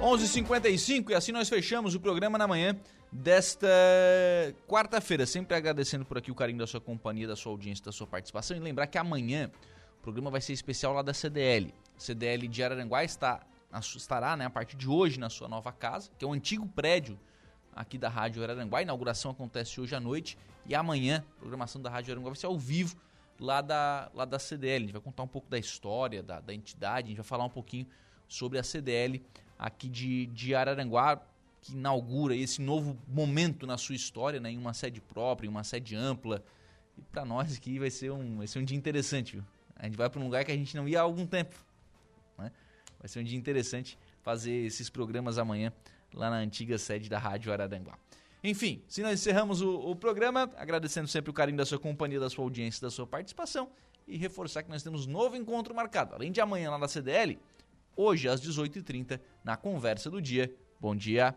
11h55 0.00 1.10
e 1.10 1.14
assim 1.14 1.30
nós 1.30 1.48
fechamos 1.48 1.94
o 1.94 2.00
programa 2.00 2.38
na 2.38 2.48
manhã 2.48 2.74
desta 3.12 3.68
quarta-feira. 4.66 5.26
Sempre 5.26 5.54
agradecendo 5.54 6.04
por 6.04 6.16
aqui 6.16 6.30
o 6.30 6.34
carinho 6.34 6.58
da 6.58 6.66
sua 6.66 6.80
companhia, 6.80 7.28
da 7.28 7.36
sua 7.36 7.52
audiência, 7.52 7.84
da 7.84 7.92
sua 7.92 8.06
participação. 8.06 8.56
E 8.56 8.60
lembrar 8.60 8.86
que 8.86 8.96
amanhã 8.96 9.50
o 9.98 10.02
programa 10.02 10.30
vai 10.30 10.40
ser 10.40 10.54
especial 10.54 10.94
lá 10.94 11.02
da 11.02 11.12
CDL. 11.12 11.74
CDL 11.98 12.48
de 12.48 12.64
Araranguá 12.64 13.04
está, 13.04 13.46
estará 13.94 14.36
né, 14.36 14.46
a 14.46 14.50
partir 14.50 14.76
de 14.76 14.88
hoje 14.88 15.20
na 15.20 15.28
sua 15.28 15.46
nova 15.46 15.70
casa, 15.70 16.10
que 16.18 16.24
é 16.24 16.28
um 16.28 16.32
antigo 16.32 16.66
prédio 16.66 17.20
aqui 17.76 17.98
da 17.98 18.08
Rádio 18.08 18.42
Araranguá. 18.42 18.78
A 18.78 18.82
inauguração 18.82 19.30
acontece 19.30 19.80
hoje 19.80 19.94
à 19.94 20.00
noite 20.00 20.38
e 20.66 20.74
amanhã 20.74 21.24
a 21.36 21.40
programação 21.40 21.80
da 21.82 21.90
Rádio 21.90 22.12
Araranguá 22.12 22.30
vai 22.30 22.40
ser 22.40 22.46
ao 22.46 22.58
vivo 22.58 22.96
lá 23.38 23.60
da, 23.60 24.10
lá 24.14 24.24
da 24.24 24.38
CDL. 24.38 24.76
A 24.76 24.86
gente 24.86 24.92
vai 24.92 25.02
contar 25.02 25.22
um 25.22 25.28
pouco 25.28 25.48
da 25.48 25.58
história 25.58 26.22
da, 26.22 26.40
da 26.40 26.54
entidade, 26.54 27.06
a 27.06 27.08
gente 27.08 27.16
vai 27.18 27.26
falar 27.26 27.44
um 27.44 27.50
pouquinho 27.50 27.86
sobre 28.26 28.58
a 28.58 28.62
CDL 28.62 29.22
aqui 29.58 29.88
de, 29.88 30.26
de 30.26 30.54
Araranguá 30.54 31.20
que 31.62 31.72
inaugura 31.72 32.34
esse 32.34 32.60
novo 32.60 32.98
momento 33.06 33.66
na 33.66 33.78
sua 33.78 33.94
história, 33.94 34.40
né, 34.40 34.50
em 34.50 34.58
uma 34.58 34.74
sede 34.74 35.00
própria, 35.00 35.46
em 35.46 35.50
uma 35.50 35.62
sede 35.62 35.94
ampla. 35.94 36.44
E 36.98 37.02
para 37.02 37.24
nós 37.24 37.56
aqui 37.56 37.78
vai 37.78 37.88
ser 37.88 38.10
um, 38.10 38.38
vai 38.38 38.46
ser 38.46 38.58
um 38.58 38.64
dia 38.64 38.76
interessante, 38.76 39.36
viu? 39.36 39.44
A 39.76 39.86
gente 39.86 39.96
vai 39.96 40.10
para 40.10 40.20
um 40.20 40.24
lugar 40.24 40.44
que 40.44 40.52
a 40.52 40.56
gente 40.56 40.76
não 40.76 40.86
ia 40.88 40.98
há 40.98 41.02
algum 41.02 41.24
tempo. 41.24 41.54
Né? 42.36 42.52
Vai 42.98 43.08
ser 43.08 43.20
um 43.20 43.24
dia 43.24 43.38
interessante 43.38 43.98
fazer 44.22 44.52
esses 44.52 44.90
programas 44.90 45.38
amanhã 45.38 45.72
lá 46.12 46.28
na 46.28 46.36
antiga 46.36 46.76
sede 46.78 47.08
da 47.08 47.18
Rádio 47.18 47.52
Araranguá. 47.52 47.96
Enfim, 48.44 48.82
se 48.88 49.02
nós 49.02 49.20
encerramos 49.20 49.62
o, 49.62 49.74
o, 49.90 49.96
programa, 49.96 50.50
agradecendo 50.56 51.06
sempre 51.06 51.30
o 51.30 51.32
carinho 51.32 51.56
da 51.56 51.64
sua 51.64 51.78
companhia, 51.78 52.18
da 52.18 52.28
sua 52.28 52.44
audiência, 52.44 52.80
da 52.80 52.90
sua 52.90 53.06
participação 53.06 53.70
e 54.06 54.16
reforçar 54.16 54.64
que 54.64 54.70
nós 54.70 54.82
temos 54.82 55.06
novo 55.06 55.36
encontro 55.36 55.72
marcado. 55.74 56.14
Além 56.14 56.32
de 56.32 56.40
amanhã 56.40 56.70
lá 56.70 56.78
na 56.78 56.88
CDL, 56.88 57.38
hoje 57.96 58.28
às 58.28 58.40
18h30, 58.40 59.20
na 59.44 59.56
Conversa 59.56 60.10
do 60.10 60.20
Dia. 60.20 60.52
Bom 60.80 60.94
dia. 60.96 61.36